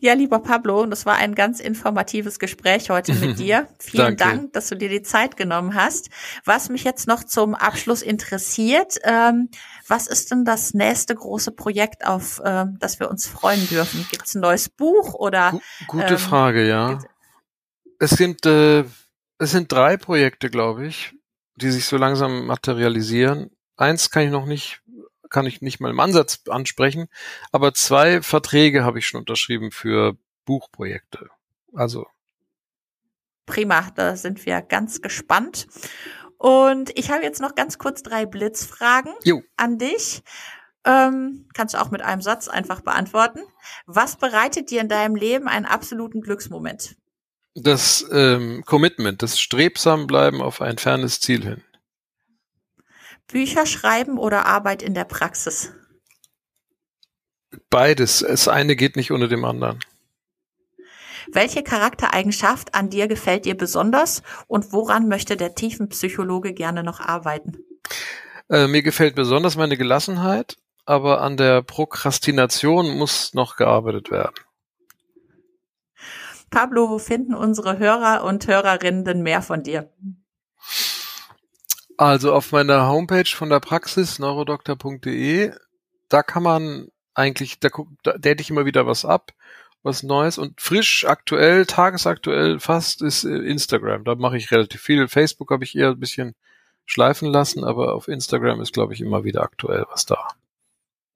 Ja, 0.00 0.12
lieber 0.12 0.38
Pablo, 0.38 0.86
das 0.86 1.06
war 1.06 1.16
ein 1.16 1.34
ganz 1.34 1.60
informatives 1.60 2.38
Gespräch 2.38 2.90
heute 2.90 3.14
mit 3.14 3.38
dir. 3.38 3.68
Vielen 3.80 4.16
Dank, 4.16 4.52
dass 4.52 4.68
du 4.68 4.76
dir 4.76 4.88
die 4.88 5.02
Zeit 5.02 5.36
genommen 5.36 5.74
hast. 5.74 6.10
Was 6.44 6.68
mich 6.68 6.84
jetzt 6.84 7.08
noch 7.08 7.24
zum 7.24 7.54
Abschluss 7.54 8.02
interessiert, 8.02 8.98
ähm, 9.02 9.50
was 9.86 10.06
ist 10.06 10.30
denn 10.30 10.44
das 10.44 10.74
nächste 10.74 11.14
große 11.14 11.52
Projekt, 11.52 12.06
auf 12.06 12.40
ähm, 12.44 12.76
das 12.78 13.00
wir 13.00 13.10
uns 13.10 13.26
freuen 13.26 13.66
dürfen? 13.68 14.06
Gibt 14.10 14.26
es 14.26 14.34
ein 14.34 14.40
neues 14.40 14.68
Buch 14.68 15.14
oder? 15.14 15.58
Gute 15.88 16.14
ähm, 16.14 16.18
Frage, 16.18 16.68
ja. 16.68 17.00
Es 17.98 18.10
sind 18.10 18.46
äh, 18.46 18.84
es 19.38 19.52
sind 19.52 19.70
drei 19.72 19.96
Projekte, 19.96 20.50
glaube 20.50 20.86
ich, 20.86 21.14
die 21.56 21.70
sich 21.70 21.86
so 21.86 21.96
langsam 21.96 22.46
materialisieren. 22.46 23.50
Eins 23.76 24.10
kann 24.10 24.24
ich 24.24 24.30
noch 24.30 24.46
nicht, 24.46 24.82
kann 25.30 25.46
ich 25.46 25.62
nicht 25.62 25.80
mal 25.80 25.90
im 25.90 26.00
Ansatz 26.00 26.42
ansprechen, 26.48 27.08
aber 27.52 27.74
zwei 27.74 28.22
Verträge 28.22 28.84
habe 28.84 28.98
ich 28.98 29.06
schon 29.06 29.20
unterschrieben 29.20 29.70
für 29.70 30.16
Buchprojekte. 30.44 31.28
Also. 31.74 32.06
Prima, 33.46 33.90
da 33.94 34.16
sind 34.16 34.44
wir 34.46 34.60
ganz 34.62 35.00
gespannt. 35.00 35.68
Und 36.38 36.96
ich 36.96 37.10
habe 37.10 37.22
jetzt 37.22 37.40
noch 37.40 37.54
ganz 37.54 37.78
kurz 37.78 38.02
drei 38.02 38.24
Blitzfragen 38.24 39.12
jo. 39.24 39.42
an 39.56 39.78
dich. 39.78 40.22
Ähm, 40.84 41.48
kannst 41.52 41.74
du 41.74 41.80
auch 41.80 41.90
mit 41.90 42.00
einem 42.00 42.22
Satz 42.22 42.48
einfach 42.48 42.80
beantworten. 42.80 43.40
Was 43.86 44.16
bereitet 44.16 44.70
dir 44.70 44.80
in 44.80 44.88
deinem 44.88 45.16
Leben 45.16 45.48
einen 45.48 45.66
absoluten 45.66 46.20
Glücksmoment? 46.20 46.96
Das 47.54 48.06
ähm, 48.12 48.62
Commitment, 48.64 49.22
das 49.22 49.40
strebsam 49.40 50.06
bleiben 50.06 50.40
auf 50.40 50.62
ein 50.62 50.78
fernes 50.78 51.20
Ziel 51.20 51.42
hin. 51.42 51.64
Bücher 53.28 53.66
schreiben 53.66 54.18
oder 54.18 54.46
Arbeit 54.46 54.82
in 54.82 54.94
der 54.94 55.04
Praxis? 55.04 55.72
Beides. 57.70 58.24
Das 58.26 58.48
eine 58.48 58.76
geht 58.76 58.96
nicht 58.96 59.10
ohne 59.10 59.28
dem 59.28 59.44
anderen. 59.44 59.80
Welche 61.30 61.62
Charaktereigenschaft 61.62 62.74
an 62.74 62.88
dir 62.88 63.06
gefällt 63.06 63.44
dir 63.44 63.56
besonders 63.56 64.22
und 64.46 64.72
woran 64.72 65.08
möchte 65.08 65.36
der 65.36 65.54
Tiefenpsychologe 65.54 66.54
gerne 66.54 66.82
noch 66.82 67.00
arbeiten? 67.00 67.58
Äh, 68.48 68.66
mir 68.66 68.82
gefällt 68.82 69.14
besonders 69.14 69.56
meine 69.56 69.76
Gelassenheit, 69.76 70.56
aber 70.86 71.20
an 71.20 71.36
der 71.36 71.62
Prokrastination 71.62 72.96
muss 72.96 73.34
noch 73.34 73.56
gearbeitet 73.56 74.10
werden. 74.10 74.34
Pablo, 76.50 76.88
wo 76.88 76.98
finden 76.98 77.34
unsere 77.34 77.78
Hörer 77.78 78.24
und 78.24 78.46
Hörerinnen 78.46 79.04
denn 79.04 79.22
mehr 79.22 79.42
von 79.42 79.62
dir? 79.62 79.92
Also 81.98 82.32
auf 82.32 82.52
meiner 82.52 82.88
Homepage 82.88 83.26
von 83.26 83.50
der 83.50 83.58
Praxis 83.58 84.20
neurodoktor.de, 84.20 85.52
da 86.08 86.22
kann 86.22 86.44
man 86.44 86.88
eigentlich, 87.12 87.58
da, 87.58 87.70
da 88.04 88.12
date 88.16 88.40
ich 88.40 88.50
immer 88.50 88.64
wieder 88.66 88.86
was 88.86 89.04
ab, 89.04 89.32
was 89.82 90.04
Neues 90.04 90.38
und 90.38 90.60
frisch, 90.60 91.04
aktuell, 91.06 91.66
tagesaktuell 91.66 92.60
fast 92.60 93.02
ist 93.02 93.24
äh, 93.24 93.36
Instagram. 93.36 94.04
Da 94.04 94.14
mache 94.14 94.36
ich 94.36 94.52
relativ 94.52 94.80
viel. 94.80 95.08
Facebook 95.08 95.50
habe 95.50 95.64
ich 95.64 95.74
eher 95.76 95.90
ein 95.90 95.98
bisschen 95.98 96.36
schleifen 96.86 97.32
lassen, 97.32 97.64
aber 97.64 97.94
auf 97.94 98.06
Instagram 98.06 98.60
ist, 98.60 98.72
glaube 98.72 98.94
ich, 98.94 99.00
immer 99.00 99.24
wieder 99.24 99.42
aktuell 99.42 99.84
was 99.90 100.06
da 100.06 100.28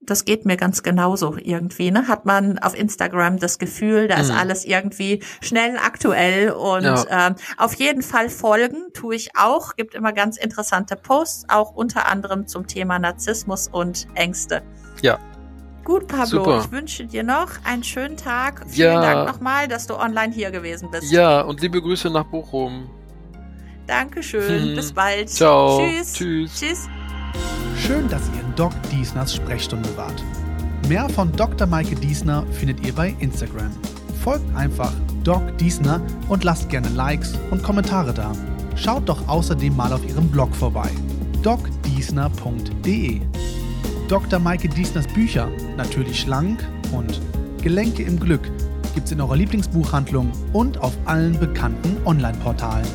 das 0.05 0.25
geht 0.25 0.45
mir 0.45 0.57
ganz 0.57 0.83
genauso 0.83 1.37
irgendwie. 1.39 1.91
Ne? 1.91 2.09
Hat 2.09 2.27
man 2.27 2.59
auf 2.59 2.79
Instagram 2.79 3.39
das 3.39 3.59
Gefühl, 3.59 4.09
da 4.09 4.17
ist 4.17 4.31
mhm. 4.31 4.39
alles 4.39 4.65
irgendwie 4.65 5.23
schnell 5.41 5.77
aktuell 5.77 6.51
und 6.51 6.85
ja. 6.85 7.29
ähm, 7.29 7.37
auf 7.57 7.75
jeden 7.75 8.03
Fall 8.03 8.29
folgen 8.29 8.87
tue 8.95 9.15
ich 9.15 9.31
auch. 9.37 9.77
Gibt 9.77 9.95
immer 9.95 10.13
ganz 10.13 10.37
interessante 10.37 10.97
Posts, 10.97 11.47
auch 11.49 11.75
unter 11.75 12.09
anderem 12.09 12.47
zum 12.47 12.67
Thema 12.67 12.99
Narzissmus 12.99 13.69
und 13.69 14.07
Ängste. 14.15 14.63
Ja. 15.03 15.19
Gut, 15.85 16.07
Pablo, 16.07 16.45
Super. 16.45 16.63
ich 16.65 16.71
wünsche 16.71 17.07
dir 17.07 17.25
noch 17.25 17.51
einen 17.65 17.83
schönen 17.83 18.17
Tag. 18.17 18.65
Vielen 18.69 18.93
ja. 18.93 19.01
Dank 19.01 19.29
nochmal, 19.29 19.67
dass 19.67 19.87
du 19.89 19.97
online 19.97 20.33
hier 20.33 20.53
gewesen 20.53 20.91
bist. 20.93 21.11
Ja, 21.11 21.41
und 21.41 21.61
liebe 21.61 21.81
Grüße 21.83 22.09
nach 22.09 22.25
Bochum. 22.25 22.89
Dankeschön. 23.87 24.69
Hm. 24.69 24.77
Bis 24.77 24.93
bald. 24.95 25.29
Ciao. 25.29 25.81
Tschüss. 25.81 26.13
Tschüss. 26.13 26.61
Tschüss. 26.61 26.89
Schön, 27.87 28.09
dass 28.09 28.29
ihr 28.29 28.41
in 28.47 28.55
Doc 28.55 28.73
Diesners 28.93 29.35
Sprechstunde 29.35 29.89
wart. 29.97 30.23
Mehr 30.89 31.09
von 31.09 31.33
Dr. 31.33 31.67
Maike 31.67 31.97
Diesner 31.97 32.47
findet 32.53 32.87
ihr 32.87 32.93
bei 32.95 33.17
Instagram. 33.19 33.73
Folgt 34.23 34.55
einfach 34.55 34.93
Doc 35.25 35.59
Diesner 35.59 36.01
und 36.29 36.45
lasst 36.45 36.69
gerne 36.69 36.89
Likes 36.91 37.35
und 37.51 37.65
Kommentare 37.65 38.15
da. 38.15 38.31
Schaut 38.77 39.09
doch 39.09 39.27
außerdem 39.27 39.75
mal 39.75 39.93
auf 39.93 40.07
ihrem 40.09 40.29
Blog 40.29 40.55
vorbei. 40.55 40.91
docdiesner.de 41.43 43.21
Dr. 44.07 44.39
Maike 44.39 44.69
Diesners 44.69 45.09
Bücher, 45.09 45.51
natürlich 45.77 46.21
schlank 46.21 46.65
und 46.93 47.21
Gelenke 47.63 48.05
im 48.05 48.21
Glück, 48.21 48.49
gibt's 48.95 49.11
in 49.11 49.21
eurer 49.21 49.37
Lieblingsbuchhandlung 49.37 50.31
und 50.53 50.79
auf 50.79 50.97
allen 51.05 51.37
bekannten 51.37 51.97
Online-Portalen. 52.07 52.87